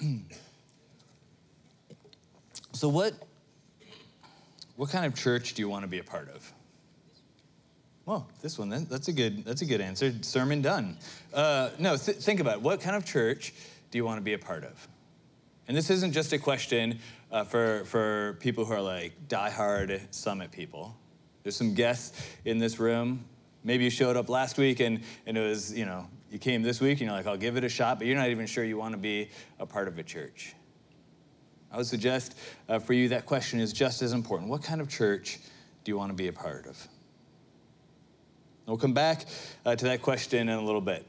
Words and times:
so, 2.72 2.88
what, 2.88 3.14
what 4.76 4.90
kind 4.90 5.06
of 5.06 5.14
church 5.14 5.54
do 5.54 5.62
you 5.62 5.68
want 5.68 5.82
to 5.82 5.88
be 5.88 5.98
a 5.98 6.04
part 6.04 6.28
of? 6.34 6.52
Well, 8.06 8.26
this 8.40 8.58
one, 8.58 8.70
that's 8.88 9.08
a 9.08 9.12
good, 9.12 9.44
that's 9.44 9.60
a 9.60 9.66
good 9.66 9.82
answer. 9.82 10.14
Sermon 10.22 10.62
done. 10.62 10.96
Uh, 11.34 11.70
no, 11.78 11.96
th- 11.96 12.16
think 12.16 12.40
about 12.40 12.56
it. 12.56 12.62
What 12.62 12.80
kind 12.80 12.96
of 12.96 13.04
church 13.04 13.52
do 13.90 13.98
you 13.98 14.04
want 14.04 14.16
to 14.16 14.22
be 14.22 14.32
a 14.32 14.38
part 14.38 14.64
of? 14.64 14.88
And 15.68 15.76
this 15.76 15.90
isn't 15.90 16.12
just 16.12 16.32
a 16.32 16.38
question 16.38 17.00
uh, 17.30 17.44
for, 17.44 17.84
for 17.84 18.38
people 18.40 18.64
who 18.64 18.72
are 18.72 18.80
like 18.80 19.12
diehard 19.28 20.00
summit 20.10 20.50
people. 20.50 20.96
There's 21.42 21.56
some 21.56 21.74
guests 21.74 22.18
in 22.46 22.58
this 22.58 22.78
room. 22.78 23.26
Maybe 23.64 23.84
you 23.84 23.90
showed 23.90 24.16
up 24.16 24.30
last 24.30 24.56
week 24.56 24.80
and, 24.80 25.02
and 25.26 25.36
it 25.36 25.42
was, 25.42 25.76
you 25.76 25.84
know, 25.84 26.06
you 26.30 26.38
came 26.38 26.62
this 26.62 26.80
week 26.80 27.00
and 27.00 27.08
you're 27.08 27.12
like, 27.12 27.26
I'll 27.26 27.36
give 27.36 27.56
it 27.56 27.64
a 27.64 27.68
shot, 27.68 27.98
but 27.98 28.06
you're 28.06 28.16
not 28.16 28.28
even 28.28 28.46
sure 28.46 28.64
you 28.64 28.76
want 28.76 28.92
to 28.92 28.98
be 28.98 29.30
a 29.58 29.66
part 29.66 29.88
of 29.88 29.98
a 29.98 30.02
church. 30.02 30.54
I 31.70 31.76
would 31.76 31.86
suggest 31.86 32.34
uh, 32.68 32.78
for 32.78 32.92
you 32.92 33.08
that 33.10 33.26
question 33.26 33.60
is 33.60 33.72
just 33.72 34.02
as 34.02 34.12
important. 34.12 34.50
What 34.50 34.62
kind 34.62 34.80
of 34.80 34.88
church 34.88 35.38
do 35.84 35.90
you 35.90 35.98
want 35.98 36.10
to 36.10 36.16
be 36.16 36.28
a 36.28 36.32
part 36.32 36.66
of? 36.66 36.88
We'll 38.66 38.76
come 38.76 38.92
back 38.92 39.24
uh, 39.64 39.76
to 39.76 39.84
that 39.86 40.02
question 40.02 40.48
in 40.48 40.58
a 40.58 40.62
little 40.62 40.80
bit. 40.80 41.06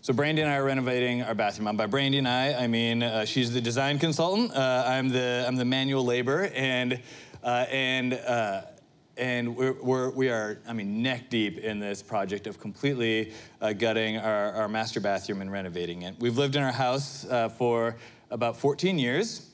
So 0.00 0.14
Brandy 0.14 0.42
and 0.42 0.50
I 0.50 0.56
are 0.56 0.64
renovating 0.64 1.22
our 1.22 1.34
bathroom. 1.34 1.66
And 1.66 1.76
by 1.76 1.86
Brandy 1.86 2.18
and 2.18 2.28
I, 2.28 2.54
I 2.54 2.66
mean 2.66 3.02
uh, 3.02 3.24
she's 3.24 3.52
the 3.52 3.60
design 3.60 3.98
consultant. 3.98 4.52
Uh, 4.54 4.84
I'm 4.86 5.08
the 5.08 5.44
I'm 5.46 5.56
the 5.56 5.64
manual 5.64 6.04
labor, 6.04 6.50
and 6.54 7.00
uh, 7.42 7.66
and 7.68 8.14
uh, 8.14 8.62
and 9.18 9.56
we're, 9.56 9.72
we're, 9.82 10.10
we 10.10 10.28
are, 10.28 10.60
I 10.66 10.72
mean, 10.72 11.02
neck 11.02 11.28
deep 11.28 11.58
in 11.58 11.78
this 11.80 12.02
project 12.02 12.46
of 12.46 12.60
completely 12.60 13.32
uh, 13.60 13.72
gutting 13.72 14.16
our, 14.16 14.52
our 14.52 14.68
master 14.68 15.00
bathroom 15.00 15.42
and 15.42 15.50
renovating 15.50 16.02
it. 16.02 16.14
We've 16.18 16.38
lived 16.38 16.56
in 16.56 16.62
our 16.62 16.72
house 16.72 17.26
uh, 17.26 17.48
for 17.48 17.96
about 18.30 18.56
14 18.56 18.98
years. 18.98 19.44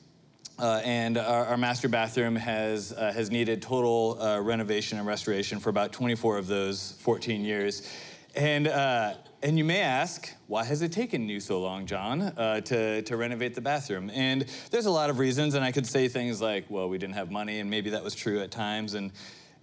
Uh, 0.57 0.81
and 0.85 1.17
our, 1.17 1.47
our, 1.47 1.57
master 1.57 1.89
bathroom 1.89 2.33
has, 2.33 2.93
uh, 2.93 3.11
has 3.11 3.29
needed 3.29 3.61
total 3.61 4.21
uh, 4.21 4.39
renovation 4.39 4.97
and 4.97 5.05
restoration 5.05 5.59
for 5.59 5.69
about 5.69 5.91
24 5.91 6.37
of 6.37 6.47
those 6.47 6.93
14 6.99 7.43
years. 7.43 7.91
And, 8.35 8.69
uh, 8.69 9.15
and 9.43 9.57
you 9.57 9.65
may 9.65 9.81
ask, 9.81 10.33
why 10.47 10.63
has 10.63 10.81
it 10.81 10.93
taken 10.93 11.27
you 11.27 11.41
so 11.41 11.59
long, 11.59 11.85
John, 11.85 12.21
uh, 12.21 12.61
to, 12.61 13.01
to 13.01 13.17
renovate 13.17 13.53
the 13.53 13.59
bathroom? 13.59 14.09
And 14.13 14.45
there's 14.71 14.85
a 14.85 14.91
lot 14.91 15.09
of 15.09 15.19
reasons, 15.19 15.55
and 15.55 15.65
I 15.65 15.73
could 15.73 15.85
say 15.85 16.07
things 16.07 16.41
like, 16.41 16.65
well, 16.69 16.87
we 16.87 16.97
didn't 16.97 17.15
have 17.15 17.31
money, 17.31 17.59
and 17.59 17.69
maybe 17.69 17.89
that 17.89 18.03
was 18.03 18.15
true 18.15 18.39
at 18.39 18.49
times, 18.49 18.93
and, 18.93 19.11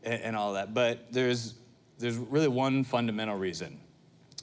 and, 0.05 0.36
all 0.36 0.55
that. 0.55 0.75
But 0.75 1.12
there's, 1.12 1.55
there's 1.98 2.17
really 2.17 2.48
one 2.48 2.84
fundamental 2.84 3.36
reason. 3.36 3.81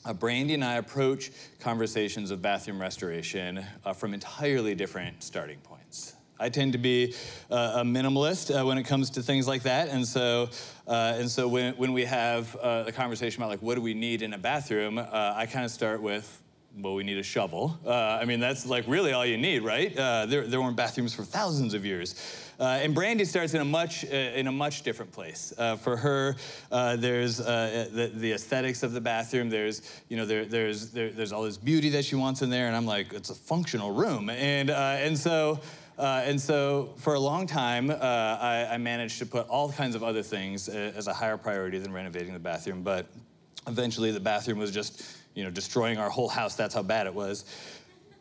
Uh, 0.05 0.13
Brandy 0.13 0.53
and 0.53 0.63
I 0.63 0.75
approach 0.75 1.31
conversations 1.59 2.31
of 2.31 2.41
bathroom 2.41 2.79
restoration 2.79 3.65
uh, 3.85 3.93
from 3.93 4.13
entirely 4.13 4.73
different 4.75 5.23
starting 5.23 5.59
points. 5.59 6.15
I 6.39 6.47
tend 6.47 6.71
to 6.71 6.77
be 6.77 7.13
uh, 7.52 7.73
a 7.75 7.83
minimalist 7.83 8.57
uh, 8.57 8.65
when 8.65 8.77
it 8.77 8.83
comes 8.83 9.09
to 9.11 9.21
things 9.21 9.45
like 9.45 9.63
that. 9.63 9.89
And 9.89 10.07
so, 10.07 10.49
uh, 10.87 11.15
and 11.17 11.30
so 11.30 11.49
when, 11.49 11.73
when 11.73 11.91
we 11.91 12.05
have 12.05 12.55
uh, 12.61 12.85
a 12.87 12.93
conversation 12.93 13.41
about 13.41 13.49
like, 13.49 13.61
what 13.61 13.75
do 13.75 13.81
we 13.81 13.93
need 13.93 14.21
in 14.21 14.33
a 14.33 14.37
bathroom, 14.37 14.97
uh, 14.97 15.33
I 15.35 15.45
kind 15.47 15.65
of 15.65 15.71
start 15.71 16.02
with, 16.02 16.41
well, 16.81 16.95
we 16.95 17.03
need 17.03 17.17
a 17.17 17.23
shovel. 17.23 17.80
Uh, 17.85 17.94
I 17.94 18.25
mean, 18.25 18.39
that's 18.39 18.66
like 18.66 18.85
really 18.88 19.13
all 19.13 19.25
you 19.25 19.38
need, 19.38 19.63
right? 19.63 19.94
there, 19.95 20.45
there 20.47 20.61
weren't 20.61 20.75
bathrooms 20.75 21.13
for 21.13 21.23
thousands 21.23 21.73
of 21.73 21.86
years. 21.86 22.16
and 22.59 22.94
Brandy 22.94 23.25
starts 23.25 23.53
in 23.53 23.61
a 23.61 23.66
much, 23.66 24.03
in 24.03 24.47
a 24.47 24.52
much 24.52 24.83
different 24.83 25.11
place. 25.11 25.53
for 25.81 25.97
her, 25.97 26.36
there's 26.69 27.38
the, 27.38 28.11
the, 28.13 28.33
aesthetics 28.33 28.83
of 28.83 28.94
the 28.94 29.02
bathroom. 29.02 29.49
There's, 29.49 29.81
you 30.09 30.17
know, 30.17 30.25
there, 30.25 30.45
there's, 30.45 30.91
there, 30.91 31.09
there's 31.09 31.31
all 31.31 31.44
this 31.44 31.58
beauty 31.58 31.89
that 31.89 32.05
she 32.05 32.16
wants 32.16 32.41
in 32.41 32.49
there. 32.49 32.67
And 32.67 32.75
I'm 32.75 32.86
like, 32.86 33.14
it's 33.14 33.30
a 33.30 33.36
functional 33.36 33.91
room. 33.91 34.30
And, 34.30 34.69
and 34.69 35.17
so, 35.17 35.59
uh, 35.99 36.21
and 36.23 36.39
so 36.39 36.93
for 36.95 37.16
a 37.16 37.19
long 37.19 37.45
time, 37.45 37.89
uh, 37.89 37.93
I, 37.93 38.69
I, 38.71 38.77
managed 38.77 39.19
to 39.19 39.25
put 39.25 39.49
all 39.49 39.69
kinds 39.69 39.95
of 39.95 40.03
other 40.03 40.23
things 40.23 40.69
uh, 40.69 40.93
as 40.95 41.08
a 41.08 41.14
higher 41.14 41.36
priority 41.36 41.77
than 41.77 41.92
renovating 41.92 42.32
the 42.32 42.39
bathroom. 42.39 42.83
But 42.83 43.08
eventually, 43.67 44.11
the 44.11 44.20
bathroom 44.21 44.59
was 44.59 44.71
just, 44.71 45.03
you 45.39 45.45
know, 45.45 45.50
destroying 45.50 45.98
our 45.98 46.10
whole 46.10 46.27
house. 46.27 46.55
That's 46.55 46.76
how 46.76 46.83
bad 46.83 47.08
it 47.08 47.14
was. 47.14 47.45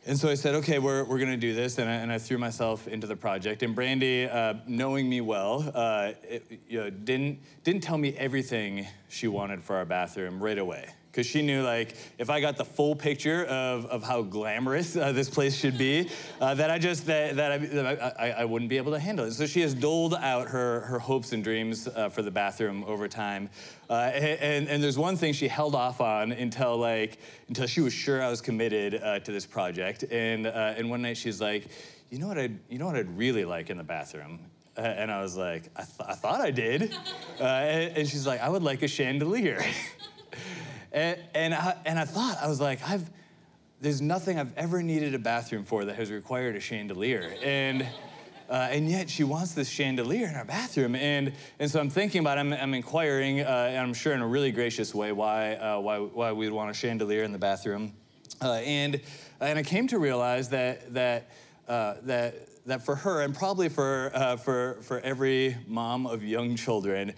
And 0.07 0.17
so 0.17 0.29
I 0.29 0.35
said, 0.35 0.55
okay, 0.55 0.79
we're, 0.79 1.03
we're 1.03 1.19
going 1.19 1.33
to 1.33 1.37
do 1.37 1.53
this. 1.53 1.79
And 1.79 1.91
I, 1.91 1.95
and 1.95 2.13
I, 2.13 2.19
threw 2.19 2.39
myself 2.39 2.87
into 2.87 3.09
the 3.09 3.17
project. 3.17 3.65
And 3.65 3.75
Brandy, 3.75 4.27
uh, 4.27 4.55
knowing 4.69 5.09
me 5.09 5.21
well, 5.21 5.69
uh, 5.75 6.13
it, 6.23 6.61
you 6.69 6.79
know, 6.79 6.91
didn't, 6.91 7.41
didn't 7.65 7.83
tell 7.83 7.99
me 7.99 8.15
everything 8.17 8.87
she 9.09 9.27
wanted 9.27 9.61
for 9.61 9.75
our 9.75 9.85
bathroom 9.85 10.41
right 10.41 10.59
away 10.59 10.87
because 11.11 11.27
she 11.27 11.43
knew 11.43 11.63
like 11.63 11.97
if 12.19 12.31
I 12.31 12.41
got 12.41 12.57
the 12.57 12.65
full 12.65 12.95
picture 12.95 13.45
of, 13.47 13.87
of 13.87 14.03
how 14.03 14.23
glamorous 14.23 14.97
uh, 14.97 15.13
this 15.13 15.29
place 15.29 15.57
should 15.57 15.79
be, 15.79 16.09
uh, 16.41 16.55
that 16.55 16.71
I 16.71 16.79
just 16.79 17.07
that, 17.07 17.37
that, 17.37 17.53
I, 17.53 17.59
that 17.59 18.17
I, 18.19 18.31
I, 18.31 18.45
wouldn't 18.45 18.69
be 18.69 18.77
able 18.77 18.93
to 18.93 18.99
handle 18.99 19.25
it. 19.25 19.33
So 19.33 19.47
she 19.47 19.61
has 19.63 19.75
doled 19.75 20.15
out 20.15 20.49
her 20.49 20.81
her 20.81 20.99
hopes 20.99 21.33
and 21.33 21.43
dreams 21.43 21.89
uh, 21.89 22.09
for 22.09 22.23
the 22.23 22.31
bathroom 22.31 22.85
over 22.85 23.09
time, 23.09 23.51
uh, 23.91 23.95
and, 23.95 24.69
and 24.69 24.83
there's 24.83 24.99
one 24.99 25.17
thing 25.17 25.33
she 25.33 25.49
held 25.49 25.75
off 25.75 26.01
on 26.01 26.33
until 26.33 26.77
like 26.77 27.19
until 27.49 27.67
she 27.67 27.81
was 27.81 27.93
sure 27.93 28.23
I 28.23 28.29
was 28.29 28.41
committed 28.41 29.01
uh, 29.03 29.19
to 29.21 29.33
this 29.33 29.47
project. 29.47 30.05
And 30.11 30.47
uh, 30.47 30.75
and 30.77 30.91
one 30.91 31.03
night 31.03 31.17
she's 31.17 31.41
like, 31.41 31.69
you 32.11 32.19
know 32.19 32.29
what 32.29 32.39
I 32.39 32.51
you 32.69 32.79
know 32.79 32.87
what 32.87 32.97
I'd 32.97 33.17
really 33.17 33.45
like 33.45 33.71
in 33.71 33.77
the 33.77 33.85
bathroom 33.85 34.41
and 34.77 35.11
I 35.11 35.21
was 35.21 35.37
like, 35.37 35.71
I, 35.75 35.83
th- 35.83 36.09
I 36.09 36.15
thought 36.15 36.41
I 36.41 36.53
did. 36.53 36.95
And, 37.41 38.09
she's 38.09 38.27
like, 38.27 38.41
I 38.41 38.49
would 38.49 38.63
like 38.63 38.83
a 38.83 38.89
chandelier. 38.89 39.65
And, 40.93 41.19
and, 41.35 41.55
I, 41.55 41.77
and 41.85 41.99
I 41.99 42.05
thought, 42.05 42.39
I 42.43 42.49
was 42.49 42.61
like, 42.61 42.81
I've, 42.89 43.09
there's 43.81 44.01
nothing 44.01 44.39
I've 44.39 44.57
ever 44.57 44.83
needed 44.83 45.15
a 45.15 45.19
bathroom 45.19 45.65
for 45.65 45.85
that 45.85 45.97
has 45.97 46.11
required 46.11 46.57
a 46.57 46.61
chandelier. 46.61 47.35
And, 47.43 47.87
uh, 48.49 48.69
and 48.71 48.89
yet 48.91 49.11
she 49.11 49.25
wants 49.25 49.53
this 49.53 49.69
chandelier 49.69 50.27
in 50.27 50.35
our 50.35 50.45
bathroom. 50.45 50.95
And, 50.95 51.33
and 51.59 51.71
so 51.71 51.79
I'm 51.79 51.91
thinking 51.91 52.21
about 52.21 52.39
it, 52.39 52.41
I'm, 52.41 52.53
I'm 52.53 52.75
inquiring, 52.75 53.41
uh, 53.41 53.69
and 53.71 53.79
I'm 53.79 53.95
sure 53.95 54.15
in 54.15 54.21
a 54.21 54.27
really 54.27 54.51
gracious 54.51 54.95
way, 54.95 55.13
why, 55.13 55.55
uh, 55.55 55.79
why, 55.81 55.99
why 55.99 56.33
we'd 56.33 56.51
want 56.51 56.71
a 56.71 56.75
chandelier 56.75 57.23
in 57.23 57.33
the 57.33 57.39
bathroom. 57.39 57.93
Uh, 58.41 58.55
and, 58.55 59.01
and 59.41 59.59
I 59.59 59.63
came 59.63 59.87
to 59.89 59.99
realize 59.99 60.49
that, 60.51 60.95
that, 60.95 61.31
uh, 61.69 61.95
that, 62.03 62.35
that 62.67 62.85
for 62.85 62.95
her, 62.95 63.23
and 63.23 63.35
probably 63.35 63.69
for, 63.69 64.11
uh, 64.15 64.37
for, 64.37 64.79
for 64.83 65.01
every 65.01 65.57
mom 65.67 66.07
of 66.07 66.25
young 66.25 66.57
children, 66.57 67.15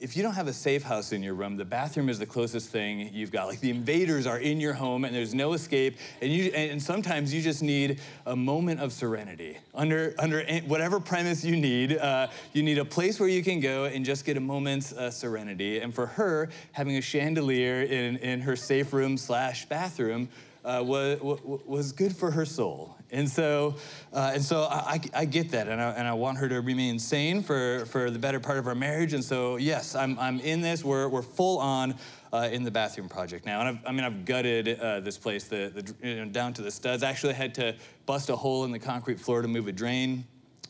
if 0.00 0.16
you 0.16 0.22
don't 0.22 0.34
have 0.34 0.48
a 0.48 0.52
safe 0.52 0.82
house 0.82 1.12
in 1.12 1.22
your 1.22 1.34
room, 1.34 1.56
the 1.56 1.64
bathroom 1.64 2.08
is 2.08 2.18
the 2.18 2.26
closest 2.26 2.70
thing 2.70 3.10
you've 3.12 3.30
got. 3.30 3.46
Like 3.46 3.60
the 3.60 3.70
invaders 3.70 4.26
are 4.26 4.38
in 4.38 4.60
your 4.60 4.72
home 4.72 5.04
and 5.04 5.14
there's 5.14 5.34
no 5.34 5.52
escape, 5.52 5.96
and 6.20 6.32
you 6.32 6.44
and 6.52 6.82
sometimes 6.82 7.32
you 7.32 7.42
just 7.42 7.62
need 7.62 8.00
a 8.26 8.36
moment 8.36 8.80
of 8.80 8.92
serenity 8.92 9.58
under 9.74 10.14
under 10.18 10.44
whatever 10.66 11.00
premise 11.00 11.44
you 11.44 11.56
need. 11.56 11.96
Uh, 11.96 12.28
you 12.52 12.62
need 12.62 12.78
a 12.78 12.84
place 12.84 13.18
where 13.18 13.28
you 13.28 13.42
can 13.42 13.60
go 13.60 13.84
and 13.84 14.04
just 14.04 14.24
get 14.24 14.36
a 14.36 14.40
moment's 14.40 14.92
uh, 14.92 15.10
serenity. 15.10 15.80
And 15.80 15.94
for 15.94 16.06
her, 16.06 16.48
having 16.72 16.96
a 16.96 17.02
chandelier 17.02 17.82
in 17.82 18.16
in 18.18 18.40
her 18.42 18.56
safe 18.56 18.92
room 18.92 19.16
slash 19.16 19.66
bathroom 19.66 20.28
uh, 20.66 20.82
was, 20.84 21.20
was 21.64 21.92
good 21.92 22.14
for 22.14 22.30
her 22.32 22.44
soul. 22.44 22.95
And 23.12 23.28
so, 23.30 23.76
uh, 24.12 24.32
and 24.34 24.42
so 24.42 24.62
I, 24.62 25.00
I 25.14 25.24
get 25.24 25.52
that, 25.52 25.68
and 25.68 25.80
I, 25.80 25.90
and 25.90 26.08
I 26.08 26.12
want 26.12 26.38
her 26.38 26.48
to 26.48 26.60
remain 26.60 26.98
sane 26.98 27.42
for, 27.42 27.86
for 27.86 28.10
the 28.10 28.18
better 28.18 28.40
part 28.40 28.58
of 28.58 28.66
our 28.66 28.74
marriage. 28.74 29.12
And 29.12 29.22
so, 29.22 29.56
yes, 29.56 29.94
I'm, 29.94 30.18
I'm 30.18 30.40
in 30.40 30.60
this. 30.60 30.84
We're, 30.84 31.08
we're 31.08 31.22
full 31.22 31.58
on 31.58 31.94
uh, 32.32 32.48
in 32.50 32.64
the 32.64 32.70
bathroom 32.70 33.08
project 33.08 33.46
now. 33.46 33.60
And 33.60 33.68
I've, 33.68 33.86
I 33.86 33.92
mean, 33.92 34.04
I've 34.04 34.24
gutted 34.24 34.80
uh, 34.80 35.00
this 35.00 35.18
place 35.18 35.44
the, 35.44 35.72
the, 35.74 36.08
you 36.08 36.16
know, 36.16 36.30
down 36.30 36.52
to 36.54 36.62
the 36.62 36.70
studs. 36.70 37.02
I 37.02 37.10
actually 37.10 37.34
had 37.34 37.54
to 37.56 37.76
bust 38.06 38.28
a 38.28 38.36
hole 38.36 38.64
in 38.64 38.72
the 38.72 38.78
concrete 38.78 39.20
floor 39.20 39.42
to 39.42 39.48
move 39.48 39.68
a 39.68 39.72
drain 39.72 40.24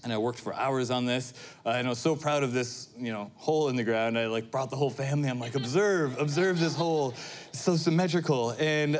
and 0.04 0.12
I 0.12 0.18
worked 0.18 0.38
for 0.38 0.54
hours 0.54 0.92
on 0.92 1.04
this. 1.04 1.34
Uh, 1.64 1.70
and 1.70 1.88
I 1.88 1.90
was 1.90 1.98
so 1.98 2.14
proud 2.14 2.44
of 2.44 2.52
this, 2.52 2.90
you 2.96 3.12
know, 3.12 3.32
hole 3.34 3.68
in 3.70 3.74
the 3.74 3.82
ground. 3.82 4.16
I 4.16 4.26
like 4.28 4.52
brought 4.52 4.70
the 4.70 4.76
whole 4.76 4.90
family. 4.90 5.28
I'm 5.28 5.40
like, 5.40 5.56
observe, 5.56 6.16
observe 6.20 6.60
this 6.60 6.76
hole. 6.76 7.12
It's 7.48 7.60
so 7.60 7.74
symmetrical. 7.74 8.52
And 8.52 8.94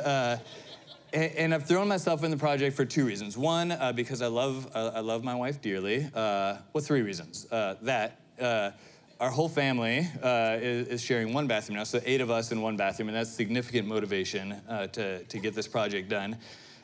uh, 1.17 1.19
and, 1.19 1.53
I've 1.53 1.65
thrown 1.65 1.87
myself 1.87 2.23
in 2.23 2.29
the 2.29 2.37
project 2.37 2.75
for 2.75 2.85
two 2.85 3.03
reasons. 3.03 3.35
One, 3.35 3.71
uh, 3.71 3.91
because 3.91 4.21
I 4.21 4.27
love 4.27 4.69
uh, 4.75 4.91
I 4.93 4.99
love 4.99 5.23
my 5.23 5.33
wife 5.33 5.59
dearly. 5.61 6.07
Uh, 6.13 6.57
well, 6.73 6.83
three 6.83 7.01
reasons. 7.01 7.47
Uh, 7.51 7.75
that 7.81 8.21
uh, 8.39 8.71
our 9.19 9.31
whole 9.31 9.49
family 9.49 10.07
uh, 10.21 10.57
is, 10.61 10.87
is, 10.87 11.01
sharing 11.01 11.33
one 11.33 11.47
bathroom 11.47 11.77
now, 11.77 11.85
so 11.85 11.99
eight 12.05 12.21
of 12.21 12.29
us 12.29 12.51
in 12.51 12.61
one 12.61 12.77
bathroom, 12.77 13.07
and 13.07 13.17
that's 13.17 13.31
significant 13.31 13.87
motivation 13.87 14.61
to 14.93 15.23
to 15.23 15.39
get 15.39 15.55
this 15.55 15.67
project 15.67 16.07
done. 16.07 16.37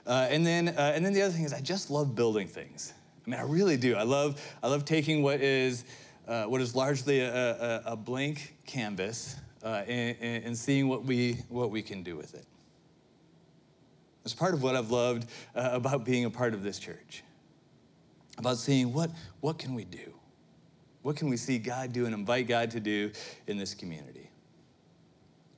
and 0.08 0.44
then 0.44 0.70
and 0.70 1.06
then 1.06 1.14
the 1.14 1.22
other 1.22 1.34
thing 1.34 1.46
is 1.46 1.54
I 1.54 1.62
just 1.62 1.92
love 1.92 2.16
building 2.16 2.48
things. 2.48 2.94
I 3.28 3.30
mean, 3.30 3.40
I 3.40 3.44
really 3.44 3.78
do. 3.78 3.96
I 3.96 4.04
love 4.04 4.42
I 4.64 4.68
love 4.68 4.84
taking 4.84 5.22
what 5.22 5.42
is 5.42 5.86
what 6.26 6.60
is 6.60 6.76
largely 6.76 7.20
a, 7.20 7.32
a, 7.32 7.84
a 7.94 7.96
blank 7.96 8.56
canvas 8.66 9.36
and, 9.64 10.18
and 10.20 10.58
seeing 10.58 10.88
what 10.88 11.06
we 11.06 11.34
what 11.50 11.70
we 11.70 11.84
can 11.84 12.02
do 12.02 12.16
with 12.16 12.34
it. 12.34 12.48
It's 14.24 14.34
part 14.34 14.54
of 14.54 14.64
what 14.64 14.76
I've 14.76 14.92
loved 14.92 15.30
uh, 15.56 15.70
about 15.74 16.06
being 16.06 16.26
a 16.26 16.30
part 16.30 16.54
of 16.54 16.64
this 16.64 16.80
church. 16.80 17.24
About 18.38 18.58
seeing 18.58 18.94
what, 18.94 19.12
what 19.42 19.58
can 19.58 19.76
we 19.76 19.84
do? 19.84 20.14
What 21.02 21.18
can 21.18 21.30
we 21.30 21.38
see 21.38 21.58
God 21.58 21.92
do 21.92 22.06
and 22.06 22.16
invite 22.16 22.48
God 22.48 22.72
to 22.72 22.80
do 22.80 23.12
in 23.48 23.58
this 23.58 23.74
community? 23.74 24.23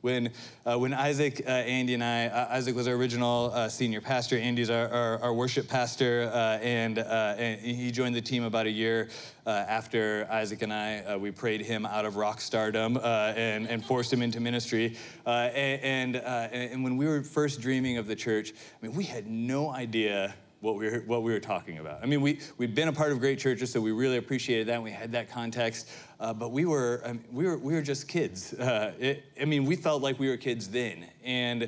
When, 0.05 0.29
uh, 0.67 0.77
when 0.77 0.93
Isaac, 0.93 1.41
uh, 1.47 1.49
Andy, 1.49 1.95
and 1.95 2.03
I, 2.03 2.27
uh, 2.27 2.49
Isaac 2.51 2.75
was 2.75 2.87
our 2.87 2.93
original 2.93 3.49
uh, 3.51 3.67
senior 3.67 4.01
pastor, 4.01 4.37
Andy's 4.37 4.69
our, 4.69 4.87
our, 4.87 5.23
our 5.23 5.33
worship 5.33 5.67
pastor, 5.67 6.29
uh, 6.31 6.59
and, 6.61 6.99
uh, 6.99 7.33
and, 7.39 7.59
he 7.59 7.89
joined 7.89 8.15
the 8.15 8.21
team 8.21 8.43
about 8.43 8.67
a 8.67 8.69
year 8.69 9.09
after 9.47 10.27
Isaac 10.29 10.61
and 10.61 10.71
I, 10.71 11.17
we 11.17 11.31
prayed 11.31 11.61
him 11.61 11.87
out 11.87 12.05
of 12.05 12.17
rock 12.17 12.39
stardom 12.39 12.97
and, 12.97 13.67
and 13.67 13.83
forced 13.83 14.13
him 14.13 14.21
into 14.21 14.39
ministry. 14.39 14.95
and, 15.25 16.15
and, 16.15 16.15
and 16.17 16.83
when 16.83 16.97
we 16.97 17.07
were 17.07 17.23
first 17.23 17.59
dreaming 17.59 17.97
of 17.97 18.05
the 18.05 18.15
church, 18.15 18.51
I 18.51 18.85
mean, 18.85 18.95
we 18.95 19.05
had 19.05 19.25
no 19.25 19.71
idea 19.71 20.35
what 20.65 20.75
we 20.75 20.89
were, 20.89 21.03
what 21.05 21.23
we 21.23 21.31
were 21.31 21.39
talking 21.39 21.77
about. 21.77 22.01
I 22.01 22.07
mean, 22.07 22.21
we, 22.21 22.39
we'd 22.57 22.73
been 22.73 22.87
a 22.87 22.93
part 22.93 23.11
of 23.11 23.19
great 23.19 23.37
churches, 23.37 23.71
so 23.71 23.79
we 23.79 23.91
really 23.91 24.17
appreciated 24.17 24.67
that, 24.67 24.75
and 24.75 24.83
we 24.83 24.91
had 24.91 25.11
that 25.11 25.29
context. 25.29 25.89
Uh, 26.19 26.33
but 26.33 26.51
we 26.51 26.65
were, 26.65 27.01
we, 27.31 27.45
were, 27.45 27.57
we 27.57 27.73
were 27.73 27.81
just 27.81 28.07
kids. 28.07 28.53
Uh, 28.65 28.91
it, 28.99 29.23
I 29.39 29.45
mean, 29.45 29.65
we 29.65 29.75
felt 29.75 30.01
like 30.01 30.17
we 30.17 30.27
were 30.27 30.37
kids 30.37 30.67
then, 30.67 31.05
and, 31.23 31.63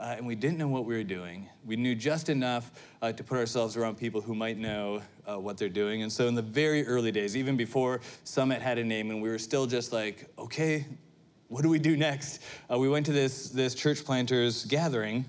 uh, 0.00 0.14
and 0.16 0.26
we 0.26 0.34
didn't 0.34 0.58
know 0.58 0.66
what 0.66 0.84
we 0.84 0.96
were 0.96 1.04
doing. 1.04 1.48
We 1.64 1.76
knew 1.76 1.94
just 1.94 2.28
enough 2.28 2.72
uh, 3.02 3.12
to 3.12 3.22
put 3.22 3.38
ourselves 3.38 3.76
around 3.76 3.96
people 3.98 4.20
who 4.20 4.34
might 4.34 4.58
know 4.58 5.00
uh, 5.28 5.38
what 5.38 5.58
they're 5.58 5.68
doing. 5.68 6.02
And 6.02 6.12
so 6.12 6.26
in 6.26 6.34
the 6.34 6.42
very 6.42 6.84
early 6.86 7.12
days, 7.12 7.36
even 7.36 7.56
before 7.56 8.00
Summit 8.24 8.62
had 8.62 8.78
a 8.78 8.84
name, 8.84 9.10
and 9.10 9.22
we 9.22 9.28
were 9.28 9.38
still 9.38 9.66
just 9.66 9.92
like, 9.92 10.28
okay, 10.38 10.86
what 11.48 11.62
do 11.62 11.68
we 11.68 11.78
do 11.78 11.96
next? 11.96 12.42
Uh, 12.70 12.78
we 12.78 12.88
went 12.88 13.06
to 13.06 13.12
this, 13.12 13.50
this 13.50 13.74
church 13.74 14.04
planters 14.04 14.64
gathering 14.64 15.24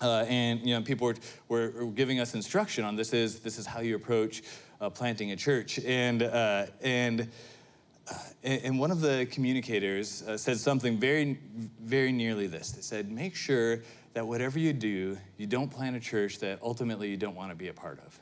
uh, 0.00 0.26
and 0.28 0.60
you 0.60 0.74
know, 0.74 0.82
people 0.82 1.06
were, 1.06 1.14
were, 1.48 1.86
giving 1.86 2.20
us 2.20 2.34
instruction 2.34 2.84
on 2.84 2.96
this 2.96 3.12
is 3.14 3.40
this 3.40 3.58
is 3.58 3.64
how 3.64 3.80
you 3.80 3.96
approach 3.96 4.42
uh, 4.80 4.90
planting 4.90 5.32
a 5.32 5.36
church. 5.36 5.78
And 5.80 6.22
uh, 6.22 6.66
and 6.82 7.28
and 8.42 8.78
one 8.78 8.90
of 8.90 9.00
the 9.00 9.26
communicators 9.30 10.22
uh, 10.22 10.36
said 10.36 10.58
something 10.58 10.98
very 10.98 11.38
very 11.82 12.12
nearly 12.12 12.46
this. 12.46 12.70
They 12.72 12.82
said, 12.82 13.10
make 13.10 13.34
sure 13.34 13.82
that 14.14 14.26
whatever 14.26 14.58
you 14.58 14.72
do, 14.72 15.18
you 15.36 15.46
don't 15.46 15.68
plant 15.68 15.96
a 15.96 16.00
church 16.00 16.38
that 16.38 16.60
ultimately 16.62 17.10
you 17.10 17.16
don't 17.16 17.34
want 17.34 17.50
to 17.50 17.56
be 17.56 17.68
a 17.68 17.74
part 17.74 17.98
of. 18.06 18.18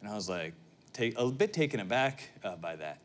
And 0.00 0.08
I 0.08 0.14
was 0.14 0.28
like, 0.28 0.54
take, 0.92 1.18
a 1.18 1.30
bit 1.30 1.52
taken 1.52 1.80
aback 1.80 2.30
uh, 2.42 2.56
by 2.56 2.76
that. 2.76 2.98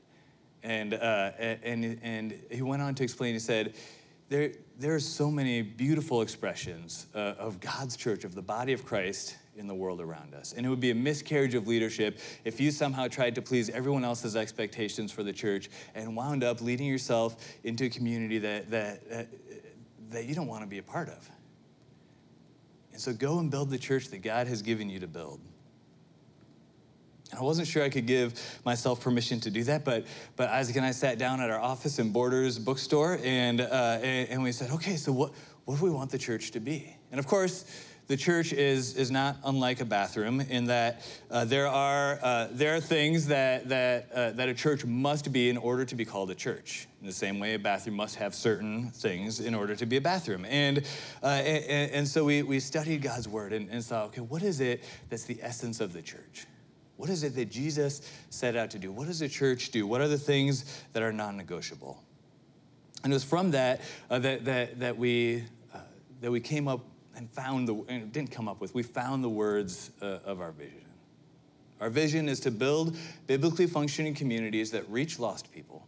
And 0.64 0.94
and 0.94 2.00
and 2.04 2.40
he 2.52 2.62
went 2.62 2.82
on 2.82 2.94
to 2.96 3.04
explain. 3.04 3.34
He 3.34 3.40
said 3.40 3.76
there, 4.28 4.52
there 4.78 4.94
are 4.94 5.00
so 5.00 5.32
many 5.32 5.62
beautiful 5.62 6.22
expressions 6.22 7.08
uh, 7.16 7.36
of 7.40 7.60
God's 7.60 7.98
church, 7.98 8.24
of 8.26 8.36
the 8.36 8.42
body 8.42 8.74
of 8.74 8.86
Christ 8.86 9.38
in 9.56 9.68
the 9.68 9.76
world 9.76 10.00
around 10.00 10.34
us. 10.34 10.54
And 10.54 10.66
it 10.66 10.70
would 10.70 10.80
be 10.80 10.92
a 10.92 10.96
miscarriage 10.96 11.54
of 11.54 11.68
leadership 11.68 12.20
if 12.46 12.60
you 12.60 12.72
somehow 12.72 13.08
tried 13.08 13.36
to 13.36 13.42
please 13.42 13.70
everyone 13.70 14.06
else's 14.06 14.36
expectations 14.36 15.12
for 15.12 15.24
the 15.24 15.34
church 15.34 15.70
and 15.96 16.16
wound 16.16 16.44
up 16.44 16.62
leading 16.62 16.88
yourself 16.88 17.36
into 17.64 17.86
a 17.86 17.90
community 17.90 18.40
that, 18.40 18.72
that, 18.72 19.02
uh, 19.12 19.24
that 20.12 20.26
you 20.26 20.34
don't 20.34 20.48
want 20.48 20.62
to 20.62 20.68
be 20.68 20.78
a 20.78 20.84
part 20.84 21.10
of. 21.10 21.30
And 22.94 23.02
so 23.02 23.14
go 23.14 23.40
and 23.40 23.52
build 23.52 23.70
the 23.70 23.78
church 23.78 24.10
that 24.10 24.20
God 24.20 24.48
has 24.48 24.62
given 24.62 24.90
you 24.90 25.00
to 25.00 25.08
build. 25.08 25.40
I 27.38 27.44
wasn't 27.44 27.68
sure 27.68 27.84
I 27.84 27.90
could 27.90 28.08
give 28.08 28.60
myself 28.66 29.02
permission 29.02 29.40
to 29.42 29.52
do 29.52 29.64
that, 29.66 29.86
but, 29.86 30.08
but 30.36 30.50
Isaac 30.50 30.76
and 30.78 30.86
I 30.86 30.92
sat 30.92 31.20
down 31.20 31.40
at 31.42 31.52
our 31.52 31.60
office 31.60 32.00
in 32.00 32.12
Borders 32.12 32.58
bookstore 32.58 33.20
and, 33.24 33.62
uh, 33.62 34.00
and 34.02 34.42
we 34.42 34.52
said, 34.52 34.72
okay, 34.72 34.96
so 34.96 35.12
what, 35.12 35.32
what 35.66 35.78
do 35.78 35.86
we 35.86 35.92
want 35.92 36.10
the 36.10 36.18
church 36.18 36.52
to 36.52 36.60
be? 36.60 36.96
And 37.12 37.20
of 37.20 37.28
course, 37.28 37.66
the 38.10 38.18
church 38.18 38.54
is, 38.54 38.96
is 38.96 39.12
not 39.12 39.38
unlike 39.46 39.82
a 39.82 39.86
bathroom 39.86 40.42
in 40.42 40.66
that 40.66 41.06
uh, 41.30 41.46
there, 41.46 41.68
are, 41.68 42.18
uh, 42.24 42.48
there 42.50 42.76
are 42.76 42.80
things 42.80 43.28
that, 43.28 43.70
that, 43.70 44.12
uh, 44.12 44.32
that 44.32 44.50
a 44.50 44.54
church 44.56 44.84
must 44.84 45.32
be 45.32 45.48
in 45.48 45.58
order 45.58 45.86
to 45.86 45.94
be 45.94 46.04
called 46.06 46.32
a 46.32 46.36
church. 46.36 46.88
In 47.02 47.06
the 47.06 47.14
same 47.14 47.38
way, 47.38 47.54
a 47.54 47.60
bathroom 47.60 47.96
must 47.96 48.16
have 48.16 48.34
certain 48.34 48.90
things 48.90 49.40
in 49.40 49.54
order 49.54 49.76
to 49.76 49.86
be 49.86 49.98
a 49.98 50.02
bathroom. 50.02 50.44
And, 50.46 50.80
uh, 51.22 51.28
and, 51.28 51.92
and, 51.92 52.08
so 52.08 52.26
we, 52.26 52.42
we 52.42 52.60
studied 52.60 53.04
God's 53.04 53.28
word 53.28 53.54
and, 53.54 53.70
and 53.70 53.84
saw, 53.84 54.06
okay, 54.06 54.22
what 54.22 54.42
is 54.42 54.60
it 54.60 54.84
that's 55.12 55.26
the 55.26 55.38
essence 55.44 55.80
of 55.80 55.94
the 55.94 56.02
church? 56.02 56.48
What 56.98 57.12
is 57.12 57.24
it 57.24 57.36
that 57.36 57.52
Jesus 57.52 58.02
set 58.32 58.56
out 58.56 58.72
to 58.72 58.80
do? 58.80 58.92
What 58.92 59.06
does 59.06 59.20
the 59.20 59.30
church 59.30 59.70
do? 59.70 59.86
What 59.86 60.02
are 60.02 60.08
the 60.08 60.18
things 60.18 60.82
that 60.94 61.04
are 61.04 61.14
non 61.14 61.38
negotiable? 61.38 62.02
And 63.04 63.14
it 63.14 63.16
was 63.16 63.24
from 63.24 63.52
that 63.52 63.82
uh, 64.10 64.18
that, 64.18 64.46
that, 64.46 64.80
that, 64.80 64.98
we, 64.98 65.44
uh, 65.76 65.78
that 66.22 66.32
we 66.32 66.40
came 66.40 66.68
up 66.68 66.82
and 67.16 67.30
found 67.30 67.68
the, 67.68 67.76
and 67.90 68.12
didn't 68.12 68.32
come 68.32 68.48
up 68.48 68.62
with, 68.62 68.74
we 68.74 68.84
found 68.84 69.24
the 69.24 69.30
words 69.30 69.92
uh, 70.02 70.20
of 70.26 70.42
our 70.42 70.52
vision. 70.52 70.86
Our 71.80 71.90
vision 71.90 72.28
is 72.28 72.40
to 72.42 72.52
build 72.52 72.98
biblically 73.28 73.68
functioning 73.68 74.14
communities 74.14 74.72
that 74.72 74.90
reach 74.90 75.18
lost 75.20 75.52
people, 75.52 75.88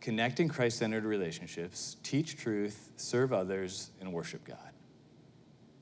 connect 0.00 0.40
in 0.40 0.48
Christ 0.48 0.78
centered 0.78 1.04
relationships, 1.04 1.96
teach 2.02 2.36
truth, 2.36 2.90
serve 2.96 3.32
others, 3.32 3.90
and 4.00 4.12
worship 4.12 4.44
God. 4.44 4.58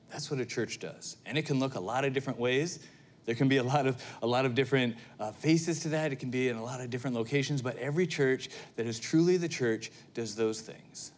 That's 0.09 0.29
what 0.29 0.39
a 0.39 0.45
church 0.45 0.79
does. 0.79 1.17
And 1.25 1.37
it 1.37 1.45
can 1.45 1.59
look 1.59 1.75
a 1.75 1.79
lot 1.79 2.05
of 2.05 2.13
different 2.13 2.39
ways. 2.39 2.79
There 3.25 3.35
can 3.35 3.47
be 3.47 3.57
a 3.57 3.63
lot 3.63 3.87
of, 3.87 4.01
a 4.21 4.27
lot 4.27 4.45
of 4.45 4.53
different 4.53 4.95
uh, 5.19 5.31
faces 5.31 5.79
to 5.81 5.89
that. 5.89 6.11
It 6.11 6.17
can 6.17 6.29
be 6.29 6.47
in 6.47 6.55
a 6.55 6.63
lot 6.63 6.79
of 6.79 6.91
different 6.91 7.15
locations, 7.15 7.61
but 7.61 7.75
every 7.77 8.05
church 8.05 8.49
that 8.75 8.85
is 8.85 8.99
truly 8.99 9.37
the 9.37 9.49
church 9.49 9.91
does 10.13 10.35
those 10.35 10.61
things. 10.61 11.11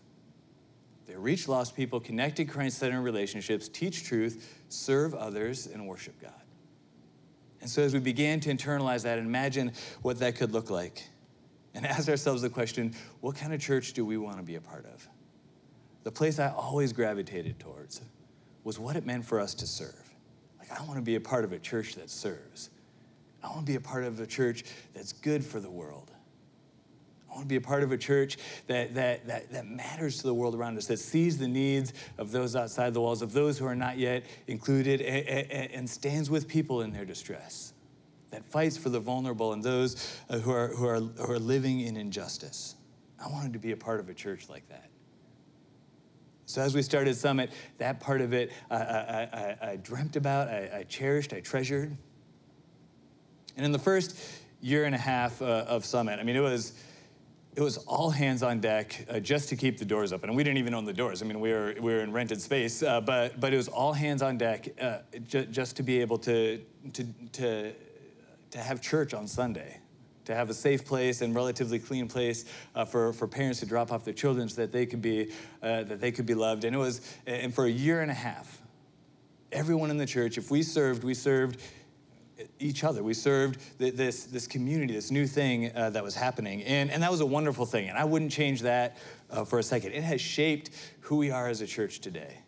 They 1.07 1.15
reach 1.15 1.47
lost 1.47 1.75
people, 1.75 1.99
connect 1.99 2.39
in 2.39 2.47
Christ 2.47 2.79
centered 2.79 3.01
relationships, 3.01 3.69
teach 3.69 4.03
truth, 4.03 4.61
serve 4.67 5.15
others, 5.15 5.65
and 5.65 5.87
worship 5.87 6.21
God. 6.21 6.33
And 7.61 7.69
so, 7.69 7.81
as 7.81 7.93
we 7.93 7.99
began 7.99 8.39
to 8.41 8.53
internalize 8.53 9.03
that 9.03 9.17
and 9.17 9.25
imagine 9.25 9.71
what 10.01 10.19
that 10.19 10.35
could 10.35 10.51
look 10.51 10.69
like, 10.69 11.07
and 11.73 11.85
ask 11.87 12.09
ourselves 12.09 12.41
the 12.41 12.49
question 12.49 12.93
what 13.21 13.35
kind 13.35 13.53
of 13.53 13.61
church 13.61 13.93
do 13.93 14.05
we 14.05 14.17
want 14.17 14.37
to 14.37 14.43
be 14.43 14.55
a 14.55 14.61
part 14.61 14.85
of? 14.85 15.07
The 16.03 16.11
place 16.11 16.39
I 16.39 16.49
always 16.49 16.93
gravitated 16.93 17.59
towards 17.59 18.01
was 18.63 18.77
what 18.77 18.95
it 18.95 19.05
meant 19.05 19.25
for 19.25 19.39
us 19.39 19.53
to 19.55 19.67
serve. 19.67 20.13
Like, 20.59 20.77
I 20.77 20.83
want 20.83 20.97
to 20.97 21.01
be 21.01 21.15
a 21.15 21.21
part 21.21 21.45
of 21.45 21.53
a 21.53 21.59
church 21.59 21.95
that 21.95 22.09
serves. 22.09 22.69
I 23.41 23.47
want 23.47 23.61
to 23.61 23.65
be 23.65 23.75
a 23.75 23.81
part 23.81 24.03
of 24.03 24.19
a 24.19 24.27
church 24.27 24.65
that's 24.93 25.13
good 25.13 25.43
for 25.43 25.59
the 25.59 25.69
world. 25.69 26.11
Want 27.37 27.45
to 27.47 27.53
be 27.53 27.57
a 27.57 27.61
part 27.61 27.83
of 27.83 27.91
a 27.91 27.97
church 27.99 28.39
that, 28.65 28.95
that, 28.95 29.27
that, 29.27 29.51
that 29.51 29.67
matters 29.67 30.17
to 30.17 30.23
the 30.23 30.33
world 30.33 30.55
around 30.55 30.75
us, 30.75 30.87
that 30.87 30.97
sees 30.97 31.37
the 31.37 31.47
needs 31.47 31.93
of 32.17 32.31
those 32.31 32.55
outside 32.55 32.95
the 32.95 32.99
walls, 32.99 33.21
of 33.21 33.31
those 33.31 33.59
who 33.59 33.67
are 33.67 33.75
not 33.75 33.99
yet 33.99 34.25
included, 34.47 35.01
and, 35.01 35.27
and, 35.27 35.71
and 35.71 35.87
stands 35.87 36.31
with 36.31 36.47
people 36.47 36.81
in 36.81 36.91
their 36.91 37.05
distress, 37.05 37.73
that 38.31 38.43
fights 38.43 38.75
for 38.75 38.89
the 38.89 38.99
vulnerable 38.99 39.53
and 39.53 39.61
those 39.61 40.17
uh, 40.31 40.39
who 40.39 40.49
are, 40.49 40.69
who, 40.69 40.87
are, 40.87 40.99
who 40.99 41.31
are 41.31 41.37
living 41.37 41.81
in 41.81 41.95
injustice. 41.95 42.73
I 43.23 43.27
wanted 43.27 43.53
to 43.53 43.59
be 43.59 43.71
a 43.71 43.77
part 43.77 43.99
of 43.99 44.09
a 44.09 44.15
church 44.15 44.49
like 44.49 44.67
that. 44.69 44.89
So 46.47 46.63
as 46.63 46.73
we 46.73 46.81
started 46.81 47.15
Summit, 47.15 47.51
that 47.77 47.99
part 47.99 48.21
of 48.21 48.33
it 48.33 48.51
I, 48.71 48.77
I, 48.77 49.29
I, 49.61 49.69
I 49.73 49.75
dreamt 49.75 50.15
about, 50.15 50.47
I, 50.47 50.87
cherished, 50.89 51.33
I 51.33 51.41
treasured. 51.41 51.95
And 53.55 53.63
in 53.63 53.71
the 53.71 53.77
first 53.77 54.19
year 54.59 54.85
and 54.85 54.95
a 54.95 54.97
half 54.97 55.39
uh, 55.39 55.65
of 55.67 55.85
Summit, 55.85 56.19
I 56.19 56.23
mean, 56.23 56.35
it 56.35 56.41
was 56.41 56.73
it 57.57 57.61
was 57.61 57.77
all 57.77 58.11
hands 58.11 58.43
on 58.43 58.59
deck 58.59 59.03
uh, 59.09 59.19
just 59.19 59.49
to 59.49 59.55
keep 59.55 59.79
the 59.79 59.85
doors 59.85 60.13
open. 60.13 60.29
And 60.29 60.37
we 60.37 60.43
didn't 60.43 60.59
even 60.59 60.75
own 60.75 60.85
the 60.85 60.93
doors. 60.93 61.23
I 61.23 61.25
mean, 61.25 61.39
we 61.39 61.51
were, 61.51 61.73
we 61.79 61.91
were 61.91 62.01
in 62.01 62.13
rented 62.13 62.39
space, 62.39 62.83
uh, 62.83 63.01
but, 63.01 63.39
but 63.39 63.51
it 63.51 63.57
was 63.57 63.67
all 63.67 63.93
hands 63.93 64.21
on 64.21 64.37
deck 64.37 64.69
uh, 64.79 64.99
just 65.27 65.75
to 65.77 65.83
be 65.83 65.99
able 65.99 66.19
to, 66.19 66.61
to, 66.93 67.03
to, 67.31 67.73
to 68.51 68.57
have 68.59 68.79
church 68.79 69.15
on 69.15 69.27
Sunday 69.27 69.79
to 70.25 70.35
have 70.35 70.49
a 70.49 70.53
safe 70.53 70.85
place 70.85 71.21
and 71.21 71.33
relatively 71.33 71.79
clean 71.79 72.05
place 72.05 72.43
uh, 72.75 72.83
for, 72.83 73.13
for 73.13 73.27
parents 73.29 73.61
to 73.61 73.65
drop 73.65 73.93
off 73.93 74.03
their 74.03 74.13
children 74.13 74.49
so 74.49 74.61
that 74.61 74.73
they 74.73 74.85
could 74.85 75.01
be 75.01 75.31
uh, 75.63 75.83
that 75.83 76.01
they 76.01 76.11
could 76.11 76.25
be 76.25 76.33
loved. 76.33 76.65
And 76.65 76.75
it 76.75 76.79
was 76.79 76.99
and 77.25 77.53
for 77.53 77.65
a 77.65 77.71
year 77.71 78.01
and 78.01 78.11
a 78.11 78.13
half, 78.13 78.61
everyone 79.53 79.89
in 79.89 79.95
the 79.95 80.05
church, 80.05 80.37
if 80.37 80.51
we 80.51 80.63
served, 80.63 81.05
we 81.05 81.13
served 81.13 81.61
each 82.59 82.83
other. 82.83 83.03
We 83.03 83.13
served 83.13 83.59
this, 83.77 84.25
this 84.25 84.47
community, 84.47 84.93
this 84.93 85.11
new 85.11 85.27
thing 85.27 85.71
uh, 85.75 85.89
that 85.91 86.03
was 86.03 86.15
happening. 86.15 86.63
And, 86.63 86.91
and 86.91 87.01
that 87.03 87.11
was 87.11 87.21
a 87.21 87.25
wonderful 87.25 87.65
thing. 87.65 87.89
And 87.89 87.97
I 87.97 88.05
wouldn't 88.05 88.31
change 88.31 88.61
that 88.61 88.97
uh, 89.29 89.43
for 89.43 89.59
a 89.59 89.63
second. 89.63 89.93
It 89.93 90.03
has 90.03 90.21
shaped 90.21 90.71
who 91.01 91.17
we 91.17 91.31
are 91.31 91.47
as 91.47 91.61
a 91.61 91.67
church 91.67 91.99
today. 91.99 92.39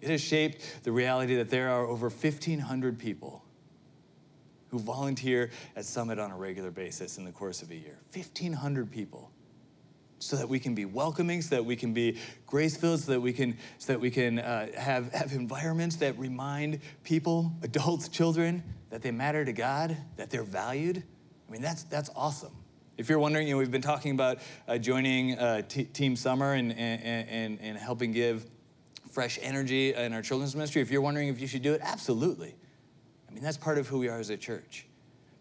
It 0.00 0.10
has 0.10 0.20
shaped 0.20 0.84
the 0.84 0.92
reality 0.92 1.36
that 1.36 1.50
there 1.50 1.70
are 1.70 1.86
over 1.86 2.08
1,500 2.08 2.98
people 2.98 3.42
who 4.68 4.78
volunteer 4.78 5.50
at 5.76 5.84
Summit 5.84 6.18
on 6.18 6.30
a 6.30 6.36
regular 6.36 6.70
basis 6.70 7.16
in 7.16 7.24
the 7.24 7.32
course 7.32 7.62
of 7.62 7.70
a 7.70 7.76
year 7.76 7.98
1,500 8.12 8.90
people. 8.90 9.30
So 10.20 10.36
that 10.36 10.48
we 10.48 10.58
can 10.58 10.74
be 10.74 10.86
welcoming, 10.86 11.42
so 11.42 11.56
that 11.56 11.64
we 11.64 11.76
can 11.76 11.92
be 11.92 12.18
grace 12.46 12.76
filled, 12.76 13.00
so 13.00 13.12
that 13.12 13.20
we 13.20 13.32
can, 13.32 13.58
so 13.78 13.92
that 13.92 14.00
we 14.00 14.10
can 14.10 14.38
uh, 14.38 14.68
have, 14.74 15.12
have 15.12 15.32
environments 15.32 15.96
that 15.96 16.18
remind 16.18 16.80
people, 17.02 17.52
adults, 17.62 18.08
children, 18.08 18.62
that 18.94 19.02
they 19.02 19.10
matter 19.10 19.44
to 19.44 19.52
God, 19.52 19.96
that 20.14 20.30
they're 20.30 20.44
valued. 20.44 21.02
I 21.48 21.52
mean, 21.52 21.60
that's, 21.60 21.82
that's 21.82 22.10
awesome. 22.14 22.52
If 22.96 23.08
you're 23.08 23.18
wondering, 23.18 23.48
you 23.48 23.54
know, 23.54 23.58
we've 23.58 23.68
been 23.68 23.82
talking 23.82 24.12
about 24.12 24.38
uh, 24.68 24.78
joining 24.78 25.36
uh, 25.36 25.62
t- 25.62 25.82
Team 25.82 26.14
Summit 26.14 26.60
and, 26.60 26.70
and, 26.70 27.28
and, 27.28 27.58
and 27.60 27.76
helping 27.76 28.12
give 28.12 28.46
fresh 29.10 29.36
energy 29.42 29.94
in 29.94 30.12
our 30.12 30.22
children's 30.22 30.54
ministry. 30.54 30.80
If 30.80 30.92
you're 30.92 31.00
wondering 31.00 31.26
if 31.26 31.40
you 31.40 31.48
should 31.48 31.62
do 31.62 31.72
it, 31.72 31.80
absolutely. 31.82 32.54
I 33.28 33.32
mean, 33.32 33.42
that's 33.42 33.56
part 33.56 33.78
of 33.78 33.88
who 33.88 33.98
we 33.98 34.06
are 34.06 34.20
as 34.20 34.30
a 34.30 34.36
church. 34.36 34.86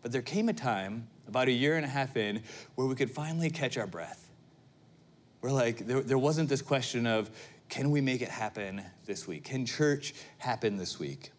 But 0.01 0.11
there 0.11 0.23
came 0.23 0.49
a 0.49 0.53
time, 0.53 1.07
about 1.27 1.47
a 1.47 1.51
year 1.51 1.75
and 1.75 1.85
a 1.85 1.89
half 1.89 2.17
in, 2.17 2.41
where 2.73 2.87
we 2.87 2.95
could 2.95 3.11
finally 3.11 3.51
catch 3.51 3.77
our 3.77 3.85
breath. 3.85 4.31
We're 5.41 5.51
like, 5.51 5.85
there, 5.85 6.01
there 6.01 6.17
wasn't 6.17 6.49
this 6.49 6.63
question 6.63 7.05
of, 7.05 7.29
can 7.69 7.91
we 7.91 8.01
make 8.01 8.23
it 8.23 8.29
happen 8.29 8.81
this 9.05 9.27
week? 9.27 9.43
Can 9.43 9.67
church 9.67 10.15
happen 10.39 10.75
this 10.77 10.97
week? 10.97 11.32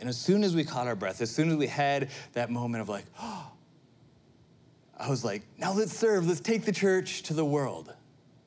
And 0.00 0.08
as 0.08 0.18
soon 0.18 0.42
as 0.42 0.56
we 0.56 0.64
caught 0.64 0.86
our 0.86 0.96
breath, 0.96 1.20
as 1.20 1.30
soon 1.30 1.50
as 1.50 1.56
we 1.56 1.66
had 1.66 2.08
that 2.32 2.50
moment 2.50 2.80
of 2.80 2.88
like, 2.88 3.04
oh, 3.20 3.46
I 4.98 5.08
was 5.08 5.24
like, 5.24 5.42
now 5.56 5.72
let's 5.72 5.96
serve, 5.96 6.26
let's 6.26 6.40
take 6.40 6.64
the 6.64 6.72
church 6.72 7.22
to 7.24 7.34
the 7.34 7.44
world. 7.44 7.94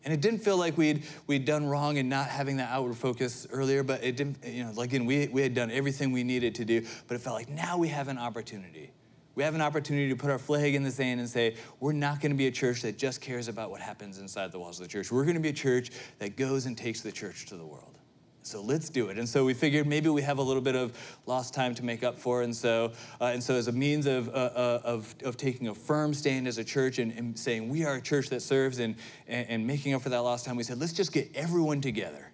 And 0.03 0.13
it 0.13 0.21
didn't 0.21 0.39
feel 0.39 0.57
like 0.57 0.77
we'd, 0.77 1.03
we'd 1.27 1.45
done 1.45 1.65
wrong 1.65 1.97
in 1.97 2.09
not 2.09 2.27
having 2.27 2.57
that 2.57 2.69
outward 2.69 2.95
focus 2.95 3.47
earlier, 3.51 3.83
but 3.83 4.03
it 4.03 4.17
didn't, 4.17 4.37
you 4.45 4.65
know, 4.65 4.71
like 4.71 4.89
again, 4.89 5.05
we, 5.05 5.27
we 5.27 5.41
had 5.41 5.55
done 5.55 5.71
everything 5.71 6.11
we 6.11 6.23
needed 6.23 6.55
to 6.55 6.65
do, 6.65 6.85
but 7.07 7.15
it 7.15 7.21
felt 7.21 7.35
like 7.35 7.49
now 7.49 7.77
we 7.77 7.87
have 7.87 8.07
an 8.07 8.17
opportunity. 8.17 8.91
We 9.35 9.43
have 9.43 9.55
an 9.55 9.61
opportunity 9.61 10.09
to 10.09 10.15
put 10.15 10.29
our 10.29 10.37
flag 10.37 10.75
in 10.75 10.83
the 10.83 10.91
sand 10.91 11.19
and 11.19 11.29
say, 11.29 11.55
we're 11.79 11.93
not 11.93 12.21
going 12.21 12.31
to 12.31 12.37
be 12.37 12.47
a 12.47 12.51
church 12.51 12.81
that 12.83 12.97
just 12.97 13.21
cares 13.21 13.47
about 13.47 13.71
what 13.71 13.81
happens 13.81 14.19
inside 14.19 14.51
the 14.51 14.59
walls 14.59 14.79
of 14.79 14.87
the 14.87 14.91
church. 14.91 15.11
We're 15.11 15.23
going 15.23 15.35
to 15.35 15.41
be 15.41 15.49
a 15.49 15.53
church 15.53 15.89
that 16.19 16.35
goes 16.35 16.65
and 16.65 16.77
takes 16.77 17.01
the 17.01 17.11
church 17.11 17.45
to 17.47 17.55
the 17.55 17.65
world. 17.65 17.97
So 18.45 18.61
let's 18.61 18.89
do 18.89 19.07
it. 19.07 19.17
And 19.17 19.27
so 19.27 19.45
we 19.45 19.53
figured 19.53 19.87
maybe 19.87 20.09
we 20.09 20.21
have 20.21 20.37
a 20.37 20.41
little 20.41 20.61
bit 20.61 20.75
of 20.75 20.91
lost 21.25 21.53
time 21.53 21.73
to 21.75 21.85
make 21.85 22.03
up 22.03 22.19
for. 22.19 22.41
And 22.41 22.53
so, 22.53 22.91
uh, 23.21 23.25
and 23.25 23.41
so 23.41 23.55
as 23.55 23.69
a 23.69 23.71
means 23.71 24.05
of, 24.05 24.27
uh, 24.29 24.31
uh, 24.31 24.81
of, 24.83 25.15
of 25.23 25.37
taking 25.37 25.69
a 25.69 25.73
firm 25.73 26.13
stand 26.13 26.45
as 26.47 26.57
a 26.57 26.63
church 26.63 26.99
and, 26.99 27.13
and 27.13 27.39
saying 27.39 27.69
we 27.69 27.85
are 27.85 27.95
a 27.95 28.01
church 28.01 28.27
that 28.29 28.41
serves 28.41 28.79
and, 28.79 28.95
and, 29.29 29.49
and 29.49 29.67
making 29.67 29.93
up 29.93 30.01
for 30.01 30.09
that 30.09 30.19
lost 30.19 30.45
time, 30.45 30.57
we 30.57 30.63
said, 30.63 30.77
let's 30.77 30.91
just 30.91 31.13
get 31.13 31.31
everyone 31.33 31.79
together, 31.79 32.31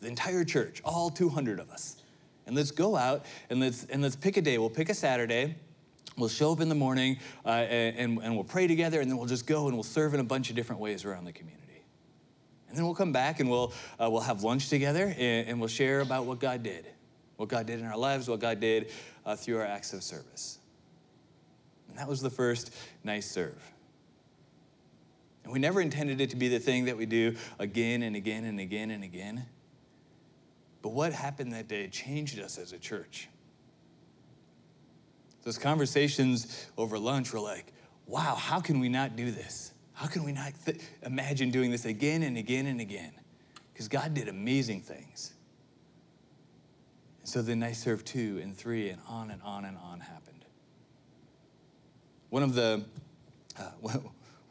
the 0.00 0.08
entire 0.08 0.44
church, 0.44 0.82
all 0.84 1.10
200 1.10 1.60
of 1.60 1.70
us. 1.70 1.96
And 2.46 2.56
let's 2.56 2.72
go 2.72 2.96
out 2.96 3.24
and 3.48 3.60
let's, 3.60 3.84
and 3.84 4.02
let's 4.02 4.16
pick 4.16 4.36
a 4.36 4.42
day. 4.42 4.58
We'll 4.58 4.68
pick 4.68 4.88
a 4.88 4.94
Saturday. 4.94 5.54
We'll 6.18 6.28
show 6.28 6.52
up 6.52 6.60
in 6.60 6.68
the 6.68 6.74
morning 6.74 7.18
uh, 7.46 7.50
and, 7.50 8.18
and 8.20 8.34
we'll 8.34 8.44
pray 8.44 8.66
together, 8.66 9.00
and 9.00 9.08
then 9.08 9.16
we'll 9.16 9.28
just 9.28 9.46
go 9.46 9.68
and 9.68 9.76
we'll 9.76 9.84
serve 9.84 10.12
in 10.12 10.20
a 10.20 10.24
bunch 10.24 10.50
of 10.50 10.56
different 10.56 10.82
ways 10.82 11.04
around 11.04 11.24
the 11.24 11.32
community. 11.32 11.61
And 12.72 12.78
then 12.78 12.86
we'll 12.86 12.94
come 12.94 13.12
back 13.12 13.38
and 13.38 13.50
we'll, 13.50 13.70
uh, 14.00 14.08
we'll 14.10 14.22
have 14.22 14.44
lunch 14.44 14.70
together 14.70 15.14
and, 15.18 15.46
and, 15.46 15.60
we'll 15.60 15.68
share 15.68 16.00
about 16.00 16.24
what 16.24 16.38
God 16.38 16.62
did, 16.62 16.86
what 17.36 17.50
God 17.50 17.66
did 17.66 17.80
in 17.80 17.84
our 17.84 17.98
lives, 17.98 18.30
what 18.30 18.40
God 18.40 18.60
did 18.60 18.90
uh, 19.26 19.36
through 19.36 19.58
our 19.58 19.66
acts 19.66 19.92
of 19.92 20.02
service. 20.02 20.58
And 21.90 21.98
that 21.98 22.08
was 22.08 22.22
the 22.22 22.30
first 22.30 22.74
nice 23.04 23.30
serve. 23.30 23.62
And 25.44 25.52
we 25.52 25.58
never 25.58 25.82
intended 25.82 26.22
it 26.22 26.30
to 26.30 26.36
be 26.36 26.48
the 26.48 26.58
thing 26.58 26.86
that 26.86 26.96
we 26.96 27.04
do 27.04 27.36
again 27.58 28.02
and 28.02 28.16
again 28.16 28.44
and 28.44 28.58
again 28.58 28.90
and 28.90 29.04
again. 29.04 29.44
But 30.80 30.94
what 30.94 31.12
happened 31.12 31.52
that 31.52 31.68
day 31.68 31.88
changed 31.88 32.40
us 32.40 32.56
as 32.56 32.72
a 32.72 32.78
church. 32.78 33.28
Those 35.42 35.58
conversations 35.58 36.68
over 36.78 36.98
lunch 36.98 37.34
were 37.34 37.40
like, 37.40 37.70
wow, 38.06 38.34
how 38.34 38.60
can 38.60 38.80
we 38.80 38.88
not 38.88 39.14
do 39.14 39.30
this? 39.30 39.71
How 39.94 40.06
can 40.06 40.24
we 40.24 40.32
not 40.32 40.52
th- 40.64 40.80
imagine 41.02 41.50
doing 41.50 41.70
this 41.70 41.84
again 41.84 42.22
and 42.22 42.36
again 42.36 42.66
and 42.66 42.80
again? 42.80 43.12
Because 43.72 43.88
God 43.88 44.14
did 44.14 44.28
amazing 44.28 44.80
things. 44.82 45.32
And 47.20 47.28
so 47.28 47.42
then 47.42 47.62
I 47.62 47.72
served 47.72 48.06
two 48.06 48.40
and 48.42 48.56
three, 48.56 48.90
and 48.90 49.00
on 49.08 49.30
and 49.30 49.42
on 49.42 49.64
and 49.64 49.76
on 49.78 50.00
happened. 50.00 50.44
One 52.30 52.42
of 52.42 52.54
the 52.54 52.84
uh, 53.58 53.70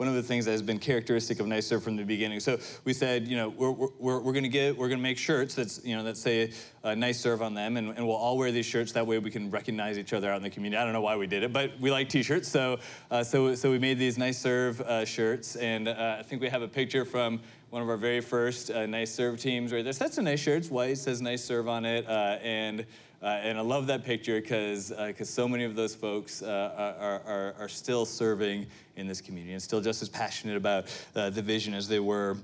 one 0.01 0.07
of 0.07 0.15
the 0.15 0.23
things 0.23 0.45
that 0.45 0.51
has 0.51 0.63
been 0.63 0.79
characteristic 0.79 1.39
of 1.39 1.45
Nicer 1.45 1.79
from 1.79 1.95
the 1.95 2.03
beginning. 2.03 2.39
So 2.39 2.57
we 2.85 2.91
said, 2.91 3.27
you 3.27 3.37
know, 3.37 3.49
we're, 3.49 3.69
we're, 3.69 4.19
we're 4.19 4.33
going 4.33 4.41
to 4.41 4.49
get, 4.49 4.75
we're 4.75 4.87
going 4.87 4.97
to 4.97 5.03
make 5.03 5.19
shirts 5.19 5.53
that's, 5.53 5.85
you 5.85 5.95
know, 5.95 6.01
that 6.05 6.17
say 6.17 6.53
a 6.83 6.95
nice 6.95 7.19
serve 7.19 7.43
on 7.43 7.53
them, 7.53 7.77
and, 7.77 7.95
and 7.95 8.07
we'll 8.07 8.15
all 8.15 8.35
wear 8.35 8.51
these 8.51 8.65
shirts. 8.65 8.93
That 8.93 9.05
way 9.05 9.19
we 9.19 9.29
can 9.29 9.51
recognize 9.51 9.99
each 9.99 10.13
other 10.13 10.31
out 10.31 10.37
in 10.37 10.41
the 10.41 10.49
community. 10.49 10.81
I 10.81 10.85
don't 10.85 10.93
know 10.93 11.01
why 11.01 11.17
we 11.17 11.27
did 11.27 11.43
it, 11.43 11.53
but 11.53 11.79
we 11.79 11.91
like 11.91 12.09
t-shirts. 12.09 12.49
So, 12.49 12.79
uh, 13.11 13.23
so, 13.23 13.53
so 13.53 13.69
we 13.69 13.77
made 13.77 13.99
these 13.99 14.17
nice 14.17 14.39
serve 14.39 14.81
uh, 14.81 15.05
shirts, 15.05 15.55
and 15.55 15.87
uh, 15.87 16.15
I 16.17 16.23
think 16.23 16.41
we 16.41 16.49
have 16.49 16.63
a 16.63 16.67
picture 16.67 17.05
from 17.05 17.39
one 17.69 17.83
of 17.83 17.87
our 17.87 17.95
very 17.95 18.21
first 18.21 18.71
uh, 18.71 18.87
nice 18.87 19.13
serve 19.13 19.39
teams 19.39 19.71
right 19.71 19.83
there. 19.83 19.93
So 19.93 20.05
that's 20.05 20.17
a 20.17 20.23
nice 20.23 20.39
shirt. 20.39 20.57
It's 20.57 20.71
white, 20.71 20.97
says 20.97 21.21
nice 21.21 21.43
serve 21.43 21.67
on 21.67 21.85
it, 21.85 22.07
uh, 22.07 22.39
and 22.41 22.87
uh, 23.21 23.27
and 23.27 23.57
I 23.57 23.61
love 23.61 23.87
that 23.87 24.03
picture 24.03 24.41
because 24.41 24.91
uh, 24.91 25.13
so 25.23 25.47
many 25.47 25.63
of 25.63 25.75
those 25.75 25.93
folks 25.93 26.41
uh, 26.41 26.95
are, 26.99 27.21
are, 27.25 27.55
are, 27.59 27.69
still 27.69 28.03
serving 28.03 28.65
in 28.95 29.07
this 29.07 29.21
community 29.21 29.53
and 29.53 29.61
still 29.61 29.79
just 29.79 30.01
as 30.01 30.09
passionate 30.09 30.57
about 30.57 30.85
uh, 31.15 31.29
the 31.29 31.41
vision 31.41 31.75
as 31.75 31.87
they 31.87 31.99
were 31.99 32.37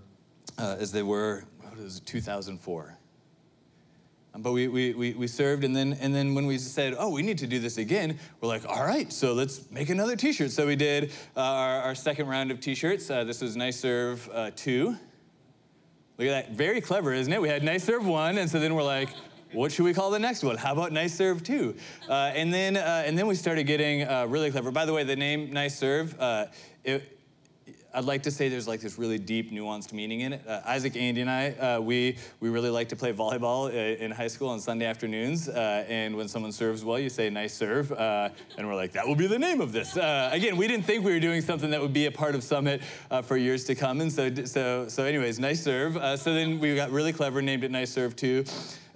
uh, 0.59 0.75
as 0.79 0.91
they 0.91 1.01
were 1.01 1.45
what 1.61 1.77
was 1.77 1.97
it, 1.97 2.05
2004. 2.05 2.95
Um, 4.35 4.41
but 4.43 4.51
we, 4.51 4.67
we, 4.67 4.93
we, 4.93 5.13
we 5.13 5.25
served, 5.25 5.63
and 5.63 5.75
then, 5.75 5.97
and 5.99 6.13
then 6.13 6.35
when 6.35 6.45
we 6.45 6.59
said, 6.59 6.95
oh, 6.97 7.09
we 7.09 7.23
need 7.23 7.39
to 7.39 7.47
do 7.47 7.59
this 7.59 7.77
again, 7.77 8.19
we're 8.39 8.47
like, 8.47 8.65
all 8.67 8.83
right, 8.83 9.11
so 9.11 9.33
let's 9.33 9.69
make 9.71 9.89
another 9.89 10.15
t 10.15 10.31
shirt. 10.31 10.51
So 10.51 10.67
we 10.67 10.75
did 10.75 11.11
uh, 11.35 11.41
our, 11.41 11.81
our, 11.81 11.95
second 11.95 12.27
round 12.27 12.51
of 12.51 12.59
t 12.59 12.75
shirts. 12.75 13.07
this 13.07 13.41
was 13.41 13.55
Nice 13.55 13.79
Serve 13.79 14.29
2. 14.55 14.95
Look 16.19 16.27
at 16.27 16.47
that. 16.47 16.51
Very 16.51 16.81
clever, 16.81 17.13
isn't 17.13 17.31
it? 17.31 17.41
We 17.41 17.49
had 17.49 17.63
Nice 17.63 17.83
Serve 17.83 18.05
1, 18.05 18.37
and 18.37 18.49
so 18.49 18.59
then 18.59 18.75
we're 18.75 18.83
like, 18.83 19.09
what 19.53 19.71
should 19.71 19.85
we 19.85 19.93
call 19.93 20.11
the 20.11 20.19
next 20.19 20.43
one? 20.43 20.57
How 20.57 20.73
about 20.73 20.91
Nice 20.91 21.15
Serve 21.15 21.43
2? 21.43 21.75
Uh, 22.09 22.13
and, 22.35 22.53
then, 22.53 22.75
uh, 22.75 23.03
and 23.05 23.17
then 23.17 23.27
we 23.27 23.35
started 23.35 23.63
getting 23.63 24.03
uh, 24.03 24.25
really 24.27 24.51
clever. 24.51 24.71
By 24.71 24.85
the 24.85 24.93
way, 24.93 25.03
the 25.03 25.15
name 25.15 25.53
Nice 25.53 25.77
Serve, 25.77 26.19
uh, 26.19 26.47
it, 26.83 27.13
I'd 27.93 28.03
like 28.03 28.23
to 28.23 28.31
say 28.31 28.49
there's 28.49 28.67
like 28.67 28.81
this 28.81 28.99
really 28.99 29.17
deep, 29.17 29.51
nuanced 29.51 29.93
meaning 29.93 30.19
in 30.19 30.33
it. 30.33 30.45
Uh, 30.45 30.61
Isaac, 30.65 30.95
Andy, 30.97 31.21
and 31.21 31.29
I, 31.29 31.51
uh, 31.51 31.79
we, 31.79 32.17
we 32.41 32.49
really 32.49 32.69
like 32.69 32.89
to 32.89 32.95
play 32.95 33.13
volleyball 33.13 33.71
in 33.73 34.11
high 34.11 34.27
school 34.27 34.49
on 34.49 34.59
Sunday 34.59 34.85
afternoons. 34.85 35.47
And 35.47 36.15
when 36.15 36.27
someone 36.27 36.51
serves 36.51 36.83
well, 36.83 36.99
you 36.99 37.09
say, 37.09 37.29
nice 37.29 37.53
serve. 37.53 37.91
And 37.91 38.67
we're 38.67 38.75
like, 38.75 38.91
that 38.91 39.07
will 39.07 39.15
be 39.15 39.25
the 39.25 39.39
name 39.39 39.61
of 39.61 39.71
this. 39.71 39.95
Again, 39.95 40.57
we 40.57 40.67
didn't 40.67 40.85
think 40.85 41.05
we 41.05 41.13
were 41.13 41.19
doing 41.19 41.41
something 41.41 41.71
that 41.71 41.81
would 41.81 41.93
be 41.93 42.05
a 42.05 42.11
part 42.11 42.35
of 42.35 42.43
Summit 42.43 42.83
for 43.23 43.37
years 43.37 43.63
to 43.63 43.73
come. 43.73 44.01
And 44.01 44.11
so, 44.11 44.33
so, 44.45 44.87
so 44.89 45.03
anyways, 45.03 45.39
nice 45.39 45.63
serve. 45.63 45.93
so 46.19 46.33
then 46.33 46.59
we 46.59 46.75
got 46.75 46.91
really 46.91 47.13
clever, 47.13 47.41
named 47.41 47.63
it 47.63 47.71
Nice 47.71 47.91
Serve 47.91 48.15
2. 48.15 48.43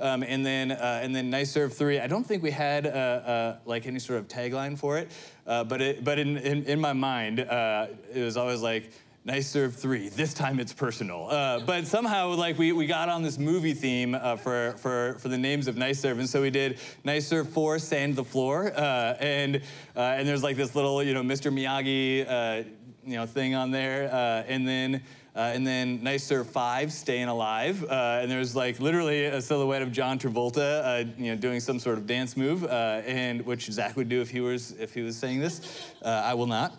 Um, 0.02 0.24
and 0.24 0.44
then 0.44 0.72
uh, 0.72 1.00
and 1.04 1.16
then 1.16 1.30
Nice 1.30 1.52
Serve 1.52 1.74
three. 1.74 2.00
I 2.00 2.08
don't 2.08 2.24
think 2.24 2.42
we 2.42 2.50
had 2.50 2.88
uh, 2.88 2.90
uh, 2.90 3.58
like 3.66 3.86
any 3.86 4.00
sort 4.00 4.18
of 4.20 4.28
tagline 4.28 4.78
for 4.78 4.98
it, 4.98 5.12
uh, 5.46 5.64
but 5.64 5.80
it, 5.80 6.04
but 6.04 6.18
in, 6.18 6.38
in, 6.38 6.64
in 6.64 6.82
my 6.82 6.94
mind 6.94 7.40
uh, 7.40 7.88
it 8.12 8.24
was 8.24 8.36
always 8.36 8.62
like 8.62 8.92
Nice 9.26 9.48
Serve 9.48 9.76
three. 9.76 10.10
This 10.10 10.34
time 10.34 10.60
it's 10.60 10.74
personal. 10.74 11.28
Uh, 11.30 11.60
but 11.60 11.86
somehow 11.86 12.30
like 12.30 12.58
we, 12.58 12.72
we 12.72 12.88
got 12.88 13.10
on 13.10 13.22
this 13.22 13.38
movie 13.38 13.76
theme 13.76 14.18
for, 14.40 14.74
for 14.78 15.18
for 15.20 15.28
the 15.28 15.38
names 15.38 15.68
of 15.68 15.78
Nice 15.78 16.00
Serve, 16.00 16.18
and 16.18 16.28
so 16.28 16.42
we 16.42 16.50
did 16.50 16.80
Nice 17.04 17.28
Serve 17.28 17.48
four, 17.48 17.78
Sand 17.78 18.16
the 18.16 18.24
Floor, 18.24 18.74
and 18.76 19.62
and 19.96 20.28
there's 20.28 20.42
like 20.42 20.58
this 20.58 20.74
little 20.74 21.04
you 21.04 21.14
know 21.14 21.22
Mr. 21.22 21.54
Miyagi 21.54 22.66
you 23.06 23.18
know 23.18 23.28
thing 23.28 23.54
on 23.54 23.70
there, 23.70 24.10
and 24.48 24.68
then. 24.68 25.04
Uh, 25.34 25.52
and 25.56 25.66
then 25.66 26.04
Nice 26.04 26.26
Serve 26.26 26.50
5, 26.50 26.92
Staying 26.92 27.30
Alive. 27.30 27.86
Uh, 27.86 28.20
and 28.22 28.30
there's 28.30 28.54
like 28.54 28.82
literally 28.82 29.26
a 29.26 29.42
silhouette 29.42 29.82
of 29.82 29.92
John 29.92 30.20
Travolta, 30.20 30.84
uh, 30.84 31.10
you 31.18 31.32
know, 31.32 31.38
doing 31.38 31.62
some 31.62 31.80
sort 31.80 31.98
of 31.98 32.06
dance 32.06 32.36
move, 32.36 32.66
uh, 32.66 33.02
and 33.06 33.46
which 33.46 33.72
Zach 33.72 33.96
would 33.96 34.10
do 34.10 34.20
if 34.20 34.30
he 34.30 34.42
was 34.42 34.72
if 34.72 34.94
he 34.94 35.02
was 35.02 35.16
saying 35.16 35.40
this. 35.40 35.94
Uh, 36.02 36.22
I 36.26 36.34
will 36.34 36.48
not. 36.48 36.76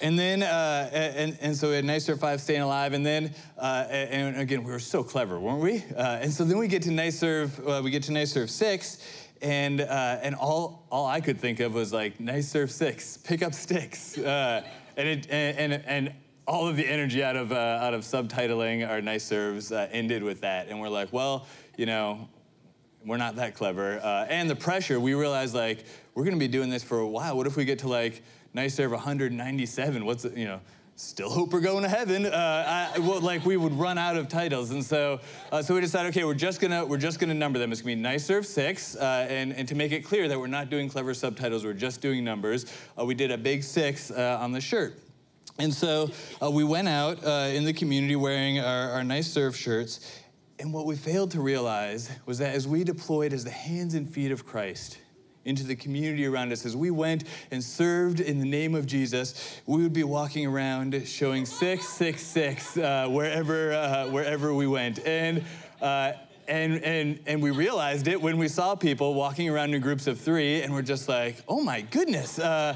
and 0.00 0.18
then 0.18 0.42
uh, 0.42 0.88
and, 0.90 1.36
and 1.42 1.54
so 1.54 1.68
we 1.68 1.74
had 1.74 1.84
Nice 1.84 2.06
Serve 2.06 2.18
5, 2.18 2.40
Staying 2.40 2.62
Alive, 2.62 2.94
and 2.94 3.04
then 3.04 3.34
and 3.58 4.38
again 4.38 4.64
we 4.64 4.72
were 4.72 4.78
so 4.78 5.02
clever, 5.02 5.38
weren't 5.38 5.60
we? 5.60 5.84
and 5.98 6.32
so 6.32 6.44
then 6.44 6.56
we 6.56 6.66
get 6.66 6.82
to 6.84 6.90
Nice 6.90 7.18
Serve, 7.18 7.58
we 7.84 7.90
get 7.90 8.04
to 8.04 8.12
Nice 8.12 8.32
Serve 8.32 8.50
6 8.50 9.24
and 9.42 9.82
and 9.82 10.34
all 10.34 10.86
all 10.90 11.04
I 11.04 11.20
could 11.20 11.38
think 11.38 11.60
of 11.60 11.74
was 11.74 11.92
like 11.92 12.18
nice 12.18 12.48
serve 12.48 12.72
six, 12.72 13.16
pick 13.18 13.40
up 13.42 13.54
sticks, 13.54 14.16
and 14.16 14.64
it 14.96 15.28
and, 15.30 15.72
and, 15.74 15.84
and 15.86 16.12
all 16.48 16.66
of 16.66 16.76
the 16.76 16.86
energy 16.86 17.22
out 17.22 17.36
of, 17.36 17.52
uh, 17.52 17.54
out 17.54 17.92
of 17.92 18.00
subtitling 18.00 18.88
our 18.88 19.02
nice 19.02 19.22
serves 19.22 19.70
uh, 19.70 19.86
ended 19.92 20.22
with 20.22 20.40
that. 20.40 20.68
And 20.68 20.80
we're 20.80 20.88
like, 20.88 21.12
well, 21.12 21.46
you 21.76 21.84
know, 21.84 22.26
we're 23.04 23.18
not 23.18 23.36
that 23.36 23.54
clever. 23.54 24.00
Uh, 24.02 24.26
and 24.30 24.48
the 24.48 24.56
pressure, 24.56 24.98
we 24.98 25.12
realized 25.12 25.54
like, 25.54 25.84
we're 26.14 26.24
gonna 26.24 26.38
be 26.38 26.48
doing 26.48 26.70
this 26.70 26.82
for 26.82 27.00
a 27.00 27.06
while. 27.06 27.36
What 27.36 27.46
if 27.46 27.56
we 27.56 27.66
get 27.66 27.80
to 27.80 27.88
like 27.88 28.22
nice 28.54 28.74
serve 28.74 28.92
197? 28.92 30.06
What's, 30.06 30.24
you 30.24 30.46
know, 30.46 30.60
still 30.96 31.28
hope 31.28 31.52
we're 31.52 31.60
going 31.60 31.82
to 31.82 31.88
heaven. 31.88 32.24
Uh, 32.24 32.90
I, 32.96 32.98
well, 32.98 33.20
like 33.20 33.44
we 33.44 33.58
would 33.58 33.74
run 33.74 33.98
out 33.98 34.16
of 34.16 34.26
titles, 34.28 34.70
and 34.70 34.82
so 34.84 35.20
uh, 35.52 35.62
so 35.62 35.74
we 35.74 35.80
decided, 35.80 36.08
okay, 36.08 36.24
we're 36.24 36.34
just 36.34 36.60
gonna 36.60 36.84
we're 36.84 36.96
just 36.96 37.20
gonna 37.20 37.34
number 37.34 37.60
them. 37.60 37.70
It's 37.70 37.82
gonna 37.82 37.94
be 37.94 38.02
nice 38.02 38.24
serve 38.24 38.44
six, 38.44 38.96
uh, 38.96 39.26
and 39.30 39.52
and 39.52 39.68
to 39.68 39.76
make 39.76 39.92
it 39.92 40.00
clear 40.00 40.26
that 40.26 40.36
we're 40.36 40.48
not 40.48 40.70
doing 40.70 40.88
clever 40.88 41.14
subtitles, 41.14 41.64
we're 41.64 41.72
just 41.72 42.00
doing 42.00 42.24
numbers. 42.24 42.66
We 43.00 43.14
did 43.14 43.30
a 43.30 43.38
big 43.38 43.62
six 43.62 44.10
on 44.10 44.50
the 44.50 44.60
shirt. 44.60 44.98
And 45.58 45.72
so 45.72 46.10
uh, 46.42 46.50
we 46.50 46.64
went 46.64 46.88
out 46.88 47.24
uh, 47.24 47.50
in 47.52 47.64
the 47.64 47.72
community 47.72 48.16
wearing 48.16 48.60
our, 48.60 48.90
our 48.92 49.04
nice 49.04 49.30
serve 49.30 49.56
shirts. 49.56 50.20
And 50.60 50.72
what 50.72 50.86
we 50.86 50.96
failed 50.96 51.30
to 51.32 51.40
realize 51.40 52.10
was 52.26 52.38
that 52.38 52.54
as 52.54 52.66
we 52.66 52.84
deployed 52.84 53.32
as 53.32 53.44
the 53.44 53.50
hands 53.50 53.94
and 53.94 54.08
feet 54.08 54.32
of 54.32 54.44
Christ 54.44 54.98
into 55.44 55.64
the 55.64 55.76
community 55.76 56.26
around 56.26 56.52
us, 56.52 56.66
as 56.66 56.76
we 56.76 56.90
went 56.90 57.24
and 57.50 57.62
served 57.62 58.20
in 58.20 58.38
the 58.38 58.44
name 58.44 58.74
of 58.74 58.86
Jesus, 58.86 59.60
we 59.66 59.82
would 59.82 59.92
be 59.92 60.04
walking 60.04 60.46
around 60.46 61.06
showing 61.06 61.46
666 61.46 62.76
uh, 62.76 63.08
wherever, 63.08 63.72
uh, 63.72 64.06
wherever 64.08 64.52
we 64.52 64.66
went. 64.66 65.04
And 65.06 65.44
uh, 65.80 66.12
and, 66.48 66.82
and, 66.82 67.20
and 67.26 67.42
we 67.42 67.50
realized 67.50 68.08
it 68.08 68.20
when 68.20 68.38
we 68.38 68.48
saw 68.48 68.74
people 68.74 69.14
walking 69.14 69.50
around 69.50 69.74
in 69.74 69.82
groups 69.82 70.06
of 70.06 70.18
three, 70.18 70.62
and 70.62 70.72
we're 70.72 70.82
just 70.82 71.08
like, 71.08 71.36
oh 71.46 71.62
my 71.62 71.82
goodness. 71.82 72.38
Uh, 72.38 72.74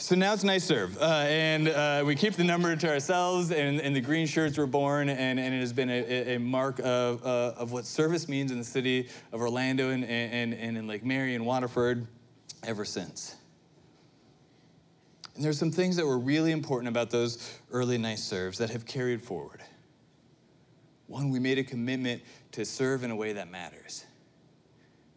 so 0.00 0.14
now 0.14 0.32
it's 0.32 0.44
nice 0.44 0.64
serve, 0.64 0.96
uh, 0.98 1.24
and 1.26 1.68
uh, 1.68 2.02
we 2.06 2.14
keep 2.14 2.32
the 2.32 2.42
number 2.42 2.74
to 2.74 2.88
ourselves. 2.88 3.50
And, 3.52 3.80
and 3.80 3.94
the 3.94 4.00
green 4.00 4.26
shirts 4.26 4.56
were 4.56 4.66
born, 4.66 5.10
and, 5.10 5.38
and 5.38 5.54
it 5.54 5.60
has 5.60 5.74
been 5.74 5.90
a, 5.90 6.36
a 6.36 6.38
mark 6.38 6.78
of, 6.78 7.24
uh, 7.24 7.52
of 7.56 7.72
what 7.72 7.84
service 7.84 8.26
means 8.26 8.50
in 8.50 8.56
the 8.56 8.64
city 8.64 9.08
of 9.30 9.40
Orlando 9.42 9.90
and, 9.90 10.04
and, 10.04 10.54
and 10.54 10.78
in 10.78 10.86
Lake 10.86 11.04
Mary 11.04 11.34
and 11.34 11.44
Waterford 11.44 12.06
ever 12.64 12.84
since. 12.84 13.36
And 15.34 15.44
there's 15.44 15.58
some 15.58 15.70
things 15.70 15.96
that 15.96 16.06
were 16.06 16.18
really 16.18 16.52
important 16.52 16.88
about 16.88 17.10
those 17.10 17.58
early 17.70 17.98
nice 17.98 18.22
serves 18.22 18.56
that 18.58 18.70
have 18.70 18.86
carried 18.86 19.20
forward. 19.20 19.62
One, 21.08 21.28
we 21.28 21.40
made 21.40 21.58
a 21.58 21.64
commitment 21.64 22.22
to 22.52 22.64
serve 22.64 23.04
in 23.04 23.10
a 23.10 23.16
way 23.16 23.34
that 23.34 23.50
matters. 23.50 24.06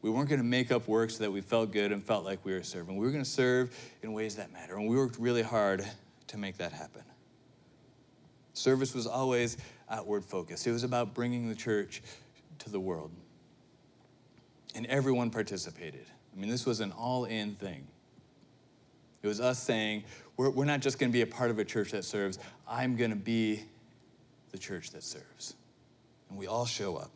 We 0.03 0.09
weren't 0.09 0.27
going 0.27 0.41
to 0.41 0.45
make 0.45 0.69
up 0.69 0.87
work 0.89 1.09
so 1.11 1.23
that 1.23 1.31
we 1.31 1.39
felt 1.39 1.71
good 1.71 1.93
and 1.93 2.03
felt 2.03 2.25
like 2.25 2.43
we 2.43 2.51
were 2.51 2.61
serving. 2.61 2.97
We 2.97 3.05
were 3.05 3.11
going 3.11 3.23
to 3.23 3.29
serve 3.29 3.73
in 4.03 4.11
ways 4.11 4.35
that 4.35 4.51
matter. 4.51 4.75
And 4.75 4.87
we 4.87 4.97
worked 4.97 5.17
really 5.17 5.41
hard 5.41 5.89
to 6.27 6.37
make 6.37 6.57
that 6.57 6.73
happen. 6.73 7.03
Service 8.51 8.93
was 8.93 9.07
always 9.07 9.57
outward 9.89 10.25
focused, 10.25 10.67
it 10.67 10.71
was 10.71 10.83
about 10.83 11.13
bringing 11.13 11.47
the 11.47 11.55
church 11.55 12.03
to 12.59 12.69
the 12.69 12.79
world. 12.79 13.11
And 14.75 14.85
everyone 14.87 15.29
participated. 15.29 16.05
I 16.35 16.39
mean, 16.39 16.49
this 16.49 16.65
was 16.65 16.81
an 16.81 16.91
all 16.91 17.25
in 17.25 17.55
thing. 17.55 17.87
It 19.21 19.27
was 19.27 19.39
us 19.39 19.59
saying, 19.59 20.03
we're, 20.35 20.49
we're 20.49 20.65
not 20.65 20.81
just 20.81 20.99
going 20.99 21.11
to 21.11 21.13
be 21.13 21.21
a 21.21 21.27
part 21.27 21.49
of 21.49 21.59
a 21.59 21.65
church 21.65 21.91
that 21.91 22.03
serves, 22.03 22.39
I'm 22.67 22.97
going 22.97 23.11
to 23.11 23.15
be 23.15 23.63
the 24.51 24.57
church 24.57 24.89
that 24.91 25.03
serves. 25.03 25.53
And 26.29 26.37
we 26.37 26.47
all 26.47 26.65
show 26.65 26.97
up. 26.97 27.11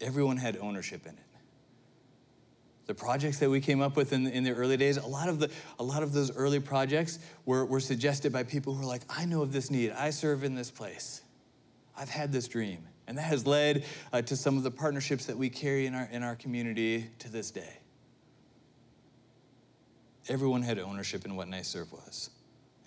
Everyone 0.00 0.36
had 0.36 0.58
ownership 0.58 1.06
in 1.06 1.12
it 1.12 1.29
the 2.90 2.94
projects 2.94 3.38
that 3.38 3.48
we 3.48 3.60
came 3.60 3.80
up 3.80 3.94
with 3.94 4.12
in, 4.12 4.26
in 4.26 4.42
the 4.42 4.50
early 4.50 4.76
days, 4.76 4.96
a 4.96 5.06
lot 5.06 5.28
of, 5.28 5.38
the, 5.38 5.48
a 5.78 5.84
lot 5.84 6.02
of 6.02 6.12
those 6.12 6.34
early 6.34 6.58
projects 6.58 7.20
were, 7.46 7.64
were 7.64 7.78
suggested 7.78 8.32
by 8.32 8.42
people 8.42 8.74
who 8.74 8.80
were 8.80 8.88
like, 8.88 9.02
I 9.08 9.26
know 9.26 9.42
of 9.42 9.52
this 9.52 9.70
need. 9.70 9.92
I 9.92 10.10
serve 10.10 10.42
in 10.42 10.56
this 10.56 10.72
place. 10.72 11.22
I've 11.96 12.08
had 12.08 12.32
this 12.32 12.48
dream. 12.48 12.88
And 13.06 13.16
that 13.16 13.22
has 13.22 13.46
led 13.46 13.84
uh, 14.12 14.22
to 14.22 14.34
some 14.34 14.56
of 14.56 14.64
the 14.64 14.72
partnerships 14.72 15.26
that 15.26 15.38
we 15.38 15.48
carry 15.48 15.86
in 15.86 15.94
our, 15.94 16.08
in 16.10 16.24
our 16.24 16.34
community 16.34 17.06
to 17.20 17.30
this 17.30 17.52
day. 17.52 17.78
Everyone 20.28 20.62
had 20.62 20.80
ownership 20.80 21.24
in 21.24 21.36
what 21.36 21.46
Nice 21.46 21.68
Serve 21.68 21.92
was. 21.92 22.30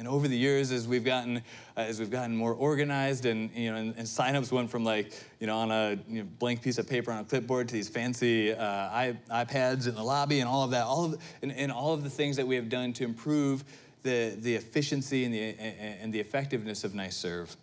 And 0.03 0.11
over 0.11 0.27
the 0.27 0.35
years, 0.35 0.73
as 0.73 0.85
we've 0.85 1.05
gotten, 1.05 1.37
uh, 1.37 1.79
as 1.79 1.97
we've 1.97 2.11
gotten 2.11 2.35
more 2.35 2.53
organized, 2.53 3.25
and 3.25 3.49
you 3.55 3.71
know, 3.71 3.77
and, 3.77 3.95
and 3.95 4.05
signups 4.05 4.51
went 4.51 4.69
from 4.69 4.83
like, 4.83 5.13
you 5.39 5.47
know, 5.47 5.55
on 5.55 5.71
a 5.71 5.97
you 6.09 6.23
know, 6.23 6.29
blank 6.39 6.61
piece 6.61 6.77
of 6.77 6.89
paper 6.89 7.09
on 7.09 7.19
a 7.19 7.23
clipboard 7.23 7.69
to 7.69 7.73
these 7.73 7.87
fancy 7.87 8.51
uh, 8.53 9.13
iPads 9.31 9.87
in 9.87 9.95
the 9.95 10.03
lobby, 10.03 10.41
and 10.41 10.49
all 10.49 10.65
of 10.65 10.71
that, 10.71 10.83
all 10.83 11.05
of, 11.05 11.23
and, 11.41 11.53
and 11.53 11.71
all 11.71 11.93
of 11.93 12.03
the 12.03 12.09
things 12.09 12.35
that 12.35 12.45
we 12.45 12.57
have 12.57 12.67
done 12.67 12.91
to 12.91 13.05
improve 13.05 13.63
the 14.01 14.35
the 14.39 14.53
efficiency 14.55 15.23
and 15.23 15.33
the 15.33 15.57
and 15.57 16.11
the 16.11 16.19
effectiveness 16.19 16.83
of 16.83 16.91
NiceServe. 16.91 17.55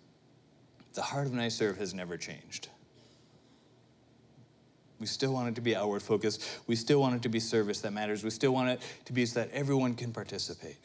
The 0.94 1.02
heart 1.02 1.26
of 1.26 1.34
NiceServe 1.34 1.76
has 1.76 1.92
never 1.92 2.16
changed. 2.16 2.70
We 4.98 5.04
still 5.04 5.34
want 5.34 5.50
it 5.50 5.54
to 5.56 5.60
be 5.60 5.76
outward 5.76 6.00
focused. 6.00 6.42
We 6.66 6.74
still 6.74 7.02
want 7.02 7.16
it 7.16 7.22
to 7.22 7.28
be 7.28 7.38
service 7.38 7.82
that 7.82 7.92
matters. 7.92 8.24
We 8.24 8.30
still 8.30 8.52
want 8.52 8.70
it 8.70 8.80
to 9.04 9.12
be 9.12 9.26
so 9.26 9.40
that 9.40 9.50
everyone 9.52 9.94
can 9.94 10.10
participate 10.10 10.78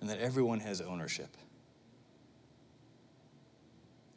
and 0.00 0.10
that 0.10 0.18
everyone 0.18 0.60
has 0.60 0.80
ownership. 0.80 1.36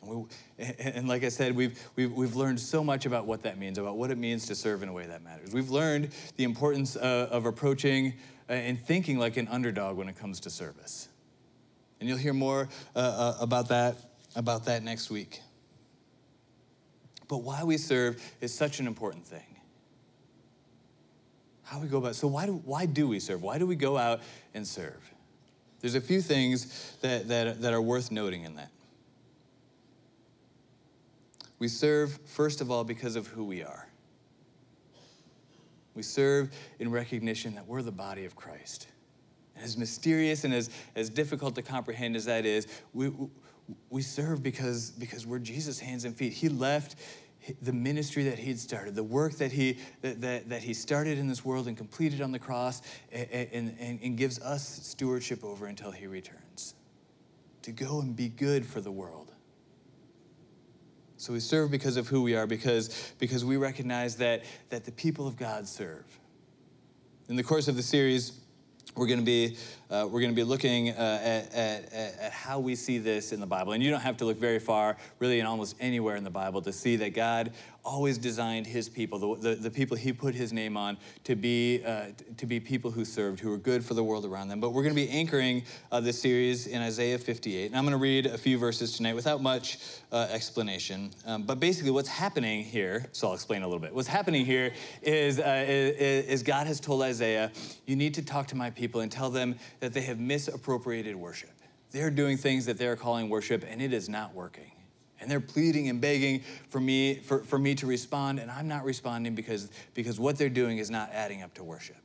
And, 0.02 0.26
we, 0.58 0.66
and, 0.80 1.08
like 1.08 1.24
I 1.24 1.30
said, 1.30 1.56
we've, 1.56 1.80
we've, 1.96 2.12
we've 2.12 2.36
learned 2.36 2.60
so 2.60 2.84
much 2.84 3.06
about 3.06 3.26
what 3.26 3.44
that 3.44 3.58
means, 3.58 3.78
about 3.78 3.98
what 3.98 4.12
it 4.12 4.18
means 4.18 4.46
to 4.48 4.56
serve 4.56 4.82
in 4.84 4.90
a 4.90 4.94
way 4.94 5.06
that 5.06 5.24
matters. 5.24 5.54
We've 5.54 5.70
learned 5.70 6.10
the 6.38 6.44
importance 6.44 6.96
uh, 6.96 7.28
of 7.32 7.46
approaching 7.46 8.14
uh, 8.50 8.54
and 8.54 8.80
thinking 8.80 9.20
like 9.20 9.38
an 9.38 9.48
underdog 9.50 9.98
when 9.98 10.08
it 10.08 10.18
comes 10.18 10.40
to 10.42 10.50
service. 10.50 11.10
And 12.00 12.08
you'll 12.08 12.18
hear 12.18 12.34
more 12.34 12.70
uh, 12.96 13.00
uh 13.00 13.38
about, 13.42 13.68
that, 13.70 13.98
about 14.36 14.66
that 14.66 14.84
next 14.84 15.10
week. 15.10 15.42
But 17.28 17.40
why 17.40 17.64
we 17.64 17.78
serve 17.78 18.22
is 18.42 18.54
such 18.54 18.80
an 18.80 18.88
important 18.88 19.26
thing. 19.26 19.44
How 21.64 21.80
we 21.80 21.88
go 21.88 22.00
about 22.00 22.16
so 22.16 22.28
why 22.28 22.48
do, 22.48 22.54
why 22.66 22.88
do 22.88 23.08
we 23.08 23.20
serve? 23.20 23.44
Why 23.44 23.60
do 23.60 23.68
we 23.68 23.76
go 23.76 23.96
out 23.96 24.22
and 24.56 24.68
serve? 24.68 25.09
There's 25.82 25.96
a 25.96 26.02
few 26.02 26.22
things 26.22 26.96
that, 27.02 27.28
that, 27.30 27.62
that 27.62 27.74
are 27.74 27.82
worth 27.82 28.12
noting 28.12 28.44
in 28.44 28.56
that. 28.56 28.72
We 31.58 31.68
serve, 31.68 32.20
first 32.26 32.62
of 32.62 32.72
all, 32.72 32.84
because 32.84 33.16
of 33.16 33.28
who 33.28 33.44
we 33.44 33.64
are. 33.64 33.88
We 35.94 36.04
serve 36.04 36.52
in 36.80 36.92
recognition 36.92 37.56
that 37.56 37.68
we're 37.68 37.82
the 37.82 37.92
body 37.92 38.26
of 38.26 38.36
Christ. 38.36 38.88
And 39.56 39.66
as 39.66 39.78
mysterious 39.78 40.46
and 40.46 40.54
as, 40.54 40.70
as 40.96 41.10
difficult 41.10 41.56
to 41.56 41.62
comprehend 41.62 42.16
as 42.16 42.26
that 42.26 42.46
is, 42.46 42.68
we, 42.94 43.12
we 43.90 44.02
serve 44.02 44.42
because, 44.42 44.92
because 44.92 45.28
we're 45.28 45.40
Jesus' 45.40 45.80
hands 45.80 46.06
and 46.06 46.16
feet. 46.16 46.32
He 46.32 46.48
left 46.48 46.96
the 47.62 47.74
ministry 47.74 48.24
that 48.26 48.40
he'd 48.40 48.60
started, 48.60 48.96
the 48.96 49.04
work 49.04 49.34
that 49.34 49.52
he, 49.52 49.78
that, 50.02 50.22
that, 50.22 50.50
that 50.50 50.64
he 50.64 50.74
started 50.74 51.18
in 51.18 51.28
this 51.28 51.44
world 51.44 51.68
and 51.68 51.78
completed 51.78 52.22
on 52.22 52.32
the 52.32 52.40
cross, 52.40 52.82
and, 53.12 53.28
and, 53.80 54.00
and 54.02 54.18
gives 54.18 54.40
us 54.42 54.68
stewardship 54.84 55.44
over 55.44 55.68
until 55.68 55.92
he 55.92 56.08
returns 56.08 56.76
to 57.62 57.72
go 57.72 58.02
and 58.02 58.16
be 58.16 58.30
good 58.30 58.66
for 58.66 58.82
the 58.82 58.92
world. 58.92 59.34
So 61.18 61.34
we 61.34 61.42
serve 61.42 61.70
because 61.70 61.98
of 61.98 62.08
who 62.08 62.22
we 62.22 62.36
are, 62.36 62.48
because, 62.48 63.14
because 63.20 63.44
we 63.44 63.58
recognize 63.58 64.16
that, 64.18 64.44
that 64.70 64.86
the 64.86 64.92
people 64.92 65.28
of 65.28 65.36
God 65.36 65.68
serve. 65.68 66.06
In 67.28 67.36
the 67.36 67.44
course 67.44 67.68
of 67.68 67.76
the 67.76 67.84
series, 67.84 68.40
we're 68.96 69.08
going 69.08 69.20
to 69.20 69.26
be 69.26 69.56
uh, 69.90 70.06
we're 70.06 70.20
going 70.20 70.32
to 70.32 70.36
be 70.36 70.44
looking 70.44 70.90
uh, 70.90 71.20
at, 71.24 71.54
at, 71.54 71.94
at, 71.94 72.32
how 72.32 72.60
we 72.60 72.76
see 72.76 73.00
this 73.00 73.32
in 73.32 73.40
the 73.40 73.48
bible. 73.48 73.74
And 73.74 73.82
you 73.84 73.90
don't 73.90 74.02
have 74.02 74.18
to 74.18 74.26
look 74.26 74.38
very 74.38 74.60
far 74.60 74.98
really 75.18 75.40
in 75.40 75.46
almost 75.46 75.76
anywhere 75.80 76.16
in 76.16 76.24
the 76.24 76.30
bible 76.30 76.62
to 76.62 76.74
see 76.74 76.96
that 76.98 77.14
god 77.14 77.52
always 77.84 78.18
designed 78.18 78.68
his 78.68 78.90
people 78.90 79.20
the, 79.20 79.50
the, 79.50 79.56
the 79.56 79.72
people 79.72 79.96
he 79.98 80.14
put 80.14 80.36
his 80.36 80.52
name 80.54 80.78
on 80.78 80.98
to 81.24 81.36
be 81.36 81.82
uh, 81.86 82.06
to 82.38 82.46
be 82.46 82.60
people 82.60 82.92
who 82.92 83.06
served 83.06 83.40
who 83.40 83.50
were 83.50 83.58
good 83.58 83.84
for 83.84 83.94
the 83.94 84.04
world 84.04 84.26
around 84.26 84.48
them 84.48 84.60
but 84.60 84.72
we're 84.72 84.84
going 84.84 84.96
to 84.96 85.02
be 85.02 85.10
anchoring 85.10 85.64
uh, 85.92 86.00
this 86.00 86.22
series 86.22 86.68
in 86.68 86.82
isaiah 86.82 87.18
58 87.18 87.68
and 87.68 87.76
i'm 87.76 87.84
going 87.84 87.92
to 87.92 87.98
read 87.98 88.26
a 88.26 88.38
few 88.38 88.58
verses 88.58 88.96
tonight 88.96 89.16
without 89.16 89.42
much 89.42 89.80
uh, 90.12 90.28
explanation 90.32 91.12
um, 91.26 91.44
but 91.44 91.60
basically 91.60 91.92
what's 91.92 92.10
happening 92.10 92.64
here 92.64 93.06
so 93.12 93.28
i'll 93.28 93.34
explain 93.34 93.64
a 93.64 93.68
little 93.68 93.80
bit 93.80 93.94
what's 93.94 94.08
happening 94.08 94.46
here 94.46 94.72
is, 95.02 95.40
uh, 95.40 95.66
is, 95.68 96.26
is 96.28 96.44
god 96.44 96.68
has 96.68 96.80
told 96.80 97.02
isaiah 97.02 97.52
you 97.86 97.96
need 97.96 98.14
to 98.14 98.22
talk 98.22 98.48
to 98.48 98.56
my 98.56 98.70
people 98.70 99.02
and 99.02 99.12
tell 99.12 99.30
them 99.30 99.56
that 99.80 99.94
they 99.94 100.02
have 100.02 100.20
misappropriated 100.20 101.16
worship. 101.16 101.50
They're 101.92 102.12
doing 102.12 102.38
things 102.38 102.66
that 102.66 102.78
they're 102.78 102.96
calling 102.96 103.30
worship, 103.30 103.66
and 103.68 103.82
it 103.82 103.94
is 103.94 104.10
not 104.10 104.34
working. 104.34 104.72
And 105.22 105.30
they're 105.30 105.40
pleading 105.40 105.90
and 105.90 106.00
begging 106.00 106.44
for 106.70 106.80
me, 106.80 107.16
for, 107.16 107.40
for 107.44 107.60
me 107.60 107.76
to 107.76 107.86
respond, 107.86 108.40
and 108.40 108.50
I'm 108.50 108.68
not 108.68 108.86
responding 108.86 109.36
because, 109.36 109.70
because 109.94 110.20
what 110.20 110.38
they're 110.38 110.50
doing 110.50 110.78
is 110.78 110.90
not 110.90 111.10
adding 111.12 111.44
up 111.44 111.54
to 111.56 111.64
worship. 111.64 111.98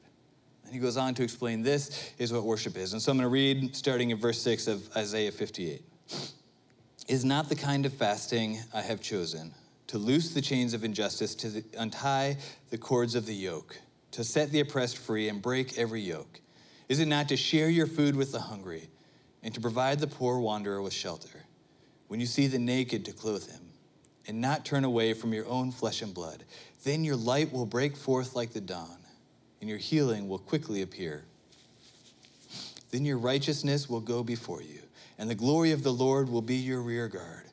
And 0.64 0.72
he 0.72 0.80
goes 0.80 0.96
on 0.96 1.14
to 1.14 1.22
explain 1.22 1.62
this 1.62 2.12
is 2.18 2.32
what 2.32 2.42
worship 2.42 2.76
is. 2.76 2.92
And 2.92 3.00
so 3.00 3.12
I'm 3.12 3.18
going 3.18 3.26
to 3.26 3.28
read 3.28 3.76
starting 3.76 4.10
in 4.10 4.16
verse 4.16 4.40
6 4.42 4.66
of 4.66 4.96
Isaiah 4.96 5.30
58. 5.30 5.82
Is 7.06 7.24
not 7.24 7.48
the 7.48 7.54
kind 7.54 7.84
of 7.86 7.92
fasting 7.92 8.58
I 8.72 8.80
have 8.80 9.00
chosen 9.00 9.54
to 9.88 9.98
loose 9.98 10.32
the 10.32 10.40
chains 10.40 10.74
of 10.74 10.82
injustice, 10.82 11.34
to 11.36 11.62
untie 11.78 12.38
the 12.70 12.78
cords 12.78 13.14
of 13.14 13.26
the 13.26 13.34
yoke, 13.34 13.78
to 14.12 14.24
set 14.24 14.50
the 14.50 14.60
oppressed 14.60 14.96
free 14.96 15.28
and 15.28 15.42
break 15.42 15.78
every 15.78 16.00
yoke? 16.00 16.40
Is 16.88 17.00
it 17.00 17.06
not 17.06 17.28
to 17.28 17.36
share 17.36 17.68
your 17.68 17.86
food 17.86 18.16
with 18.16 18.32
the 18.32 18.40
hungry 18.40 18.88
and 19.42 19.52
to 19.54 19.60
provide 19.60 20.00
the 20.00 20.06
poor 20.06 20.38
wanderer 20.38 20.80
with 20.80 20.92
shelter? 20.92 21.43
When 22.08 22.20
you 22.20 22.26
see 22.26 22.46
the 22.46 22.58
naked, 22.58 23.04
to 23.06 23.12
clothe 23.12 23.50
him 23.50 23.60
and 24.26 24.40
not 24.40 24.64
turn 24.64 24.84
away 24.84 25.14
from 25.14 25.32
your 25.32 25.46
own 25.46 25.70
flesh 25.70 26.02
and 26.02 26.14
blood, 26.14 26.44
then 26.84 27.04
your 27.04 27.16
light 27.16 27.52
will 27.52 27.66
break 27.66 27.96
forth 27.96 28.34
like 28.34 28.52
the 28.52 28.60
dawn 28.60 29.04
and 29.64 29.70
your 29.70 29.78
healing 29.78 30.28
will 30.28 30.38
quickly 30.38 30.82
appear. 30.82 31.24
Then 32.90 33.06
your 33.06 33.16
righteousness 33.16 33.88
will 33.88 34.02
go 34.02 34.22
before 34.22 34.60
you, 34.60 34.80
and 35.16 35.30
the 35.30 35.34
glory 35.34 35.72
of 35.72 35.82
the 35.82 35.90
Lord 35.90 36.28
will 36.28 36.42
be 36.42 36.56
your 36.56 36.82
rear 36.82 37.08
guard. 37.08 37.44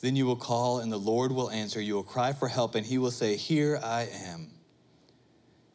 Then 0.00 0.16
you 0.16 0.24
will 0.24 0.36
call, 0.36 0.78
and 0.78 0.90
the 0.90 0.96
Lord 0.96 1.30
will 1.30 1.50
answer. 1.50 1.82
You 1.82 1.96
will 1.96 2.02
cry 2.02 2.32
for 2.32 2.48
help, 2.48 2.74
and 2.74 2.86
he 2.86 2.96
will 2.96 3.10
say, 3.10 3.36
Here 3.36 3.78
I 3.84 4.08
am. 4.10 4.52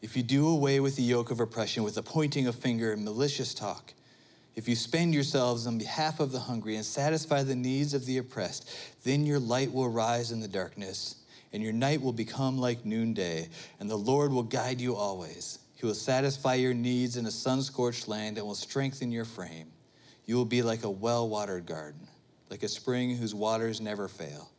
If 0.01 0.17
you 0.17 0.23
do 0.23 0.49
away 0.49 0.79
with 0.79 0.95
the 0.95 1.03
yoke 1.03 1.29
of 1.29 1.39
oppression 1.39 1.83
with 1.83 1.93
the 1.93 2.01
pointing 2.01 2.47
of 2.47 2.55
finger 2.55 2.91
and 2.91 3.05
malicious 3.05 3.53
talk, 3.53 3.93
if 4.55 4.67
you 4.67 4.75
spend 4.75 5.13
yourselves 5.13 5.65
on 5.65 5.77
behalf 5.77 6.19
of 6.19 6.31
the 6.31 6.39
hungry 6.39 6.75
and 6.75 6.85
satisfy 6.85 7.43
the 7.43 7.55
needs 7.55 7.93
of 7.93 8.05
the 8.05 8.19
oppressed, 8.19 8.69
then 9.03 9.25
your 9.25 9.39
light 9.39 9.73
will 9.73 9.89
rise 9.89 10.31
in 10.31 10.39
the 10.39 10.47
darkness, 10.47 11.15
and 11.51 11.63
your 11.63 11.73
night 11.73 12.01
will 12.01 12.13
become 12.13 12.57
like 12.57 12.85
noonday, 12.85 13.49
and 13.79 13.89
the 13.89 13.95
Lord 13.95 14.31
will 14.31 14.43
guide 14.43 14.79
you 14.79 14.95
always. 14.95 15.59
He 15.75 15.85
will 15.85 15.95
satisfy 15.95 16.53
your 16.53 16.73
needs 16.73 17.17
in 17.17 17.25
a 17.25 17.31
sun 17.31 17.61
scorched 17.61 18.07
land 18.07 18.37
and 18.37 18.45
will 18.45 18.55
strengthen 18.55 19.11
your 19.11 19.25
frame. 19.25 19.71
You 20.25 20.37
will 20.37 20.45
be 20.45 20.61
like 20.61 20.83
a 20.83 20.89
well 20.89 21.27
watered 21.27 21.65
garden, 21.65 22.07
like 22.49 22.63
a 22.63 22.69
spring 22.69 23.17
whose 23.17 23.35
waters 23.35 23.81
never 23.81 24.07
fail. 24.07 24.52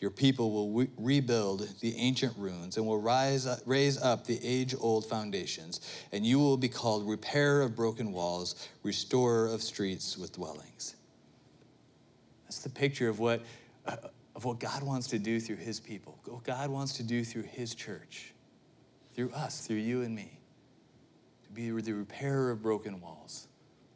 Your 0.00 0.10
people 0.10 0.50
will 0.50 0.70
re- 0.72 0.90
rebuild 0.96 1.68
the 1.80 1.94
ancient 1.96 2.34
ruins 2.38 2.78
and 2.78 2.86
will 2.86 3.00
rise, 3.00 3.46
raise 3.66 4.00
up 4.00 4.24
the 4.24 4.40
age 4.42 4.74
old 4.80 5.04
foundations, 5.04 5.80
and 6.10 6.24
you 6.24 6.38
will 6.38 6.56
be 6.56 6.70
called 6.70 7.06
repairer 7.06 7.60
of 7.60 7.76
broken 7.76 8.10
walls, 8.10 8.68
restorer 8.82 9.46
of 9.46 9.62
streets 9.62 10.16
with 10.16 10.32
dwellings. 10.32 10.96
That's 12.44 12.60
the 12.60 12.70
picture 12.70 13.10
of 13.10 13.18
what, 13.18 13.42
uh, 13.86 13.96
of 14.34 14.46
what 14.46 14.58
God 14.58 14.82
wants 14.82 15.06
to 15.08 15.18
do 15.18 15.38
through 15.38 15.56
his 15.56 15.78
people, 15.78 16.18
what 16.24 16.44
God 16.44 16.70
wants 16.70 16.94
to 16.94 17.02
do 17.02 17.22
through 17.22 17.42
his 17.42 17.74
church, 17.74 18.32
through 19.14 19.32
us, 19.32 19.66
through 19.66 19.76
you 19.76 20.00
and 20.00 20.16
me, 20.16 20.40
to 21.44 21.50
be 21.50 21.70
the 21.78 21.92
repairer 21.92 22.50
of 22.50 22.62
broken 22.62 23.02
walls, 23.02 23.48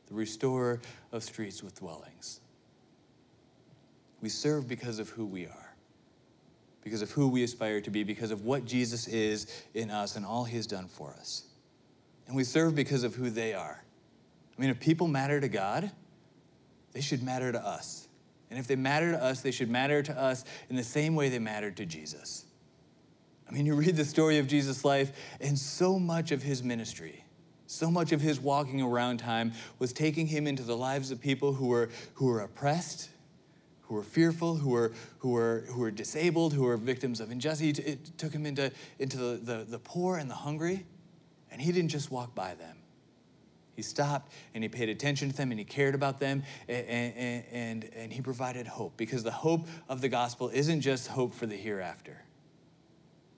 the 0.08 0.14
restorer 0.14 0.82
of 1.12 1.24
streets 1.24 1.62
with 1.62 1.78
dwellings. 1.78 2.40
We 4.20 4.28
serve 4.28 4.68
because 4.68 4.98
of 4.98 5.08
who 5.08 5.24
we 5.24 5.46
are 5.46 5.63
because 6.84 7.02
of 7.02 7.10
who 7.10 7.26
we 7.26 7.42
aspire 7.42 7.80
to 7.80 7.90
be, 7.90 8.04
because 8.04 8.30
of 8.30 8.44
what 8.44 8.66
Jesus 8.66 9.08
is 9.08 9.64
in 9.72 9.90
us 9.90 10.16
and 10.16 10.24
all 10.24 10.44
he 10.44 10.56
has 10.56 10.66
done 10.66 10.86
for 10.86 11.10
us. 11.18 11.44
And 12.26 12.36
we 12.36 12.44
serve 12.44 12.74
because 12.74 13.02
of 13.02 13.14
who 13.14 13.30
they 13.30 13.54
are. 13.54 13.82
I 14.56 14.60
mean, 14.60 14.70
if 14.70 14.78
people 14.78 15.08
matter 15.08 15.40
to 15.40 15.48
God, 15.48 15.90
they 16.92 17.00
should 17.00 17.22
matter 17.22 17.50
to 17.50 17.66
us. 17.66 18.06
And 18.50 18.58
if 18.58 18.66
they 18.66 18.76
matter 18.76 19.12
to 19.12 19.22
us, 19.22 19.40
they 19.40 19.50
should 19.50 19.70
matter 19.70 20.02
to 20.02 20.16
us 20.16 20.44
in 20.68 20.76
the 20.76 20.84
same 20.84 21.16
way 21.16 21.30
they 21.30 21.38
mattered 21.38 21.76
to 21.78 21.86
Jesus. 21.86 22.44
I 23.48 23.52
mean, 23.52 23.66
you 23.66 23.74
read 23.74 23.96
the 23.96 24.04
story 24.04 24.38
of 24.38 24.46
Jesus' 24.46 24.84
life, 24.84 25.12
and 25.40 25.58
so 25.58 25.98
much 25.98 26.32
of 26.32 26.42
his 26.42 26.62
ministry, 26.62 27.24
so 27.66 27.90
much 27.90 28.12
of 28.12 28.20
his 28.20 28.38
walking 28.38 28.80
around 28.80 29.18
time 29.18 29.52
was 29.78 29.92
taking 29.92 30.26
him 30.26 30.46
into 30.46 30.62
the 30.62 30.76
lives 30.76 31.10
of 31.10 31.20
people 31.20 31.54
who 31.54 31.66
were, 31.66 31.88
who 32.14 32.26
were 32.26 32.40
oppressed, 32.40 33.10
who 33.94 33.98
were 33.98 34.04
fearful, 34.04 34.56
who 34.56 34.70
were, 34.70 34.92
who 35.18 35.30
were, 35.30 35.64
who 35.68 35.78
were 35.78 35.90
disabled, 35.92 36.52
who 36.52 36.64
were 36.64 36.76
victims 36.76 37.20
of 37.20 37.30
injustice. 37.30 37.78
It 37.78 38.18
took 38.18 38.32
him 38.32 38.44
into, 38.44 38.72
into 38.98 39.16
the, 39.16 39.36
the, 39.36 39.64
the 39.68 39.78
poor 39.78 40.16
and 40.16 40.28
the 40.28 40.34
hungry, 40.34 40.84
and 41.52 41.60
he 41.60 41.70
didn't 41.70 41.90
just 41.90 42.10
walk 42.10 42.34
by 42.34 42.54
them. 42.54 42.76
He 43.76 43.82
stopped 43.82 44.32
and 44.52 44.64
he 44.64 44.68
paid 44.68 44.88
attention 44.88 45.30
to 45.30 45.36
them 45.36 45.50
and 45.50 45.58
he 45.60 45.64
cared 45.64 45.94
about 45.94 46.18
them 46.18 46.42
and, 46.68 46.86
and, 46.86 47.44
and, 47.52 47.90
and 47.94 48.12
he 48.12 48.20
provided 48.20 48.66
hope 48.66 48.96
because 48.96 49.22
the 49.22 49.32
hope 49.32 49.66
of 49.88 50.00
the 50.00 50.08
gospel 50.08 50.48
isn't 50.48 50.80
just 50.80 51.08
hope 51.08 51.32
for 51.32 51.46
the 51.46 51.56
hereafter, 51.56 52.24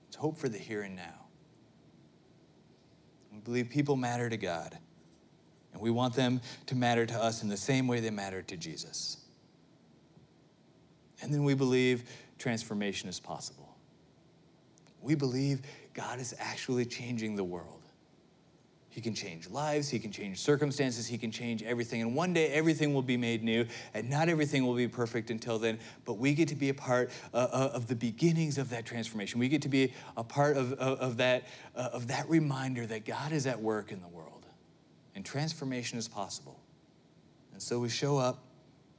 it's 0.07 0.17
hope 0.17 0.39
for 0.39 0.49
the 0.49 0.57
here 0.57 0.81
and 0.81 0.95
now. 0.95 1.25
We 3.31 3.39
believe 3.39 3.69
people 3.69 3.95
matter 3.95 4.27
to 4.27 4.37
God, 4.37 4.75
and 5.73 5.81
we 5.81 5.91
want 5.91 6.15
them 6.15 6.41
to 6.65 6.75
matter 6.75 7.05
to 7.05 7.15
us 7.15 7.43
in 7.43 7.49
the 7.49 7.57
same 7.57 7.87
way 7.87 7.99
they 7.99 8.09
mattered 8.09 8.47
to 8.47 8.57
Jesus. 8.57 9.17
And 11.21 11.33
then 11.33 11.43
we 11.43 11.53
believe 11.53 12.03
transformation 12.37 13.09
is 13.09 13.19
possible. 13.19 13.75
We 15.01 15.15
believe 15.15 15.61
God 15.93 16.19
is 16.19 16.35
actually 16.39 16.85
changing 16.85 17.35
the 17.35 17.43
world. 17.43 17.77
He 18.97 19.01
can 19.01 19.13
change 19.13 19.47
lives, 19.51 19.89
He 19.89 19.99
can 19.99 20.11
change 20.11 20.39
circumstances, 20.39 21.05
He 21.05 21.19
can 21.19 21.29
change 21.29 21.61
everything. 21.61 22.01
And 22.01 22.15
one 22.15 22.33
day 22.33 22.47
everything 22.47 22.95
will 22.95 23.03
be 23.03 23.15
made 23.15 23.43
new, 23.43 23.67
and 23.93 24.09
not 24.09 24.27
everything 24.27 24.65
will 24.65 24.73
be 24.73 24.87
perfect 24.87 25.29
until 25.29 25.59
then, 25.59 25.77
but 26.03 26.15
we 26.15 26.33
get 26.33 26.47
to 26.47 26.55
be 26.55 26.69
a 26.69 26.73
part 26.73 27.11
uh, 27.31 27.37
uh 27.37 27.69
of 27.73 27.85
the 27.85 27.95
beginnings 27.95 28.57
of 28.57 28.69
that 28.71 28.87
transformation. 28.87 29.39
We 29.39 29.49
get 29.49 29.61
to 29.61 29.69
be 29.69 29.93
a 30.17 30.23
part 30.23 30.57
of, 30.57 30.73
of, 30.73 31.17
that, 31.17 31.43
uh, 31.75 31.89
of 31.93 32.07
that 32.07 32.27
reminder 32.27 32.87
that 32.87 33.05
God 33.05 33.33
is 33.33 33.45
at 33.45 33.61
work 33.61 33.91
in 33.91 34.01
the 34.01 34.07
world, 34.07 34.47
and 35.13 35.23
transformation 35.23 35.99
is 35.99 36.07
possible. 36.07 36.59
And 37.53 37.61
so 37.61 37.77
we 37.77 37.89
show 37.89 38.17
up 38.17 38.46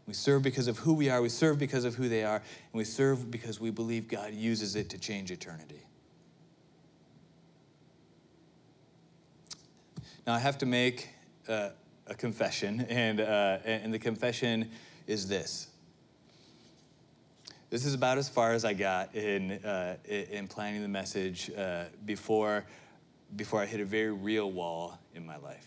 we 0.09 0.15
serve 0.15 0.43
because 0.43 0.69
of 0.69 0.79
who 0.79 0.95
we 0.95 1.11
are, 1.11 1.21
we 1.21 1.29
serve 1.29 1.59
because 1.59 1.85
of 1.85 1.95
who 1.95 2.09
they 2.09 2.25
are, 2.25 2.37
and 2.37 2.73
we 2.73 2.83
serve 2.83 3.31
because 3.31 3.61
we 3.61 3.71
believe 3.71 4.09
God 4.09 4.33
uses 4.33 4.75
it 4.75 4.89
to 4.89 4.99
change 4.99 5.31
eternity. 5.31 5.83
Now, 10.27 10.33
I 10.33 10.39
have 10.39 10.57
to 10.59 10.67
make 10.67 11.11
uh, 11.47 11.71
a 12.07 12.15
confession, 12.15 12.87
and, 12.89 13.21
uh, 13.21 13.59
and 13.67 13.93
the 13.93 13.99
confession 13.99 14.71
is 15.07 15.29
this. 15.29 15.69
This 17.69 17.85
is 17.85 17.93
about 17.93 18.17
as 18.17 18.31
far 18.31 18.53
as 18.53 18.65
I 18.65 18.73
got 18.73 19.15
in, 19.15 19.53
uh, 19.63 19.99
in 20.07 20.49
planning 20.49 20.81
the 20.81 20.89
message 20.89 21.51
uh, 21.51 21.85
before, 22.07 22.65
before 23.37 23.61
I 23.61 23.67
hit 23.67 23.81
a 23.81 23.85
very 23.85 24.13
real 24.13 24.51
wall 24.51 24.99
in 25.15 25.27
my 25.27 25.37
life. 25.37 25.67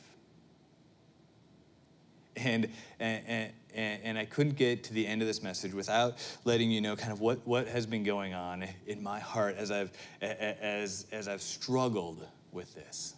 And, 2.36 2.70
and, 3.00 3.52
and, 3.74 4.02
and, 4.04 4.18
I 4.18 4.26
couldn't 4.26 4.56
get 4.56 4.84
to 4.86 4.94
the 4.94 5.08
end 5.08 5.22
of 5.22 5.28
this 5.28 5.42
message 5.42 5.74
without 5.74 6.16
letting 6.46 6.72
you 6.72 6.82
know 6.82 6.96
kind 6.96 7.12
of 7.12 7.22
what, 7.22 7.46
what 7.46 7.68
has 7.68 7.86
been 7.86 8.04
going 8.04 8.34
on 8.34 8.66
in 8.88 9.02
my 9.02 9.20
heart 9.20 9.56
as 9.58 9.72
I've, 9.72 9.92
as, 10.22 11.06
as 11.12 11.28
I've 11.28 11.42
struggled 11.42 12.26
with 12.52 12.74
this 12.76 13.16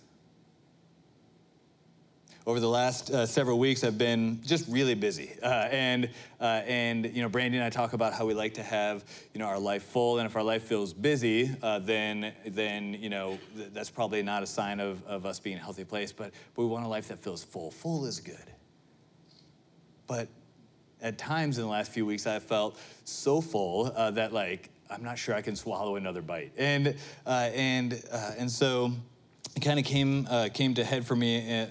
over 2.46 2.60
the 2.60 2.68
last 2.68 3.10
uh, 3.10 3.26
several 3.26 3.58
weeks, 3.58 3.84
I've 3.84 3.98
been 3.98 4.42
just 4.44 4.68
really 4.68 4.96
busy. 4.96 5.32
Uh, 5.42 5.48
and, 5.72 6.10
uh, 6.42 6.62
and, 6.66 7.06
you 7.16 7.22
know, 7.22 7.30
Brandy 7.30 7.58
and 7.58 7.66
I 7.66 7.70
talk 7.70 7.94
about 7.94 8.14
how 8.14 8.26
we 8.26 8.34
like 8.34 8.56
to 8.56 8.64
have, 8.64 9.06
you 9.34 9.40
know, 9.40 9.46
our 9.46 9.60
life 9.60 9.84
full. 9.84 10.20
And 10.20 10.26
if 10.26 10.36
our 10.36 10.44
life 10.44 10.64
feels 10.64 10.94
busy, 10.94 11.50
uh, 11.62 11.80
then, 11.80 12.34
then, 12.46 12.96
you 12.96 13.10
know, 13.10 13.40
th- 13.56 13.70
that's 13.72 13.90
probably 13.90 14.24
not 14.24 14.44
a 14.44 14.46
sign 14.46 14.82
of, 14.82 15.06
of 15.06 15.26
us 15.26 15.40
being 15.40 15.58
a 15.58 15.62
healthy 15.62 15.86
place. 15.86 16.12
But, 16.12 16.32
but 16.54 16.64
we 16.64 16.68
want 16.68 16.86
a 16.86 16.90
life 16.90 17.08
that 17.08 17.20
feels 17.20 17.44
full. 17.44 17.72
Full 17.72 18.06
is 18.06 18.20
good. 18.20 18.52
But 20.06 20.28
at 21.04 21.18
times 21.18 21.58
in 21.58 21.66
the 21.66 21.70
last 21.70 21.92
few 21.92 22.06
weeks, 22.06 22.26
I 22.26 22.40
felt 22.40 22.80
so 23.04 23.42
full 23.42 23.92
uh, 23.96 24.10
that 24.12 24.34
like 24.34 24.70
I'm 24.90 25.04
not 25.04 25.20
sure 25.20 25.36
I 25.36 25.42
can 25.42 25.56
swallow 25.56 25.98
another 25.98 26.22
bite, 26.22 26.52
and 26.58 26.96
uh, 27.26 27.50
and 27.54 28.02
uh, 28.12 28.32
and 28.38 28.50
so 28.50 28.92
it 29.56 29.60
kind 29.60 29.80
of 29.80 29.86
came 29.86 30.26
uh, 30.30 30.50
came 30.54 30.74
to 30.76 30.84
head 30.84 31.06
for 31.06 31.16
me. 31.16 31.62
Uh, 31.62 31.68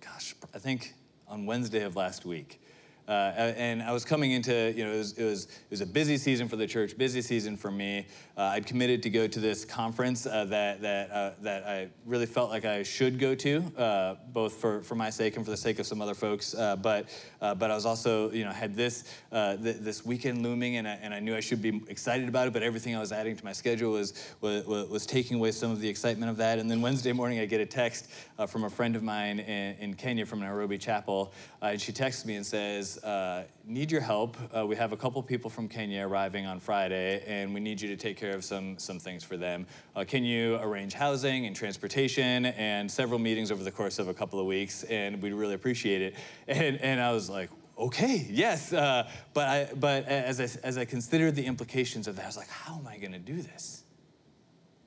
gosh, 0.00 0.34
I 0.54 0.58
think 0.58 0.94
on 1.28 1.44
Wednesday 1.44 1.82
of 1.82 1.96
last 1.96 2.24
week. 2.24 2.60
Uh, 3.08 3.52
and 3.56 3.82
I 3.82 3.92
was 3.92 4.04
coming 4.04 4.32
into, 4.32 4.72
you 4.76 4.84
know, 4.84 4.92
it 4.92 4.98
was, 4.98 5.12
it 5.12 5.24
was, 5.24 5.44
it, 5.44 5.70
was, 5.70 5.80
a 5.80 5.86
busy 5.86 6.16
season 6.16 6.48
for 6.48 6.56
the 6.56 6.66
church, 6.66 6.98
busy 6.98 7.22
season 7.22 7.56
for 7.56 7.70
me. 7.70 8.06
Uh, 8.36 8.42
I'd 8.42 8.66
committed 8.66 9.02
to 9.04 9.10
go 9.10 9.28
to 9.28 9.38
this 9.38 9.64
conference 9.64 10.26
uh, 10.26 10.44
that, 10.46 10.80
that, 10.82 11.10
uh, 11.12 11.30
that 11.42 11.64
I 11.64 11.88
really 12.04 12.26
felt 12.26 12.50
like 12.50 12.64
I 12.64 12.82
should 12.82 13.20
go 13.20 13.36
to, 13.36 13.62
uh, 13.78 14.14
both 14.32 14.54
for, 14.54 14.82
for 14.82 14.96
my 14.96 15.10
sake 15.10 15.36
and 15.36 15.44
for 15.44 15.52
the 15.52 15.56
sake 15.56 15.78
of 15.78 15.86
some 15.86 16.02
other 16.02 16.14
folks. 16.14 16.54
Uh, 16.54 16.74
but, 16.74 17.06
but 17.40 17.70
I 17.70 17.74
was 17.74 17.86
also, 17.86 18.30
you 18.32 18.44
know, 18.44 18.50
had 18.50 18.74
this, 18.74 19.04
th- 19.30 19.76
this 19.76 20.04
weekend 20.04 20.42
looming 20.42 20.76
and 20.76 20.88
I, 20.88 20.98
and 21.00 21.14
I 21.14 21.20
knew 21.20 21.36
I 21.36 21.40
should 21.40 21.62
be 21.62 21.82
excited 21.88 22.28
about 22.28 22.48
it, 22.48 22.52
but 22.52 22.64
everything 22.64 22.96
I 22.96 23.00
was 23.00 23.12
adding 23.12 23.36
to 23.36 23.44
my 23.44 23.52
schedule 23.52 23.92
was, 23.92 24.14
was, 24.40 24.66
was 24.66 25.06
taking 25.06 25.36
away 25.36 25.52
some 25.52 25.70
of 25.70 25.80
the 25.80 25.88
excitement 25.88 26.30
of 26.30 26.36
that. 26.38 26.58
And 26.58 26.68
then 26.68 26.82
Wednesday 26.82 27.12
morning, 27.12 27.38
I 27.38 27.46
get 27.46 27.60
a 27.60 27.66
text 27.66 28.10
from 28.48 28.64
a 28.64 28.70
friend 28.70 28.96
of 28.96 29.04
mine 29.04 29.38
in, 29.38 29.76
in 29.76 29.94
Kenya 29.94 30.26
from 30.26 30.40
Nairobi 30.40 30.76
Chapel, 30.76 31.32
and 31.62 31.80
she 31.80 31.92
texts 31.92 32.26
me 32.26 32.34
and 32.34 32.44
says, 32.44 32.95
uh, 32.98 33.44
need 33.64 33.90
your 33.90 34.00
help. 34.00 34.36
Uh, 34.56 34.66
we 34.66 34.76
have 34.76 34.92
a 34.92 34.96
couple 34.96 35.22
people 35.22 35.50
from 35.50 35.68
Kenya 35.68 36.06
arriving 36.06 36.46
on 36.46 36.60
Friday, 36.60 37.22
and 37.26 37.52
we 37.52 37.60
need 37.60 37.80
you 37.80 37.88
to 37.88 37.96
take 37.96 38.16
care 38.16 38.34
of 38.34 38.44
some, 38.44 38.78
some 38.78 38.98
things 38.98 39.24
for 39.24 39.36
them. 39.36 39.66
Uh, 39.94 40.04
can 40.04 40.24
you 40.24 40.56
arrange 40.56 40.94
housing 40.94 41.46
and 41.46 41.54
transportation 41.56 42.46
and 42.46 42.90
several 42.90 43.18
meetings 43.18 43.50
over 43.50 43.64
the 43.64 43.70
course 43.70 43.98
of 43.98 44.08
a 44.08 44.14
couple 44.14 44.38
of 44.38 44.46
weeks? 44.46 44.82
And 44.84 45.20
we'd 45.22 45.32
really 45.32 45.54
appreciate 45.54 46.02
it. 46.02 46.14
And, 46.48 46.80
and 46.80 47.00
I 47.00 47.12
was 47.12 47.28
like, 47.28 47.50
okay, 47.76 48.26
yes. 48.30 48.72
Uh, 48.72 49.08
but 49.34 49.48
I, 49.48 49.68
but 49.74 50.06
as 50.06 50.40
I, 50.40 50.66
as 50.66 50.78
I 50.78 50.84
considered 50.84 51.34
the 51.34 51.44
implications 51.44 52.08
of 52.08 52.16
that, 52.16 52.22
I 52.22 52.26
was 52.26 52.36
like, 52.36 52.48
how 52.48 52.76
am 52.76 52.86
I 52.86 52.98
going 52.98 53.12
to 53.12 53.18
do 53.18 53.42
this? 53.42 53.82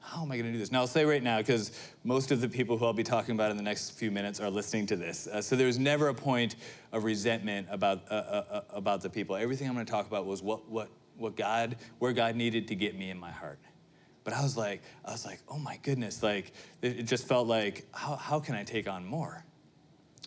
How 0.10 0.24
am 0.24 0.32
I 0.32 0.38
going 0.38 0.48
to 0.48 0.52
do 0.52 0.58
this? 0.58 0.72
Now, 0.72 0.80
I'll 0.80 0.88
say 0.88 1.06
right 1.06 1.22
now, 1.22 1.38
because 1.38 1.72
most 2.04 2.32
of 2.32 2.41
the 2.41 2.50
people 2.50 2.78
who 2.78 2.86
I'll 2.86 2.93
be 2.93 3.04
talking 3.04 3.36
about 3.36 3.52
in 3.52 3.58
the 3.58 3.63
next 3.63 3.91
few 3.91 4.10
minutes 4.10 4.39
are 4.39 4.50
listening 4.50 4.88
to 4.88 4.95
this. 4.95 5.28
Uh, 5.28 5.39
so 5.41 5.56
there's 5.56 5.78
never 5.78 6.08
a 6.08 6.13
point 6.13 6.56
of 6.91 7.04
resentment 7.04 7.67
about, 7.69 8.02
uh, 8.10 8.13
uh, 8.15 8.43
uh, 8.52 8.62
about 8.72 9.02
the 9.02 9.10
people. 9.10 9.36
Everything 9.36 9.67
I'm 9.67 9.76
going 9.76 9.86
to 9.86 9.91
talk 9.91 10.08
about 10.08 10.26
was 10.26 10.41
what, 10.41 10.67
what, 10.67 10.89
what 11.17 11.36
God, 11.36 11.76
where 12.00 12.12
God 12.12 12.36
needed 12.36 12.67
to 12.69 12.76
get 12.76 12.98
me 12.98 13.12
in 13.12 13.19
my 13.19 13.30
heart. 13.30 13.60
But 14.24 14.34
I 14.34 14.41
was 14.41 14.58
like, 14.58 14.82
I 15.06 15.12
was 15.12 15.26
like, 15.26 15.41
oh 15.48 15.60
my 15.60 15.78
goodness, 15.84 16.24
like, 16.24 16.54
it 16.82 17.04
just 17.04 17.28
felt 17.28 17.48
like, 17.48 17.86
how, 17.93 18.15
how 18.15 18.39
can 18.39 18.56
I 18.56 18.63
take 18.63 18.89
on 18.89 19.06
more? 19.06 19.45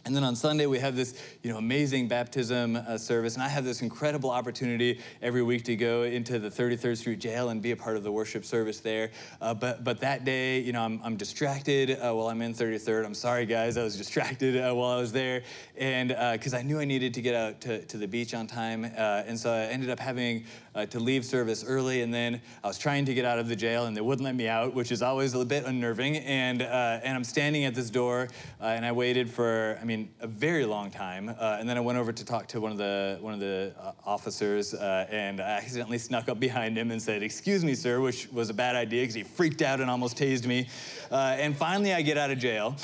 And 0.05 0.17
then 0.17 0.25
on 0.25 0.35
Sunday, 0.35 0.67
we 0.67 0.81
have 0.81 0.97
this 0.97 1.15
you 1.43 1.51
know, 1.53 1.59
amazing 1.59 2.09
baptism 2.09 2.75
uh, 2.75 2.99
service. 2.99 3.35
And 3.35 3.43
I 3.43 3.49
have 3.49 3.65
this 3.65 3.83
incredible 3.83 4.31
opportunity 4.31 5.01
every 5.21 5.45
week 5.45 5.63
to 5.65 5.77
go 5.77 6.03
into 6.03 6.41
the 6.41 6.49
33rd 6.49 6.97
Street 6.97 7.21
Jail 7.21 7.51
and 7.51 7.63
be 7.63 7.71
a 7.71 7.77
part 7.77 7.97
of 7.97 8.03
the 8.03 8.11
worship 8.11 8.45
service 8.45 8.81
there. 8.81 9.13
Uh, 9.41 9.55
but, 9.55 9.85
but 9.85 10.01
that 10.01 10.25
day, 10.25 10.59
you 10.59 10.73
know, 10.73 10.83
I'm, 10.83 11.01
I'm 11.05 11.17
distracted 11.17 11.93
uh, 11.93 12.13
while 12.15 12.27
I'm 12.27 12.43
in 12.43 12.53
33rd. 12.53 13.05
I'm 13.05 13.15
sorry, 13.15 13.47
guys, 13.47 13.77
I 13.77 13.85
was 13.85 13.97
distracted 13.97 14.57
uh, 14.57 14.75
while 14.75 14.91
I 14.91 15.01
was 15.01 15.13
there. 15.13 15.43
And 15.77 16.09
because 16.33 16.53
uh, 16.53 16.59
I 16.59 16.63
knew 16.63 16.81
I 16.81 16.85
needed 16.85 17.15
to 17.15 17.23
get 17.23 17.37
out 17.37 17.61
to, 17.61 17.85
to 17.85 17.97
the 17.97 18.09
beach 18.09 18.35
on 18.35 18.49
time. 18.49 18.85
Uh, 18.85 19.23
and 19.27 19.39
so 19.39 19.53
I 19.53 19.67
ended 19.67 19.89
up 19.89 20.01
having 20.01 20.45
to 20.89 20.99
leave 20.99 21.25
service 21.25 21.65
early. 21.65 22.03
And 22.03 22.13
then 22.13 22.41
I 22.65 22.67
was 22.67 22.79
trying 22.79 23.05
to 23.05 23.15
get 23.15 23.25
out 23.25 23.39
of 23.39 23.47
the 23.47 23.55
jail, 23.55 23.85
and 23.85 23.97
they 23.97 24.01
wouldn't 24.01 24.25
let 24.25 24.35
me 24.35 24.49
out, 24.49 24.75
which 24.75 24.91
is 24.91 25.03
always 25.03 25.35
a 25.35 25.45
bit 25.45 25.65
unnerving. 25.65 26.17
And, 26.17 26.63
and 26.63 27.15
I'm 27.15 27.25
standing 27.25 27.65
at 27.67 27.75
this 27.75 27.91
door, 27.91 28.29
and 28.59 28.85
I 28.85 28.93
waited 28.93 29.31
for, 29.31 29.79
I 29.81 29.85
mean, 29.85 29.92
mean, 29.97 30.11
a 30.21 30.27
very 30.27 30.65
long 30.65 30.91
time. 30.91 31.29
Uh, 31.29 31.57
and 31.59 31.69
then 31.69 31.77
I 31.77 31.81
went 31.81 31.99
over 31.99 32.13
to 32.13 32.25
talk 32.25 32.47
to 32.49 32.61
one 32.61 32.73
of 32.73 32.79
the 32.79 33.19
one 33.21 33.35
of 33.35 33.41
the 33.41 33.75
uh, 33.79 33.93
officers, 34.05 34.75
uh, 34.75 35.07
and 35.11 35.41
I 35.41 35.51
accidentally 35.59 35.99
snuck 35.99 36.29
up 36.29 36.41
behind 36.41 36.77
him 36.77 36.91
and 36.91 37.01
said, 37.01 37.23
"Excuse 37.23 37.65
me, 37.65 37.75
sir," 37.75 38.01
which 38.01 38.29
was 38.33 38.51
a 38.51 38.55
bad 38.55 38.77
idea 38.77 39.03
because 39.03 39.15
he 39.15 39.23
freaked 39.23 39.63
out 39.63 39.81
and 39.81 39.91
almost 39.91 40.17
tased 40.17 40.47
me. 40.47 40.69
Uh, 41.11 41.37
and 41.39 41.57
finally, 41.57 41.93
I 41.93 42.03
get 42.03 42.19
out 42.19 42.31
of 42.31 42.39
jail. 42.39 42.77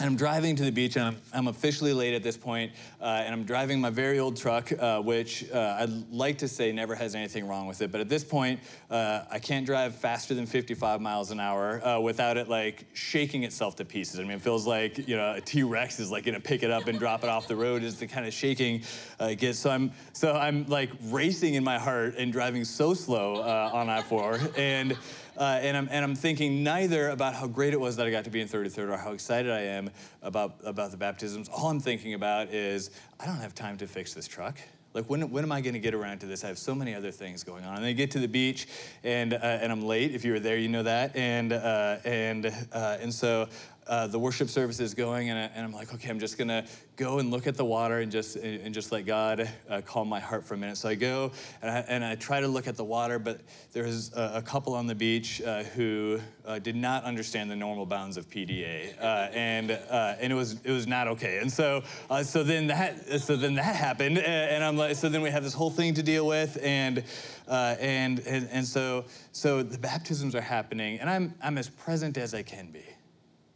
And 0.00 0.08
I'm 0.08 0.16
driving 0.16 0.56
to 0.56 0.64
the 0.64 0.72
beach, 0.72 0.96
and 0.96 1.04
I'm, 1.04 1.16
I'm 1.30 1.48
officially 1.48 1.92
late 1.92 2.14
at 2.14 2.22
this 2.22 2.38
point, 2.38 2.72
uh, 3.02 3.22
and 3.22 3.34
I'm 3.34 3.44
driving 3.44 3.82
my 3.82 3.90
very 3.90 4.18
old 4.18 4.34
truck, 4.34 4.72
uh, 4.72 5.02
which 5.02 5.44
uh, 5.50 5.76
I'd 5.78 6.10
like 6.10 6.38
to 6.38 6.48
say 6.48 6.72
never 6.72 6.94
has 6.94 7.14
anything 7.14 7.46
wrong 7.46 7.66
with 7.66 7.82
it. 7.82 7.92
But 7.92 8.00
at 8.00 8.08
this 8.08 8.24
point, 8.24 8.60
uh, 8.90 9.24
I 9.30 9.38
can't 9.38 9.66
drive 9.66 9.94
faster 9.94 10.32
than 10.32 10.46
55 10.46 11.02
miles 11.02 11.30
an 11.32 11.38
hour 11.38 11.86
uh, 11.86 12.00
without 12.00 12.38
it 12.38 12.48
like 12.48 12.86
shaking 12.94 13.44
itself 13.44 13.76
to 13.76 13.84
pieces. 13.84 14.18
I 14.18 14.22
mean, 14.22 14.32
it 14.32 14.40
feels 14.40 14.66
like 14.66 15.06
you 15.06 15.18
know 15.18 15.34
a 15.34 15.40
T-Rex 15.42 16.00
is 16.00 16.10
like 16.10 16.24
gonna 16.24 16.40
pick 16.40 16.62
it 16.62 16.70
up 16.70 16.86
and 16.86 16.98
drop 16.98 17.22
it 17.22 17.28
off 17.28 17.46
the 17.46 17.56
road. 17.56 17.82
Is 17.82 17.98
the 17.98 18.06
kind 18.06 18.26
of 18.26 18.32
shaking 18.32 18.84
uh, 19.20 19.26
it 19.26 19.36
gets. 19.36 19.58
So 19.58 19.68
I'm 19.68 19.92
so 20.14 20.32
I'm 20.32 20.64
like 20.64 20.92
racing 21.08 21.56
in 21.56 21.64
my 21.64 21.78
heart 21.78 22.14
and 22.16 22.32
driving 22.32 22.64
so 22.64 22.94
slow 22.94 23.42
on 23.42 23.90
I-4, 23.90 24.56
and. 24.56 24.96
Uh, 25.36 25.58
and, 25.62 25.76
I'm, 25.76 25.88
and 25.90 26.04
I'm 26.04 26.14
thinking 26.14 26.62
neither 26.62 27.08
about 27.08 27.34
how 27.34 27.46
great 27.46 27.72
it 27.72 27.80
was 27.80 27.96
that 27.96 28.06
I 28.06 28.10
got 28.10 28.24
to 28.24 28.30
be 28.30 28.40
in 28.40 28.48
33rd 28.48 28.90
or 28.90 28.96
how 28.96 29.12
excited 29.12 29.50
I 29.50 29.62
am 29.62 29.90
about, 30.22 30.56
about 30.64 30.90
the 30.90 30.96
baptisms. 30.96 31.48
All 31.48 31.68
I'm 31.68 31.80
thinking 31.80 32.14
about 32.14 32.48
is 32.48 32.90
I 33.18 33.26
don't 33.26 33.40
have 33.40 33.54
time 33.54 33.76
to 33.78 33.86
fix 33.86 34.14
this 34.14 34.26
truck. 34.26 34.58
Like, 34.92 35.08
when, 35.08 35.30
when 35.30 35.44
am 35.44 35.52
I 35.52 35.60
going 35.60 35.74
to 35.74 35.80
get 35.80 35.94
around 35.94 36.18
to 36.20 36.26
this? 36.26 36.42
I 36.42 36.48
have 36.48 36.58
so 36.58 36.74
many 36.74 36.96
other 36.96 37.12
things 37.12 37.44
going 37.44 37.64
on. 37.64 37.76
And 37.76 37.84
I 37.84 37.92
get 37.92 38.10
to 38.12 38.18
the 38.18 38.26
beach, 38.26 38.66
and, 39.04 39.32
uh, 39.34 39.38
and 39.40 39.70
I'm 39.70 39.82
late. 39.82 40.12
If 40.12 40.24
you 40.24 40.32
were 40.32 40.40
there, 40.40 40.56
you 40.56 40.68
know 40.68 40.82
that. 40.82 41.14
And, 41.14 41.52
uh, 41.52 41.98
and, 42.04 42.46
uh, 42.72 42.98
and 43.00 43.14
so 43.14 43.48
uh, 43.86 44.06
the 44.06 44.18
worship 44.18 44.48
service 44.48 44.78
is 44.78 44.94
going, 44.94 45.30
and, 45.30 45.38
I, 45.38 45.42
and 45.54 45.64
I'm 45.64 45.72
like, 45.72 45.92
okay, 45.94 46.08
I'm 46.10 46.20
just 46.20 46.38
gonna 46.38 46.64
go 46.96 47.18
and 47.18 47.30
look 47.30 47.46
at 47.46 47.56
the 47.56 47.64
water 47.64 47.98
and 48.00 48.12
just 48.12 48.36
and 48.36 48.72
just 48.72 48.92
let 48.92 49.06
God 49.06 49.48
uh, 49.68 49.80
calm 49.84 50.08
my 50.08 50.20
heart 50.20 50.44
for 50.44 50.54
a 50.54 50.56
minute. 50.56 50.76
So 50.76 50.88
I 50.88 50.94
go 50.94 51.32
and 51.62 51.70
I, 51.70 51.78
and 51.88 52.04
I 52.04 52.14
try 52.14 52.40
to 52.40 52.48
look 52.48 52.68
at 52.68 52.76
the 52.76 52.84
water, 52.84 53.18
but 53.18 53.40
there's 53.72 54.12
a, 54.14 54.32
a 54.36 54.42
couple 54.42 54.74
on 54.74 54.86
the 54.86 54.94
beach 54.94 55.42
uh, 55.42 55.64
who 55.64 56.20
uh, 56.46 56.58
did 56.58 56.76
not 56.76 57.04
understand 57.04 57.50
the 57.50 57.56
normal 57.56 57.86
bounds 57.86 58.16
of 58.16 58.28
PDA, 58.30 58.94
uh, 59.00 59.28
and 59.32 59.70
and 59.70 60.32
it 60.32 60.36
was 60.36 60.60
it 60.62 60.70
was 60.70 60.86
not 60.86 61.08
okay. 61.08 61.38
And 61.38 61.50
so 61.50 61.82
so 62.22 62.44
then 62.44 62.68
that 62.68 63.20
so 63.20 63.34
then 63.34 63.54
that 63.54 63.74
happened, 63.74 64.18
and 64.18 64.62
I'm 64.62 64.76
like, 64.76 64.96
so 64.96 65.08
then 65.08 65.22
we 65.22 65.30
have 65.30 65.42
this 65.42 65.54
whole 65.54 65.70
thing 65.70 65.94
to 65.94 66.02
deal 66.02 66.26
with, 66.26 66.58
and. 66.62 67.02
and, 67.48 68.20
and 68.20 68.48
and 68.52 68.64
so 68.64 69.04
so 69.32 69.64
the 69.64 69.78
baptisms 69.78 70.36
are 70.36 70.40
happening, 70.40 71.00
and 71.00 71.10
I'm 71.10 71.34
I'm 71.42 71.58
as 71.58 71.68
present 71.68 72.16
as 72.16 72.32
I 72.32 72.44
can 72.44 72.70
be 72.70 72.84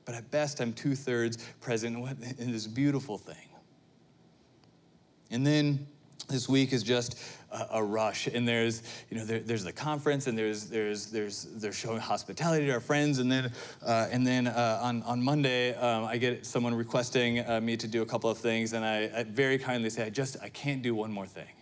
but 0.05 0.15
at 0.15 0.31
best 0.31 0.61
I'm 0.61 0.73
two 0.73 0.95
thirds 0.95 1.39
present 1.61 1.97
in 2.39 2.53
this 2.53 2.67
beautiful 2.67 3.19
thing. 3.19 3.49
And 5.31 5.47
then 5.47 5.87
this 6.29 6.49
week 6.49 6.73
is 6.73 6.83
just 6.83 7.19
a, 7.51 7.67
a 7.73 7.83
rush, 7.83 8.27
and 8.27 8.47
there's 8.47 8.83
you 9.11 9.19
know 9.19 9.25
there, 9.25 9.41
there's 9.41 9.65
the 9.65 9.73
conference, 9.73 10.27
and 10.27 10.37
there's 10.37 10.67
there's 10.67 11.07
there's 11.07 11.45
they're 11.57 11.73
showing 11.73 12.01
hospitality 12.01 12.67
to 12.67 12.73
our 12.73 12.81
friends, 12.81 13.19
and 13.19 13.31
then 13.31 13.53
uh, 13.85 14.09
and 14.11 14.27
then 14.27 14.47
uh, 14.47 14.81
on 14.83 15.03
on 15.03 15.23
Monday 15.23 15.75
um, 15.75 16.05
I 16.05 16.17
get 16.17 16.47
someone 16.47 16.75
requesting 16.75 17.41
uh, 17.41 17.61
me 17.61 17.77
to 17.77 17.87
do 17.87 18.03
a 18.03 18.07
couple 18.07 18.31
of 18.31 18.39
things, 18.39 18.73
and 18.73 18.85
I, 18.85 19.11
I 19.15 19.25
very 19.25 19.59
kindly 19.59 19.91
say 19.91 20.05
I 20.05 20.11
just 20.11 20.37
I 20.43 20.49
can't 20.49 20.83
do 20.83 20.95
one 20.95 21.13
more 21.13 21.27
thing. 21.27 21.53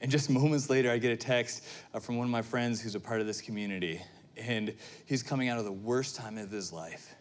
And 0.00 0.10
just 0.10 0.30
moments 0.30 0.70
later, 0.70 0.90
I 0.90 0.98
get 0.98 1.12
a 1.12 1.16
text 1.16 1.64
uh, 1.94 1.98
from 1.98 2.16
one 2.16 2.26
of 2.26 2.30
my 2.30 2.42
friends 2.42 2.80
who's 2.80 2.94
a 2.94 3.00
part 3.00 3.20
of 3.20 3.26
this 3.26 3.40
community, 3.40 4.00
and 4.36 4.74
he's 5.06 5.22
coming 5.22 5.48
out 5.48 5.58
of 5.58 5.64
the 5.64 5.72
worst 5.72 6.16
time 6.16 6.38
of 6.38 6.50
his 6.50 6.72
life 6.72 7.14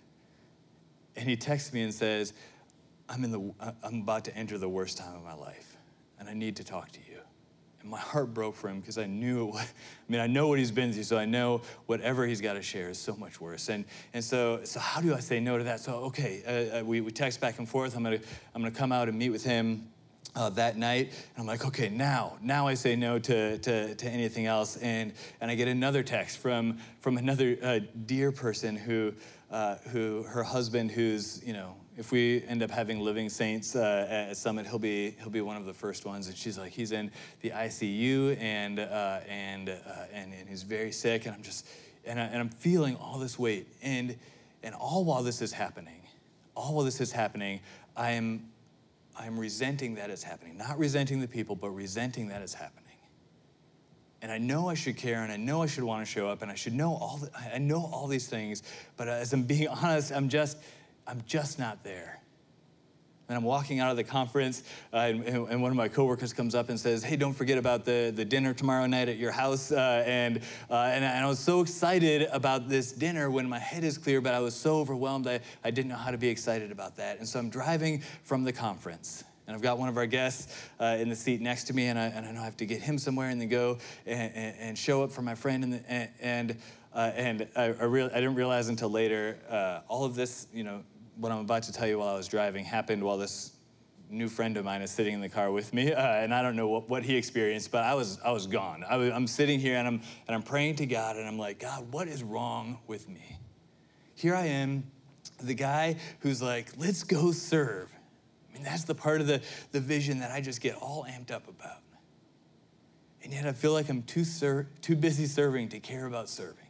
and 1.17 1.27
he 1.27 1.35
texts 1.35 1.73
me 1.73 1.81
and 1.81 1.93
says, 1.93 2.33
I'm, 3.09 3.23
in 3.23 3.31
the, 3.31 3.73
I'm 3.83 4.01
about 4.01 4.25
to 4.25 4.35
enter 4.37 4.57
the 4.57 4.69
worst 4.69 4.97
time 4.97 5.15
of 5.15 5.23
my 5.23 5.33
life, 5.33 5.75
and 6.19 6.29
I 6.29 6.33
need 6.33 6.55
to 6.57 6.63
talk 6.63 6.91
to 6.91 6.99
you. 6.99 7.17
And 7.81 7.89
my 7.89 7.99
heart 7.99 8.33
broke 8.33 8.55
for 8.55 8.69
him 8.69 8.79
because 8.79 8.97
I 8.97 9.05
knew, 9.05 9.51
I 9.53 9.65
mean, 10.07 10.21
I 10.21 10.27
know 10.27 10.47
what 10.47 10.59
he's 10.59 10.71
been 10.71 10.93
through, 10.93 11.03
so 11.03 11.17
I 11.17 11.25
know 11.25 11.61
whatever 11.85 12.25
he's 12.25 12.41
got 12.41 12.53
to 12.53 12.61
share 12.61 12.89
is 12.89 12.99
so 12.99 13.15
much 13.15 13.41
worse. 13.41 13.69
And, 13.69 13.85
and 14.13 14.23
so, 14.23 14.61
so 14.63 14.79
how 14.79 15.01
do 15.01 15.13
I 15.13 15.19
say 15.19 15.39
no 15.39 15.57
to 15.57 15.63
that? 15.65 15.79
So, 15.79 15.95
okay, 16.05 16.71
uh, 16.73 16.79
uh 16.79 16.85
we, 16.85 17.01
we 17.01 17.11
text 17.11 17.41
back 17.41 17.59
and 17.59 17.67
forth. 17.67 17.95
I'm 17.95 18.03
going 18.03 18.19
to 18.19 18.25
I'm 18.53 18.61
gonna 18.61 18.71
come 18.71 18.91
out 18.91 19.09
and 19.09 19.17
meet 19.17 19.29
with 19.29 19.43
him. 19.43 19.89
Uh, 20.35 20.49
that 20.49 20.77
night. 20.77 21.07
And 21.07 21.41
I'm 21.41 21.47
like, 21.47 21.65
okay, 21.65 21.89
now, 21.89 22.37
now 22.43 22.67
I 22.67 22.75
say 22.75 22.95
no 22.95 23.17
to, 23.17 23.57
to, 23.57 23.95
to 23.95 24.07
anything 24.07 24.45
else. 24.45 24.77
And, 24.77 25.13
and 25.41 25.49
I 25.49 25.55
get 25.55 25.67
another 25.67 26.03
text 26.03 26.37
from, 26.37 26.77
from 26.99 27.17
another 27.17 27.57
uh, 27.63 27.79
dear 28.05 28.31
person 28.31 28.75
who, 28.75 29.13
uh, 29.51 29.75
who 29.91 30.23
her 30.23 30.43
husband, 30.43 30.91
who's 30.91 31.41
you 31.45 31.53
know, 31.53 31.75
if 31.97 32.11
we 32.11 32.43
end 32.47 32.61
up 32.61 32.69
having 32.69 32.99
living 32.99 33.29
saints 33.29 33.75
uh, 33.75 34.07
at 34.09 34.37
Summit, 34.37 34.67
he'll 34.67 34.79
be 34.79 35.11
he'll 35.19 35.29
be 35.29 35.41
one 35.41 35.57
of 35.57 35.65
the 35.65 35.73
first 35.73 36.05
ones. 36.05 36.27
And 36.27 36.35
she's 36.35 36.57
like, 36.57 36.71
he's 36.71 36.91
in 36.91 37.11
the 37.41 37.51
ICU 37.51 38.39
and 38.41 38.79
uh, 38.79 39.19
and, 39.27 39.69
uh, 39.69 39.73
and 40.13 40.33
and 40.33 40.49
he's 40.49 40.63
very 40.63 40.91
sick. 40.91 41.25
And 41.25 41.35
I'm 41.35 41.43
just 41.43 41.67
and, 42.05 42.19
I, 42.19 42.23
and 42.23 42.37
I'm 42.37 42.49
feeling 42.49 42.95
all 42.97 43.17
this 43.17 43.39
weight. 43.39 43.67
And 43.81 44.17
and 44.63 44.75
all 44.75 45.05
while 45.05 45.23
this 45.23 45.41
is 45.41 45.51
happening, 45.51 46.01
all 46.55 46.75
while 46.75 46.85
this 46.85 47.01
is 47.01 47.11
happening, 47.11 47.61
I 47.95 48.11
am 48.11 48.49
I'm 49.17 49.39
resenting 49.39 49.95
that 49.95 50.09
it's 50.09 50.23
happening. 50.23 50.57
Not 50.57 50.77
resenting 50.77 51.21
the 51.21 51.27
people, 51.27 51.55
but 51.55 51.69
resenting 51.69 52.27
that 52.27 52.41
it's 52.41 52.53
happening 52.53 52.86
and 54.21 54.31
I 54.31 54.37
know 54.37 54.69
I 54.69 54.73
should 54.73 54.97
care 54.97 55.23
and 55.23 55.31
I 55.31 55.37
know 55.37 55.61
I 55.61 55.67
should 55.67 55.83
want 55.83 56.05
to 56.05 56.11
show 56.11 56.27
up 56.27 56.41
and 56.41 56.51
I 56.51 56.55
should 56.55 56.73
know 56.73 56.95
all 56.95 57.17
the, 57.17 57.29
I 57.53 57.57
know 57.59 57.89
all 57.91 58.07
these 58.07 58.27
things, 58.27 58.63
but 58.95 59.07
as 59.07 59.33
I'm 59.33 59.43
being 59.43 59.67
honest, 59.67 60.11
I'm 60.11 60.29
just 60.29 60.57
I'm 61.05 61.23
just 61.25 61.57
not 61.57 61.83
there. 61.83 62.19
And 63.29 63.35
I'm 63.35 63.43
walking 63.43 63.81
out 63.81 63.91
of 63.91 63.97
the 63.97 64.05
conference, 64.05 64.63
uh, 64.93 64.97
and, 64.97 65.25
and, 65.25 65.61
one 65.61 65.69
of 65.69 65.75
my 65.75 65.89
coworkers 65.89 66.31
comes 66.31 66.55
up 66.55 66.69
and 66.69 66.79
says, 66.79 67.03
"Hey, 67.03 67.17
don't 67.17 67.33
forget 67.33 67.57
about 67.57 67.83
the, 67.83 68.13
the 68.15 68.23
dinner 68.23 68.53
tomorrow 68.53 68.85
night 68.85 69.09
at 69.09 69.17
your 69.17 69.31
house." 69.31 69.69
Uh, 69.69 70.01
and, 70.07 70.37
uh, 70.69 70.91
and, 70.93 71.03
and 71.03 71.25
I 71.25 71.27
was 71.27 71.39
so 71.39 71.59
excited 71.59 72.29
about 72.31 72.69
this 72.69 72.93
dinner 72.93 73.29
when 73.29 73.49
my 73.49 73.59
head 73.59 73.83
is 73.83 73.97
clear, 73.97 74.21
but 74.21 74.33
I 74.33 74.39
was 74.39 74.55
so 74.55 74.77
overwhelmed 74.77 75.27
I, 75.27 75.41
I 75.61 75.71
didn't 75.71 75.89
know 75.89 75.97
how 75.97 76.11
to 76.11 76.17
be 76.17 76.29
excited 76.29 76.71
about 76.71 76.95
that. 76.97 77.19
And 77.19 77.27
so 77.27 77.37
I'm 77.37 77.49
driving 77.49 78.01
from 78.23 78.45
the 78.45 78.53
conference, 78.53 79.25
and 79.47 79.55
I've 79.55 79.61
got 79.61 79.79
one 79.79 79.87
of 79.87 79.95
our 79.95 80.05
guests 80.05 80.53
uh, 80.79 80.97
in 80.99 81.07
the 81.07 81.15
seat 81.15 81.39
next 81.39 81.63
to 81.65 81.73
me, 81.73 81.87
and 81.87 81.97
I, 81.97 82.07
and 82.07 82.25
I 82.25 82.31
know 82.31 82.41
I 82.41 82.45
have 82.45 82.57
to 82.57 82.65
get 82.65 82.81
him 82.81 82.97
somewhere 82.97 83.29
and 83.29 83.39
then 83.39 83.47
go 83.47 83.77
and, 84.05 84.31
and, 84.35 84.55
and 84.59 84.77
show 84.77 85.03
up 85.03 85.11
for 85.11 85.21
my 85.21 85.35
friend. 85.35 85.63
And, 85.63 85.83
and, 85.87 86.09
and, 86.19 86.57
uh, 86.93 87.11
and 87.15 87.47
I, 87.55 87.67
I, 87.67 87.85
I, 87.85 87.87
didn't 87.87 88.35
realize 88.35 88.67
until 88.67 88.89
later, 88.89 89.39
uh, 89.49 89.79
all 89.87 90.03
of 90.03 90.15
this, 90.15 90.47
you 90.53 90.65
know, 90.65 90.83
what 91.15 91.31
I'm 91.31 91.39
about 91.39 91.63
to 91.63 91.71
tell 91.71 91.87
you 91.87 91.97
while 91.99 92.09
I 92.09 92.17
was 92.17 92.27
driving 92.27 92.65
happened 92.65 93.01
while 93.01 93.17
this 93.17 93.53
new 94.09 94.27
friend 94.27 94.57
of 94.57 94.65
mine 94.65 94.81
is 94.81 94.91
sitting 94.91 95.13
in 95.13 95.21
the 95.21 95.29
car 95.29 95.51
with 95.51 95.73
me, 95.73 95.93
uh, 95.93 96.01
and 96.01 96.33
I 96.33 96.41
don't 96.41 96.55
know 96.55 96.67
what, 96.67 96.89
what 96.89 97.03
he 97.03 97.15
experienced, 97.15 97.71
but 97.71 97.83
I 97.83 97.93
was, 97.93 98.19
I 98.23 98.31
was 98.31 98.47
gone. 98.47 98.83
I 98.87 98.95
I'm 99.11 99.27
sitting 99.27 99.59
here 99.59 99.75
and 99.75 99.87
I'm, 99.87 100.01
and 100.27 100.35
I'm 100.35 100.43
praying 100.43 100.75
to 100.77 100.85
God, 100.85 101.15
and 101.15 101.27
I'm 101.27 101.37
like, 101.37 101.59
God, 101.59 101.91
what 101.91 102.07
is 102.07 102.23
wrong 102.23 102.79
with 102.87 103.09
me? 103.09 103.37
Here 104.15 104.35
I 104.35 104.45
am, 104.45 104.89
the 105.41 105.53
guy 105.53 105.97
who's 106.19 106.41
like, 106.41 106.69
let's 106.77 107.03
go 107.03 107.31
serve 107.31 107.93
mean, 108.57 108.65
that's 108.65 108.83
the 108.83 108.95
part 108.95 109.21
of 109.21 109.27
the, 109.27 109.41
the 109.71 109.79
vision 109.79 110.19
that 110.19 110.31
I 110.31 110.41
just 110.41 110.61
get 110.61 110.75
all 110.75 111.05
amped 111.09 111.31
up 111.31 111.47
about. 111.47 111.81
And 113.23 113.33
yet 113.33 113.45
I 113.45 113.51
feel 113.51 113.73
like 113.73 113.89
I'm 113.89 114.03
too, 114.03 114.23
ser- 114.23 114.67
too 114.81 114.95
busy 114.95 115.25
serving 115.25 115.69
to 115.69 115.79
care 115.79 116.05
about 116.05 116.29
serving. 116.29 116.67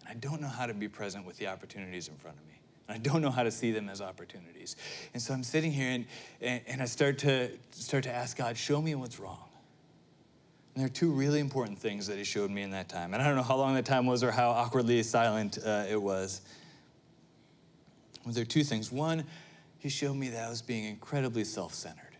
And 0.00 0.08
I 0.08 0.14
don't 0.14 0.40
know 0.40 0.48
how 0.48 0.66
to 0.66 0.74
be 0.74 0.88
present 0.88 1.24
with 1.24 1.36
the 1.36 1.46
opportunities 1.46 2.08
in 2.08 2.16
front 2.16 2.36
of 2.36 2.46
me. 2.46 2.60
And 2.88 2.96
I 2.96 2.98
don't 2.98 3.22
know 3.22 3.30
how 3.30 3.42
to 3.42 3.50
see 3.50 3.70
them 3.70 3.88
as 3.88 4.00
opportunities. 4.00 4.76
And 5.14 5.22
so 5.22 5.32
I'm 5.32 5.44
sitting 5.44 5.70
here 5.70 5.90
and, 5.90 6.06
and, 6.40 6.60
and 6.66 6.82
I 6.82 6.86
start 6.86 7.18
to, 7.18 7.50
start 7.70 8.04
to 8.04 8.12
ask 8.12 8.36
God, 8.36 8.56
show 8.56 8.82
me 8.82 8.94
what's 8.94 9.20
wrong. 9.20 9.48
And 10.74 10.82
there 10.82 10.86
are 10.86 10.92
two 10.92 11.12
really 11.12 11.38
important 11.38 11.78
things 11.78 12.06
that 12.06 12.16
he 12.16 12.24
showed 12.24 12.50
me 12.50 12.62
in 12.62 12.70
that 12.70 12.88
time. 12.88 13.12
And 13.14 13.22
I 13.22 13.26
don't 13.26 13.36
know 13.36 13.42
how 13.42 13.56
long 13.56 13.74
that 13.74 13.84
time 13.84 14.06
was 14.06 14.24
or 14.24 14.30
how 14.30 14.50
awkwardly 14.50 15.02
silent 15.02 15.58
uh, 15.64 15.84
it 15.88 16.00
was. 16.00 16.40
Well, 18.24 18.34
there 18.34 18.42
are 18.42 18.46
two 18.46 18.64
things. 18.64 18.90
One, 18.90 19.24
he 19.82 19.88
showed 19.88 20.14
me 20.14 20.28
that 20.28 20.44
I 20.44 20.48
was 20.48 20.62
being 20.62 20.84
incredibly 20.84 21.42
self 21.42 21.74
centered. 21.74 22.16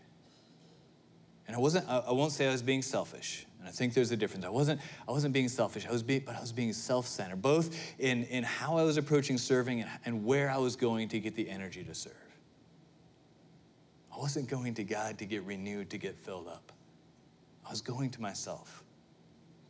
And 1.47 1.55
I 1.55 1.59
wasn't, 1.59 1.87
I 1.87 2.11
won't 2.11 2.33
say 2.33 2.45
I 2.45 2.51
was 2.51 2.61
being 2.61 2.81
selfish. 2.81 3.45
And 3.57 3.69
I 3.69 3.71
think 3.71 3.93
there's 3.93 4.11
a 4.11 4.17
difference. 4.17 4.45
I 4.45 4.49
wasn't, 4.49 4.81
I 5.07 5.11
wasn't 5.11 5.33
being 5.33 5.47
selfish, 5.47 5.87
I 5.87 5.91
was 5.91 6.03
being, 6.03 6.23
but 6.25 6.35
I 6.35 6.41
was 6.41 6.51
being 6.51 6.73
self 6.73 7.07
centered, 7.07 7.41
both 7.41 7.73
in, 7.99 8.25
in 8.25 8.43
how 8.43 8.77
I 8.77 8.83
was 8.83 8.97
approaching 8.97 9.37
serving 9.37 9.79
and, 9.79 9.89
and 10.03 10.25
where 10.25 10.51
I 10.51 10.57
was 10.57 10.75
going 10.75 11.07
to 11.09 11.21
get 11.21 11.35
the 11.35 11.49
energy 11.49 11.85
to 11.85 11.95
serve. 11.95 12.13
I 14.13 14.19
wasn't 14.19 14.49
going 14.49 14.73
to 14.73 14.83
God 14.83 15.17
to 15.19 15.25
get 15.25 15.43
renewed, 15.43 15.89
to 15.91 15.97
get 15.97 16.17
filled 16.17 16.49
up. 16.49 16.73
I 17.65 17.69
was 17.69 17.79
going 17.79 18.09
to 18.09 18.21
myself. 18.21 18.83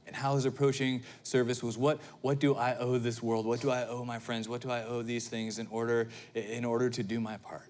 And 0.07 0.15
how 0.15 0.31
I 0.31 0.33
was 0.33 0.45
approaching 0.45 1.03
service 1.21 1.61
was 1.61 1.77
what, 1.77 2.01
what 2.21 2.39
do 2.39 2.55
I 2.55 2.75
owe 2.77 2.97
this 2.97 3.21
world? 3.21 3.45
What 3.45 3.61
do 3.61 3.69
I 3.69 3.85
owe 3.85 4.03
my 4.03 4.17
friends? 4.17 4.49
What 4.49 4.61
do 4.61 4.71
I 4.71 4.83
owe 4.83 5.03
these 5.03 5.27
things 5.27 5.59
in 5.59 5.67
order, 5.67 6.09
in 6.33 6.65
order 6.65 6.89
to 6.89 7.03
do 7.03 7.19
my 7.19 7.37
part? 7.37 7.69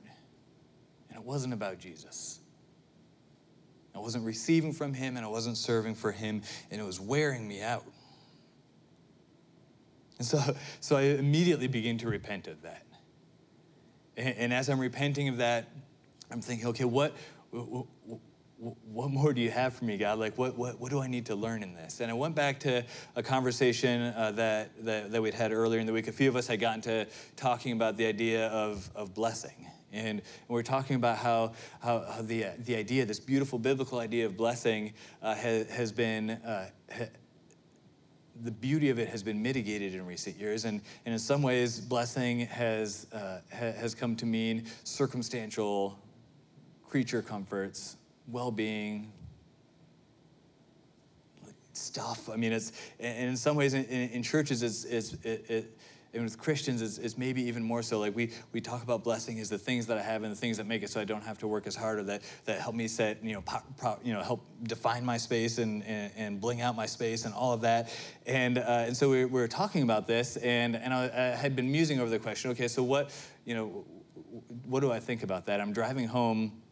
And 1.14 1.22
it 1.22 1.28
wasn't 1.28 1.54
about 1.54 1.78
Jesus. 1.78 2.40
I 3.94 4.00
wasn't 4.00 4.26
receiving 4.26 4.74
from 4.74 4.96
him 4.96 5.16
and 5.16 5.24
I 5.24 5.30
wasn't 5.30 5.58
serving 5.58 5.94
for 5.94 6.12
him, 6.12 6.42
and 6.72 6.82
it 6.82 6.84
was 6.84 7.00
wearing 7.00 7.48
me 7.48 7.62
out. 7.62 7.86
And 10.18 10.26
so, 10.26 10.40
so 10.80 10.96
I 10.96 11.02
immediately 11.04 11.68
began 11.68 12.00
to 12.00 12.08
repent 12.08 12.48
of 12.48 12.64
that. 12.64 12.84
And, 14.18 14.36
and 14.38 14.54
as 14.54 14.70
I'm 14.70 14.80
repenting 14.80 15.28
of 15.28 15.38
that, 15.38 15.70
I'm 16.32 16.42
thinking, 16.42 16.68
okay, 16.70 16.86
what, 16.86 17.14
what, 17.52 17.86
what 18.58 19.12
more 19.12 19.34
do 19.34 19.42
you 19.42 19.52
have 19.52 19.76
for 19.76 19.86
me, 19.86 19.98
God? 19.98 20.18
Like, 20.18 20.36
what, 20.36 20.58
what, 20.58 20.80
what 20.80 20.90
do 20.90 21.00
I 21.00 21.06
need 21.06 21.28
to 21.28 21.36
learn 21.36 21.62
in 21.62 21.76
this? 21.76 22.00
And 22.00 22.10
I 22.10 22.16
went 22.16 22.34
back 22.34 22.60
to 22.62 22.84
a 23.16 23.22
conversation 23.22 24.02
uh, 24.02 24.32
that, 24.32 24.72
that, 24.84 25.12
that 25.12 25.22
we'd 25.22 25.36
had 25.36 25.52
earlier 25.52 25.80
in 25.80 25.86
the 25.86 25.94
week. 25.94 26.08
A 26.08 26.12
few 26.12 26.28
of 26.28 26.36
us 26.36 26.48
had 26.48 26.60
gotten 26.60 26.82
to 26.82 27.06
talking 27.36 27.74
about 27.74 27.98
the 27.98 28.08
idea 28.08 28.48
of, 28.48 28.90
of 28.96 29.14
blessing. 29.14 29.68
And 29.94 30.22
we're 30.48 30.64
talking 30.64 30.96
about 30.96 31.18
how, 31.18 31.54
how, 31.80 32.06
how 32.12 32.22
the, 32.22 32.48
the 32.66 32.76
idea, 32.76 33.06
this 33.06 33.20
beautiful 33.20 33.60
biblical 33.60 34.00
idea 34.00 34.26
of 34.26 34.36
blessing, 34.36 34.94
uh, 35.22 35.36
has, 35.36 35.70
has 35.70 35.92
been. 35.92 36.32
Uh, 36.32 36.70
ha, 36.92 37.06
the 38.42 38.52
beauty 38.52 38.90
of 38.90 38.98
it 38.98 39.08
has 39.10 39.22
been 39.22 39.44
mitigated 39.44 39.94
in 39.94 40.04
recent 40.08 40.36
years, 40.38 40.66
and, 40.66 40.82
and 41.06 41.14
in 41.14 41.20
some 41.20 41.44
ways, 41.44 41.80
blessing 41.80 42.40
has, 42.48 43.06
uh, 43.14 43.40
ha, 43.54 43.72
has 43.74 43.94
come 43.94 44.16
to 44.16 44.26
mean 44.26 44.66
circumstantial 44.84 46.00
creature 46.90 47.22
comforts, 47.22 47.98
well 48.28 48.50
being, 48.50 49.12
stuff. 51.74 52.30
I 52.30 52.36
mean, 52.36 52.54
it's, 52.54 52.72
and 53.00 53.30
in 53.30 53.38
some 53.38 53.56
ways, 53.56 53.74
in, 53.74 53.86
in 53.86 54.24
churches, 54.24 54.64
it's, 54.64 54.86
it's, 54.86 55.14
it, 55.24 55.46
it, 55.50 55.78
and 56.14 56.24
with 56.24 56.38
Christians, 56.38 56.82
it's, 56.82 56.98
it's, 57.00 57.18
maybe 57.18 57.42
even 57.44 57.64
more 57.64 57.82
so. 57.82 58.00
Like 58.00 58.16
we, 58.16 58.32
we 58.52 58.62
talk 58.62 58.84
about 58.84 59.04
blessing 59.04 59.40
as 59.40 59.50
the 59.50 59.58
things 59.58 59.88
that 59.88 59.98
I 59.98 60.02
have 60.02 60.24
and 60.24 60.32
the 60.32 60.36
things 60.36 60.58
that 60.58 60.68
make 60.68 60.84
it 60.84 60.90
so 60.90 61.02
I 61.02 61.06
don't 61.06 61.24
have 61.24 61.40
to 61.40 61.48
work 61.48 61.66
as 61.66 61.76
hard 61.76 62.00
or 62.00 62.04
that, 62.04 62.22
that 62.46 62.62
help 62.62 62.76
me 62.76 62.88
set, 62.88 63.24
you 63.24 63.34
know, 63.34 63.42
po, 63.42 63.60
pro, 63.78 63.98
you 64.04 64.14
know, 64.14 64.22
help 64.22 64.46
define 64.64 65.04
my 65.04 65.18
space 65.18 65.58
and, 65.58 65.84
and, 65.84 66.12
and, 66.16 66.42
bling 66.42 66.62
out 66.62 66.76
my 66.76 66.86
space 66.86 67.26
and 67.26 67.34
all 67.34 67.54
of 67.54 67.62
that. 67.62 67.90
And, 68.28 68.58
uh, 68.58 68.86
and 68.88 68.96
so 68.96 69.10
we, 69.10 69.26
we, 69.26 69.40
were 69.40 69.48
talking 69.48 69.84
about 69.84 70.08
this 70.08 70.38
and, 70.38 70.76
and 70.76 70.94
I, 70.94 71.06
I 71.06 71.36
had 71.36 71.56
been 71.56 71.72
musing 71.72 72.00
over 72.00 72.10
the 72.10 72.20
question, 72.20 72.52
okay, 72.52 72.68
so 72.68 72.84
what, 72.84 73.12
you 73.46 73.56
know, 73.56 73.86
what 74.66 74.82
do 74.82 74.92
I 74.92 75.00
think 75.00 75.24
about 75.24 75.46
that? 75.48 75.62
I'm 75.62 75.74
driving 75.74 76.08
home 76.08 76.63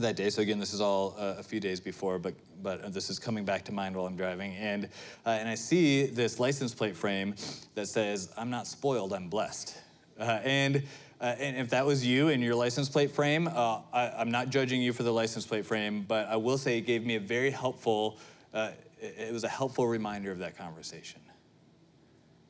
that 0.00 0.16
day. 0.16 0.30
So 0.30 0.42
again, 0.42 0.58
this 0.58 0.72
is 0.72 0.80
all 0.80 1.14
uh, 1.18 1.36
a 1.38 1.42
few 1.42 1.60
days 1.60 1.80
before, 1.80 2.18
but 2.18 2.34
but 2.62 2.92
this 2.92 3.10
is 3.10 3.18
coming 3.18 3.44
back 3.44 3.64
to 3.66 3.72
mind 3.72 3.96
while 3.96 4.06
I'm 4.06 4.16
driving, 4.16 4.54
and 4.56 4.86
uh, 5.26 5.30
and 5.30 5.48
I 5.48 5.54
see 5.54 6.06
this 6.06 6.38
license 6.38 6.74
plate 6.74 6.96
frame 6.96 7.34
that 7.74 7.86
says, 7.86 8.32
"I'm 8.36 8.50
not 8.50 8.66
spoiled, 8.66 9.12
I'm 9.12 9.28
blessed," 9.28 9.76
uh, 10.18 10.40
and. 10.44 10.82
Uh, 11.20 11.36
and 11.38 11.58
if 11.58 11.68
that 11.68 11.84
was 11.84 12.06
you 12.06 12.28
in 12.28 12.40
your 12.40 12.54
license 12.54 12.88
plate 12.88 13.10
frame, 13.10 13.46
uh, 13.46 13.80
I, 13.92 14.22
am 14.22 14.30
not 14.30 14.48
judging 14.48 14.80
you 14.80 14.94
for 14.94 15.02
the 15.02 15.12
license 15.12 15.44
plate 15.44 15.66
frame, 15.66 16.02
but 16.08 16.26
I 16.28 16.36
will 16.36 16.56
say 16.56 16.78
it 16.78 16.86
gave 16.86 17.04
me 17.04 17.16
a 17.16 17.20
very 17.20 17.50
helpful, 17.50 18.18
uh, 18.54 18.70
it, 18.98 19.28
it 19.28 19.30
was 19.30 19.44
a 19.44 19.48
helpful 19.48 19.86
reminder 19.86 20.32
of 20.32 20.38
that 20.38 20.56
conversation. 20.56 21.20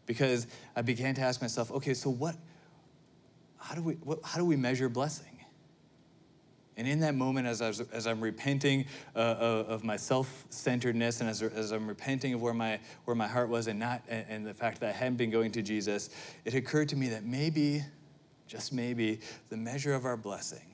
Because 0.06 0.46
I 0.76 0.82
began 0.82 1.16
to 1.16 1.20
ask 1.20 1.42
myself, 1.42 1.72
okay, 1.72 1.94
so 1.94 2.10
what, 2.10 2.36
how 3.58 3.74
do 3.74 3.82
we, 3.82 3.94
what, 3.94 4.20
how 4.22 4.38
do 4.38 4.44
we 4.44 4.54
measure 4.54 4.88
blessing? 4.88 5.29
And 6.80 6.88
in 6.88 7.00
that 7.00 7.14
moment, 7.14 7.46
as, 7.46 7.60
I 7.60 7.68
was, 7.68 7.80
as 7.92 8.06
I'm 8.06 8.22
repenting 8.22 8.86
uh, 9.14 9.18
of 9.18 9.84
my 9.84 9.98
self-centeredness 9.98 11.20
and 11.20 11.28
as, 11.28 11.42
as, 11.42 11.72
I'm 11.72 11.86
repenting 11.86 12.32
of 12.32 12.40
where 12.40 12.54
my, 12.54 12.80
where 13.04 13.14
my 13.14 13.28
heart 13.28 13.50
was 13.50 13.66
and, 13.66 13.78
not, 13.78 14.02
and 14.08 14.46
the 14.46 14.54
fact 14.54 14.80
that 14.80 14.88
I 14.88 14.92
hadn't 14.92 15.18
been 15.18 15.28
going 15.28 15.52
to 15.52 15.60
Jesus, 15.60 16.08
it 16.46 16.54
occurred 16.54 16.88
to 16.88 16.96
me 16.96 17.10
that 17.10 17.22
maybe, 17.22 17.82
just 18.46 18.72
maybe, 18.72 19.20
the 19.50 19.58
measure 19.58 19.92
of 19.92 20.06
our 20.06 20.16
blessing 20.16 20.72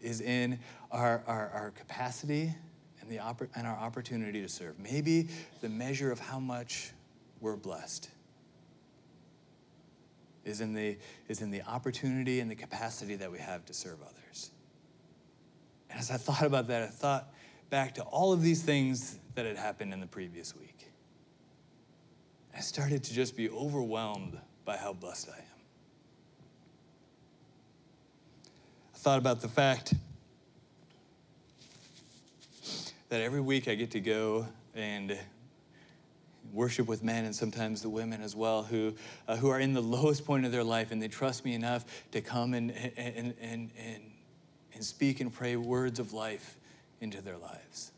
is 0.00 0.20
in 0.20 0.60
our, 0.92 1.24
our, 1.26 1.50
our 1.52 1.72
capacity 1.72 2.54
and, 3.00 3.10
the 3.10 3.18
and 3.56 3.66
our 3.66 3.76
opportunity 3.76 4.40
to 4.40 4.48
serve. 4.48 4.78
Maybe 4.78 5.26
the 5.62 5.68
measure 5.68 6.12
of 6.12 6.20
how 6.20 6.38
much 6.38 6.92
we're 7.40 7.56
blessed 7.56 8.08
is 10.44 10.60
in 10.60 10.74
the, 10.74 10.96
is 11.28 11.40
in 11.40 11.50
the 11.50 11.62
opportunity 11.62 12.40
and 12.40 12.50
the 12.50 12.54
capacity 12.54 13.14
that 13.16 13.30
we 13.30 13.38
have 13.38 13.64
to 13.66 13.74
serve 13.74 13.98
others. 14.02 14.50
And 15.90 15.98
as 15.98 16.10
I 16.10 16.16
thought 16.16 16.42
about 16.42 16.68
that, 16.68 16.82
I 16.82 16.86
thought 16.86 17.32
back 17.70 17.94
to 17.94 18.02
all 18.02 18.32
of 18.32 18.42
these 18.42 18.62
things 18.62 19.18
that 19.34 19.46
had 19.46 19.56
happened 19.56 19.92
in 19.92 20.00
the 20.00 20.06
previous 20.06 20.56
week. 20.56 20.88
I 22.56 22.60
started 22.60 23.02
to 23.04 23.14
just 23.14 23.36
be 23.36 23.48
overwhelmed 23.48 24.38
by 24.64 24.76
how 24.76 24.92
blessed 24.92 25.30
I 25.30 25.38
am. 25.38 25.44
I 28.94 28.98
thought 28.98 29.18
about 29.18 29.40
the 29.40 29.48
fact 29.48 29.94
that 33.08 33.20
every 33.20 33.40
week 33.40 33.68
I 33.68 33.74
get 33.74 33.90
to 33.92 34.00
go 34.00 34.46
and 34.74 35.18
worship 36.52 36.86
with 36.86 37.02
men 37.02 37.24
and 37.24 37.34
sometimes 37.34 37.82
the 37.82 37.88
women 37.88 38.22
as 38.22 38.36
well 38.36 38.62
who, 38.62 38.94
uh, 39.26 39.36
who 39.36 39.48
are 39.48 39.58
in 39.58 39.72
the 39.72 39.82
lowest 39.82 40.24
point 40.24 40.44
of 40.44 40.52
their 40.52 40.64
life 40.64 40.90
and 40.90 41.00
they 41.00 41.08
trust 41.08 41.44
me 41.44 41.54
enough 41.54 41.84
to 42.12 42.20
come 42.20 42.54
and, 42.54 42.70
and, 42.96 43.34
and, 43.40 43.70
and, 43.78 44.00
and 44.74 44.84
speak 44.84 45.20
and 45.20 45.32
pray 45.32 45.56
words 45.56 45.98
of 45.98 46.12
life 46.12 46.56
into 47.00 47.20
their 47.20 47.38
lives. 47.38 47.92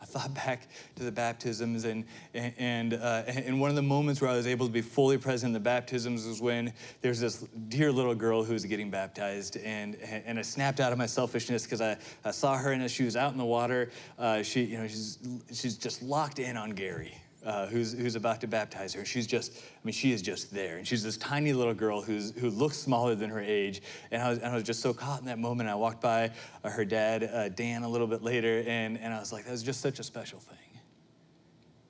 I 0.00 0.04
thought 0.04 0.32
back 0.32 0.68
to 0.96 1.02
the 1.02 1.10
baptisms, 1.10 1.84
and, 1.84 2.04
and, 2.32 2.94
uh, 2.94 3.22
and 3.26 3.60
one 3.60 3.70
of 3.70 3.76
the 3.76 3.82
moments 3.82 4.20
where 4.20 4.30
I 4.30 4.36
was 4.36 4.46
able 4.46 4.66
to 4.66 4.72
be 4.72 4.80
fully 4.80 5.18
present 5.18 5.50
in 5.50 5.54
the 5.54 5.60
baptisms 5.60 6.26
was 6.26 6.40
when 6.40 6.72
there's 7.00 7.20
this 7.20 7.44
dear 7.68 7.90
little 7.90 8.14
girl 8.14 8.44
who 8.44 8.52
was 8.52 8.64
getting 8.64 8.90
baptized. 8.90 9.56
And, 9.56 9.96
and 9.96 10.38
I 10.38 10.42
snapped 10.42 10.78
out 10.80 10.92
of 10.92 10.98
my 10.98 11.06
selfishness 11.06 11.64
because 11.64 11.80
I, 11.80 11.96
I 12.24 12.30
saw 12.30 12.56
her, 12.56 12.72
and 12.72 12.82
as 12.82 12.92
she 12.92 13.04
was 13.04 13.16
out 13.16 13.32
in 13.32 13.38
the 13.38 13.44
water, 13.44 13.90
uh, 14.18 14.42
she, 14.42 14.62
you 14.62 14.78
know, 14.78 14.86
she's, 14.86 15.18
she's 15.52 15.76
just 15.76 16.02
locked 16.02 16.38
in 16.38 16.56
on 16.56 16.70
Gary 16.70 17.14
uh, 17.48 17.66
who's, 17.66 17.94
who's 17.94 18.14
about 18.14 18.42
to 18.42 18.46
baptize 18.46 18.92
her. 18.92 19.06
She's 19.06 19.26
just, 19.26 19.52
I 19.56 19.80
mean, 19.82 19.94
she 19.94 20.12
is 20.12 20.20
just 20.20 20.52
there. 20.52 20.76
And 20.76 20.86
she's 20.86 21.02
this 21.02 21.16
tiny 21.16 21.54
little 21.54 21.72
girl 21.72 22.02
who's, 22.02 22.32
who 22.38 22.50
looks 22.50 22.76
smaller 22.76 23.14
than 23.14 23.30
her 23.30 23.40
age. 23.40 23.80
And 24.10 24.20
I 24.20 24.28
was, 24.28 24.38
and 24.38 24.48
I 24.48 24.54
was 24.54 24.64
just 24.64 24.82
so 24.82 24.92
caught 24.92 25.20
in 25.20 25.26
that 25.26 25.38
moment. 25.38 25.70
I 25.70 25.74
walked 25.74 26.02
by 26.02 26.30
uh, 26.62 26.68
her 26.68 26.84
dad, 26.84 27.24
uh, 27.24 27.48
Dan, 27.48 27.84
a 27.84 27.88
little 27.88 28.06
bit 28.06 28.22
later, 28.22 28.62
and, 28.66 28.98
and 28.98 29.14
I 29.14 29.18
was 29.18 29.32
like, 29.32 29.46
that 29.46 29.50
was 29.50 29.62
just 29.62 29.80
such 29.80 29.98
a 29.98 30.02
special 30.02 30.38
thing. 30.38 30.80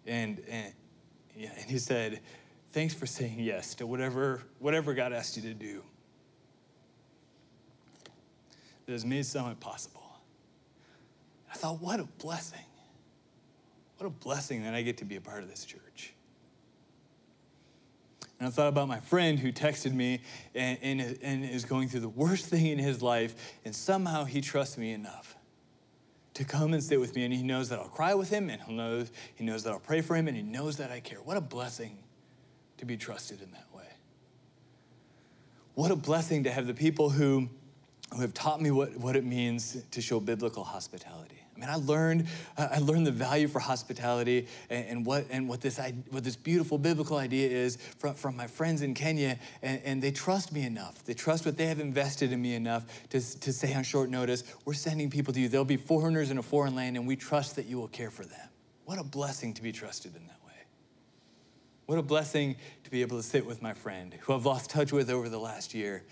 And, 0.07 0.41
and, 0.49 0.73
yeah, 1.37 1.51
and 1.59 1.69
he 1.69 1.79
said, 1.79 2.21
thanks 2.71 2.95
for 2.95 3.07
saying 3.07 3.41
yes 3.41 3.75
to 3.75 3.87
whatever, 3.87 4.43
whatever 4.61 4.95
God 4.95 5.13
asked 5.13 5.37
you 5.37 5.43
to 5.43 5.55
do. 5.55 5.83
That 8.87 8.93
has 8.93 9.05
made 9.05 9.27
something 9.27 9.57
possible. 9.57 10.05
I 11.53 11.57
thought, 11.57 11.83
what 11.83 11.99
a 11.99 12.05
blessing. 12.05 12.61
What 13.99 14.07
a 14.07 14.11
blessing 14.11 14.63
that 14.63 14.75
I 14.75 14.83
get 14.83 14.99
to 14.99 15.05
be 15.05 15.17
a 15.17 15.21
part 15.21 15.43
of 15.43 15.51
this 15.51 15.65
church. 15.65 16.15
And 18.39 18.47
I 18.47 18.51
thought 18.51 18.69
about 18.69 18.87
my 18.87 19.01
friend 19.01 19.39
who 19.39 19.51
texted 19.51 19.93
me 19.93 20.21
and, 20.55 20.79
and, 20.81 21.19
and, 21.23 21.45
is 21.45 21.65
going 21.65 21.89
through 21.89 22.01
the 22.01 22.09
worst 22.09 22.47
thing 22.47 22.67
in 22.67 22.79
his 22.79 23.03
life, 23.03 23.35
and 23.65 23.75
somehow 23.75 24.25
he 24.25 24.41
trusts 24.41 24.79
me 24.79 24.93
enough 24.93 25.37
to 26.35 26.45
come 26.45 26.73
and 26.73 26.83
sit 26.83 27.01
with 27.01 27.17
me, 27.17 27.25
and 27.25 27.35
he 27.35 27.43
knows 27.43 27.69
that 27.71 27.81
I'll 27.81 27.89
cry 27.89 28.15
with 28.15 28.31
him, 28.31 28.49
and 28.49 28.63
he 28.63 28.73
knows, 28.73 29.11
he 29.35 29.43
knows 29.43 29.65
that 29.65 29.73
I'll 29.73 29.81
pray 29.81 30.01
for 30.01 30.15
him, 30.15 30.29
and 30.29 30.37
he 30.37 30.43
knows 30.45 30.77
that 30.77 30.93
I 30.93 31.01
care. 31.01 31.19
What 31.19 31.37
a 31.37 31.41
blessing 31.41 31.99
to 32.77 32.85
be 32.85 32.97
trusted 32.97 33.43
in 33.43 33.51
that 33.51 33.67
way. 33.75 33.89
What 35.75 35.91
a 35.91 35.97
blessing 35.97 36.45
to 36.45 36.53
have 36.53 36.69
the 36.69 36.75
people 36.75 37.11
who, 37.11 37.49
who 38.15 38.21
have 38.21 38.35
taught 38.35 38.61
me 38.61 38.71
what, 38.71 38.97
what 38.97 39.17
it 39.17 39.25
means 39.25 39.83
to 39.91 40.01
show 40.01 40.21
biblical 40.21 40.63
hospitality. 40.63 41.38
I 41.59 41.61
mean, 41.61 41.71
I 41.71 41.75
learned, 41.75 42.27
I 42.57 42.79
learned 42.79 43.07
the 43.07 43.13
value 43.13 43.49
for 43.49 43.59
hospitality 43.59 44.47
and, 44.71 44.87
and, 44.87 45.07
what, 45.07 45.27
and 45.29 45.49
what, 45.49 45.61
this, 45.61 45.81
what 46.11 46.23
this 46.23 46.37
beautiful 46.37 46.79
biblical 46.79 47.17
idea 47.17 47.49
is 47.49 47.79
from, 47.99 48.15
from 48.15 48.37
my 48.37 48.47
friends 48.47 48.83
in 48.83 48.95
Kenya, 48.95 49.39
and, 49.61 49.81
and 49.85 50.01
they 50.01 50.13
trust 50.13 50.53
me 50.53 50.63
enough. 50.63 51.05
They 51.05 51.15
trust 51.15 51.45
what 51.45 51.57
they 51.57 51.67
have 51.67 51.81
invested 51.81 52.31
in 52.31 52.41
me 52.41 52.55
enough 52.55 52.87
to, 53.11 53.21
to 53.41 53.53
say 53.53 53.75
on 53.75 53.83
short 53.83 54.09
notice, 54.09 54.45
we're 54.65 54.75
sending 54.75 55.11
people 55.11 55.35
to 55.35 55.41
you. 55.41 55.49
They'll 55.49 55.65
be 55.65 55.77
foreigners 55.77 56.31
in 56.31 56.39
a 56.39 56.43
foreign 56.43 56.77
land, 56.77 56.97
and 56.97 57.09
we 57.09 57.17
trust 57.17 57.57
that 57.57 57.67
you 57.67 57.77
will 57.79 57.89
care 57.89 58.11
for 58.11 58.25
them. 58.25 58.49
What 58.85 59.01
a 59.01 59.05
blessing 59.05 59.53
to 59.55 59.63
be 59.63 59.73
trusted 59.73 60.15
in 60.15 60.27
that 60.29 60.39
way. 60.47 60.53
What 61.87 61.99
a 61.99 62.03
blessing 62.03 62.55
to 62.85 62.91
be 62.91 63.01
able 63.03 63.17
to 63.17 63.23
sit 63.25 63.45
with 63.45 63.63
my 63.63 63.73
friend 63.73 64.15
who 64.21 64.33
I've 64.33 64.47
lost 64.47 64.71
touch 64.71 64.93
with 64.93 65.11
over 65.11 65.29
the 65.29 65.41
last 65.41 65.75
year 65.75 66.05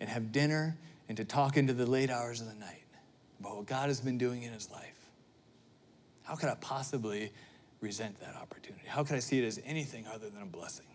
and 0.00 0.08
have 0.08 0.32
dinner 0.32 0.78
and 1.10 1.18
to 1.18 1.26
talk 1.26 1.58
into 1.58 1.74
the 1.74 1.84
late 1.84 2.08
hours 2.08 2.40
of 2.40 2.46
the 2.46 2.54
night 2.54 2.83
about 3.40 3.56
what 3.56 3.66
God 3.66 3.88
has 3.88 4.00
been 4.00 4.18
doing 4.18 4.42
in 4.42 4.52
his 4.52 4.70
life. 4.70 5.10
How 6.22 6.34
could 6.34 6.48
I 6.48 6.54
possibly 6.56 7.32
resent 7.80 8.18
that 8.20 8.34
opportunity? 8.36 8.86
How 8.86 9.04
could 9.04 9.16
I 9.16 9.20
see 9.20 9.38
it 9.38 9.44
as 9.44 9.60
anything 9.64 10.06
other 10.06 10.30
than 10.30 10.42
a 10.42 10.46
blessing? 10.46 10.86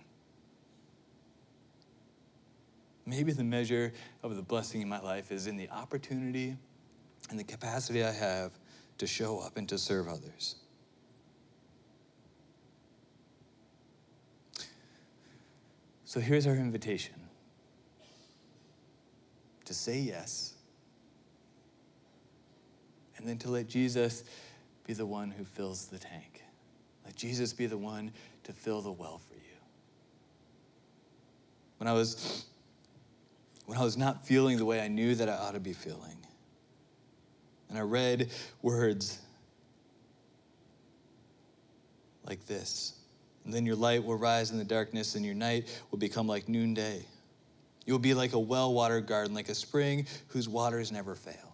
Maybe 3.05 3.31
the 3.31 3.43
measure 3.43 3.93
of 4.23 4.35
the 4.35 4.41
blessing 4.41 4.81
in 4.81 4.89
my 4.89 4.99
life 4.99 5.31
is 5.31 5.47
in 5.47 5.57
the 5.57 5.69
opportunity 5.69 6.57
and 7.29 7.39
the 7.39 7.43
capacity 7.43 8.03
I 8.03 8.11
have 8.11 8.51
to 8.97 9.07
show 9.07 9.39
up 9.39 9.57
and 9.57 9.67
to 9.69 9.77
serve 9.77 10.07
others. 10.07 10.55
So 16.05 16.19
here's 16.19 16.47
our 16.47 16.55
invitation 16.55 17.13
to 19.65 19.73
say 19.75 19.99
yes, 19.99 20.55
and 23.19 23.27
then 23.27 23.37
to 23.39 23.51
let 23.51 23.67
Jesus 23.67 24.23
be 24.87 24.93
the 24.93 25.05
one 25.05 25.29
who 25.29 25.43
fills 25.43 25.85
the 25.85 25.99
tank. 25.99 26.41
Let 27.05 27.15
Jesus 27.15 27.53
be 27.53 27.67
the 27.67 27.77
one 27.77 28.11
to 28.45 28.53
fill 28.53 28.81
the 28.81 28.91
well 28.91 29.19
for 29.27 29.35
you. 29.35 29.39
when 31.77 31.87
I 31.87 31.93
was 31.93 32.45
when 33.65 33.77
I 33.77 33.83
was 33.83 33.97
not 33.97 34.25
feeling 34.25 34.57
the 34.57 34.65
way 34.65 34.81
I 34.81 34.87
knew 34.87 35.13
that 35.13 35.29
I 35.29 35.33
ought 35.33 35.53
to 35.53 35.59
be 35.59 35.73
feeling. 35.73 36.17
And 37.69 37.77
I 37.77 37.81
read 37.81 38.31
words 38.63 39.19
like 42.25 42.47
this. 42.47 42.93
And 43.45 43.53
then 43.53 43.65
your 43.65 43.75
light 43.75 44.03
will 44.03 44.17
rise 44.17 44.49
in 44.49 44.57
the 44.57 44.63
darkness, 44.63 45.13
and 45.13 45.23
your 45.23 45.35
night 45.35 45.67
will 45.91 45.99
become 45.99 46.27
like 46.27 46.49
noonday. 46.49 47.05
You 47.85 47.93
will 47.93 47.99
be 47.99 48.15
like 48.15 48.33
a 48.33 48.39
well 48.39 48.73
watered 48.73 49.05
garden, 49.05 49.35
like 49.35 49.49
a 49.49 49.55
spring 49.55 50.07
whose 50.29 50.49
waters 50.49 50.91
never 50.91 51.13
fail. 51.13 51.48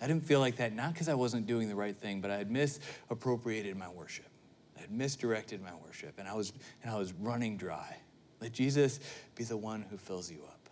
I 0.00 0.06
didn't 0.06 0.24
feel 0.24 0.40
like 0.40 0.56
that, 0.56 0.74
not 0.74 0.92
because 0.92 1.08
I 1.08 1.14
wasn't 1.14 1.46
doing 1.46 1.68
the 1.68 1.74
right 1.74 1.96
thing, 1.96 2.20
but 2.20 2.30
I 2.30 2.36
had 2.36 2.50
misappropriated 2.50 3.76
my 3.76 3.88
worship. 3.88 4.28
I 4.76 4.80
had 4.80 4.90
misdirected 4.90 5.62
my 5.62 5.74
worship, 5.84 6.14
and 6.18 6.28
I 6.28 6.34
was, 6.34 6.52
and 6.82 6.92
I 6.92 6.98
was 6.98 7.12
running 7.14 7.56
dry. 7.56 7.96
Let 8.40 8.52
Jesus 8.52 9.00
be 9.34 9.44
the 9.44 9.56
one 9.56 9.82
who 9.90 9.96
fills 9.96 10.30
you 10.30 10.38
up. 10.46 10.68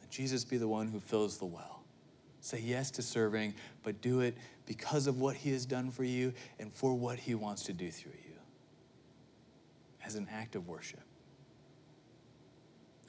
Let 0.00 0.10
Jesus 0.10 0.44
be 0.44 0.58
the 0.58 0.68
one 0.68 0.88
who 0.88 1.00
fills 1.00 1.38
the 1.38 1.46
well. 1.46 1.82
Say 2.40 2.60
yes 2.60 2.90
to 2.92 3.02
serving, 3.02 3.54
but 3.82 4.00
do 4.00 4.20
it 4.20 4.36
because 4.66 5.06
of 5.06 5.20
what 5.20 5.36
he 5.36 5.50
has 5.52 5.66
done 5.66 5.90
for 5.90 6.04
you 6.04 6.32
and 6.58 6.72
for 6.72 6.94
what 6.94 7.18
he 7.18 7.34
wants 7.34 7.64
to 7.64 7.72
do 7.72 7.90
through 7.90 8.12
you 8.12 8.36
as 10.04 10.14
an 10.14 10.26
act 10.30 10.56
of 10.56 10.68
worship. 10.68 11.00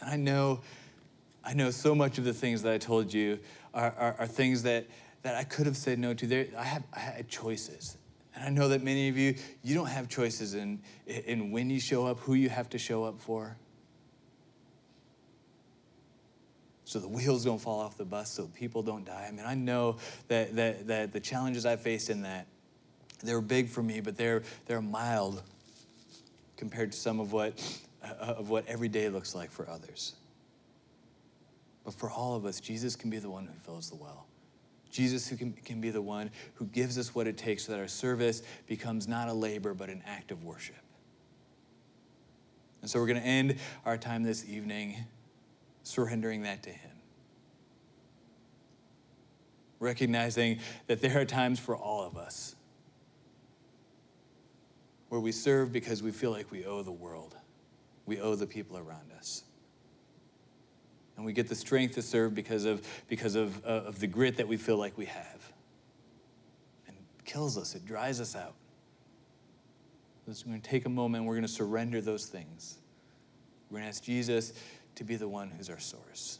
And 0.02 0.10
I 0.10 0.16
know, 0.18 0.62
I 1.44 1.54
know 1.54 1.72
so 1.72 1.96
much 1.96 2.18
of 2.18 2.26
the 2.26 2.34
things 2.34 2.62
that 2.64 2.74
I 2.74 2.78
told 2.78 3.14
you 3.14 3.40
are, 3.74 3.94
are, 3.98 4.16
are 4.20 4.28
things 4.28 4.64
that, 4.64 4.88
that 5.24 5.36
I 5.36 5.44
could 5.44 5.66
have 5.66 5.78
said 5.78 6.00
no 6.00 6.14
to. 6.14 6.28
There, 6.28 6.48
I, 6.58 6.64
have, 6.64 6.84
I 6.94 7.00
had 7.00 7.28
choices. 7.28 7.98
And 8.34 8.44
I 8.44 8.50
know 8.50 8.70
that 8.70 8.82
many 8.82 9.10
of 9.10 9.18
you, 9.18 9.36
you 9.64 9.76
don't 9.76 9.88
have 9.88 10.08
choices 10.08 10.54
in, 10.54 10.82
in 11.06 11.52
when 11.52 11.70
you 11.70 11.80
show 11.80 12.08
up, 12.08 12.20
who 12.20 12.34
you 12.34 12.50
have 12.50 12.70
to 12.70 12.78
show 12.78 13.04
up 13.04 13.20
for. 13.20 13.58
so 16.92 17.00
the 17.00 17.08
wheels 17.08 17.46
don't 17.46 17.60
fall 17.60 17.80
off 17.80 17.96
the 17.98 18.04
bus, 18.04 18.30
so 18.30 18.48
people 18.48 18.84
don't 18.84 19.06
die. 19.06 19.26
I 19.26 19.32
mean, 19.32 19.46
I 19.46 19.54
know 19.54 19.96
that, 20.28 20.58
that, 20.58 20.88
that 20.88 21.14
the 21.14 21.22
challenges 21.22 21.66
I 21.66 21.78
faced 21.78 22.10
in 22.10 22.24
that, 22.24 22.48
they 23.24 23.34
were 23.34 23.40
big 23.40 23.70
for 23.70 23.82
me, 23.82 24.02
but 24.02 24.18
they're, 24.18 24.44
they're 24.66 24.82
mild 24.82 25.42
compared 26.58 26.92
to 26.92 26.98
some 26.98 27.22
of 27.22 27.32
what, 27.32 27.82
uh, 28.04 28.34
of 28.34 28.50
what 28.50 28.68
every 28.68 28.90
day 28.90 29.08
looks 29.08 29.34
like 29.34 29.52
for 29.52 29.70
others. 29.70 30.16
But 31.86 31.94
for 31.94 32.12
all 32.12 32.36
of 32.36 32.46
us, 32.46 32.60
Jesus 32.60 32.98
can 32.98 33.10
be 33.10 33.20
the 33.20 33.30
one 33.30 33.46
who 33.46 33.54
fills 33.62 33.90
the 33.90 33.96
well. 33.96 34.26
Jesus 34.92 35.28
who 35.28 35.38
can, 35.38 35.54
can 35.54 35.82
be 35.82 35.90
the 35.90 36.02
one 36.02 36.30
who 36.56 36.66
gives 36.66 36.98
us 36.98 37.16
what 37.16 37.26
it 37.26 37.38
takes 37.38 37.66
so 37.66 37.72
that 37.72 37.80
our 37.80 37.88
service 37.88 38.44
becomes 38.68 39.08
not 39.08 39.30
a 39.30 39.34
labor, 39.34 39.74
but 39.74 39.90
an 39.90 40.04
act 40.06 40.32
of 40.32 40.44
worship. 40.44 40.76
And 42.82 42.90
so 42.90 43.00
we're 43.00 43.08
going 43.08 43.22
to 43.22 43.28
end 43.28 43.56
our 43.86 43.98
time 43.98 44.24
this 44.24 44.48
evening 44.48 44.98
surrendering 45.84 46.44
that 46.44 46.64
to 46.64 46.70
Him. 46.70 46.92
Recognizing 49.80 50.60
that 50.88 51.02
there 51.02 51.20
are 51.20 51.26
times 51.26 51.60
for 51.60 51.76
all 51.76 52.06
of 52.06 52.18
us 52.18 52.56
where 55.10 55.22
we 55.22 55.32
serve 55.32 55.72
because 55.72 56.02
we 56.02 56.12
feel 56.12 56.32
like 56.32 56.52
we 56.52 56.66
owe 56.66 56.84
the 56.84 56.92
world, 56.92 57.36
we 58.06 58.20
owe 58.20 58.36
the 58.36 58.48
people 58.48 58.78
around 58.78 59.12
us. 59.18 59.44
And 61.18 61.26
we 61.26 61.34
get 61.34 61.48
the 61.48 61.56
strength 61.56 61.96
to 61.96 62.02
serve 62.02 62.34
because 62.34 62.66
of, 62.66 62.86
because 63.08 63.36
of, 63.36 63.64
uh, 63.66 63.84
of 63.86 64.00
the 64.00 64.08
grit 64.08 64.38
that 64.38 64.48
we 64.48 64.58
feel 64.58 64.78
like 64.78 64.98
we 64.98 65.06
have. 65.06 65.52
And 66.88 66.96
it 66.98 67.26
kills 67.26 67.58
us, 67.58 67.76
it 67.76 67.86
dries 67.86 68.20
us 68.20 68.36
out. 68.36 68.56
So 70.34 70.44
we're 70.46 70.52
going 70.52 70.62
to 70.62 70.70
take 70.70 70.86
a 70.86 70.90
moment 70.90 71.26
we're 71.26 71.34
going 71.34 71.42
to 71.42 71.48
surrender 71.48 72.00
those 72.00 72.26
things. 72.26 72.78
We're 73.70 73.80
going 73.80 73.84
to 73.84 73.90
ask 73.90 74.04
Jesus 74.04 74.54
to 74.96 75.04
be 75.04 75.16
the 75.16 75.28
one 75.28 75.50
who's 75.50 75.70
our 75.70 75.80
source, 75.80 76.40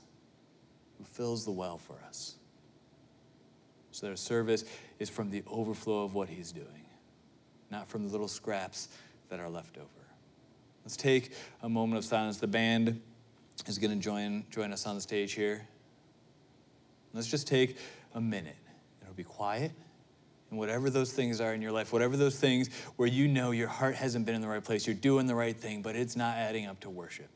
who 0.98 1.04
fills 1.04 1.46
the 1.46 1.52
well 1.52 1.78
for 1.78 1.98
us. 2.08 2.36
So 3.92 4.06
that 4.06 4.12
our 4.12 4.18
service 4.18 4.64
is 5.00 5.10
from 5.10 5.30
the 5.30 5.44
overflow 5.48 6.04
of 6.04 6.14
what 6.14 6.30
he's 6.30 6.54
doing, 6.54 6.86
not 7.70 7.88
from 7.88 8.06
the 8.06 8.10
little 8.10 8.30
scraps 8.30 8.88
that 9.30 9.40
are 9.40 9.50
left 9.50 9.78
over. 9.78 9.88
Let's 10.86 10.96
take 10.96 11.34
a 11.62 11.70
moment 11.70 11.98
of 11.98 12.06
silence. 12.06 12.38
The 12.38 12.48
band 12.48 13.02
is 13.70 13.78
going 13.78 13.92
to 13.92 14.04
join, 14.04 14.46
join 14.50 14.74
us 14.74 14.86
on 14.86 14.96
the 14.96 15.02
stage 15.02 15.34
here. 15.34 15.68
Let's 17.14 17.28
just 17.28 17.48
take 17.48 17.78
a 18.14 18.22
minute. 18.22 18.56
It'll 19.02 19.14
be 19.14 19.24
quiet. 19.24 19.72
And 20.50 20.60
whatever 20.60 20.90
those 20.90 21.14
things 21.14 21.40
are 21.40 21.54
in 21.54 21.62
your 21.62 21.72
life, 21.72 21.94
whatever 21.94 22.18
those 22.18 22.38
things 22.38 22.70
where 22.98 23.08
you 23.08 23.28
know 23.28 23.52
your 23.52 23.70
heart 23.70 23.96
hasn't 23.96 24.26
been 24.26 24.36
in 24.36 24.42
the 24.42 24.48
right 24.48 24.64
place, 24.64 24.86
you're 24.86 24.96
doing 24.96 25.26
the 25.26 25.36
right 25.36 25.56
thing, 25.56 25.82
but 25.82 25.96
it's 25.96 26.16
not 26.16 26.38
adding 26.38 26.66
up 26.66 26.82
to 26.82 26.90
worship. 26.90 27.30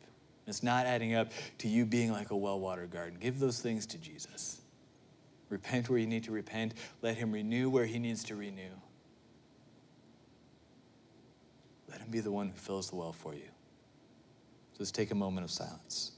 It's 0.48 0.62
not 0.62 0.86
adding 0.86 1.16
up 1.16 1.32
to 1.60 1.68
you 1.68 1.86
being 1.86 2.12
like 2.12 2.32
a 2.32 2.36
well 2.36 2.60
watered 2.60 2.92
garden. 2.92 3.18
Give 3.20 3.40
those 3.40 3.62
things 3.62 3.86
to 3.88 3.98
Jesus. 3.98 4.62
Repent 5.50 5.90
where 5.90 5.98
you 5.98 6.08
need 6.08 6.24
to 6.26 6.32
repent. 6.32 6.74
Let 7.02 7.16
Him 7.16 7.32
renew 7.32 7.70
where 7.70 7.86
He 7.86 8.00
needs 8.00 8.24
to 8.26 8.36
renew. 8.36 8.62
Let 11.90 12.02
Him 12.02 12.12
be 12.12 12.20
the 12.20 12.32
one 12.32 12.50
who 12.50 12.56
fills 12.56 12.90
the 12.90 12.96
well 12.96 13.14
for 13.14 13.34
you. 13.34 13.48
So 14.74 14.80
let's 14.80 14.92
take 14.92 15.12
a 15.12 15.16
moment 15.16 15.46
of 15.46 15.52
silence. 15.52 16.12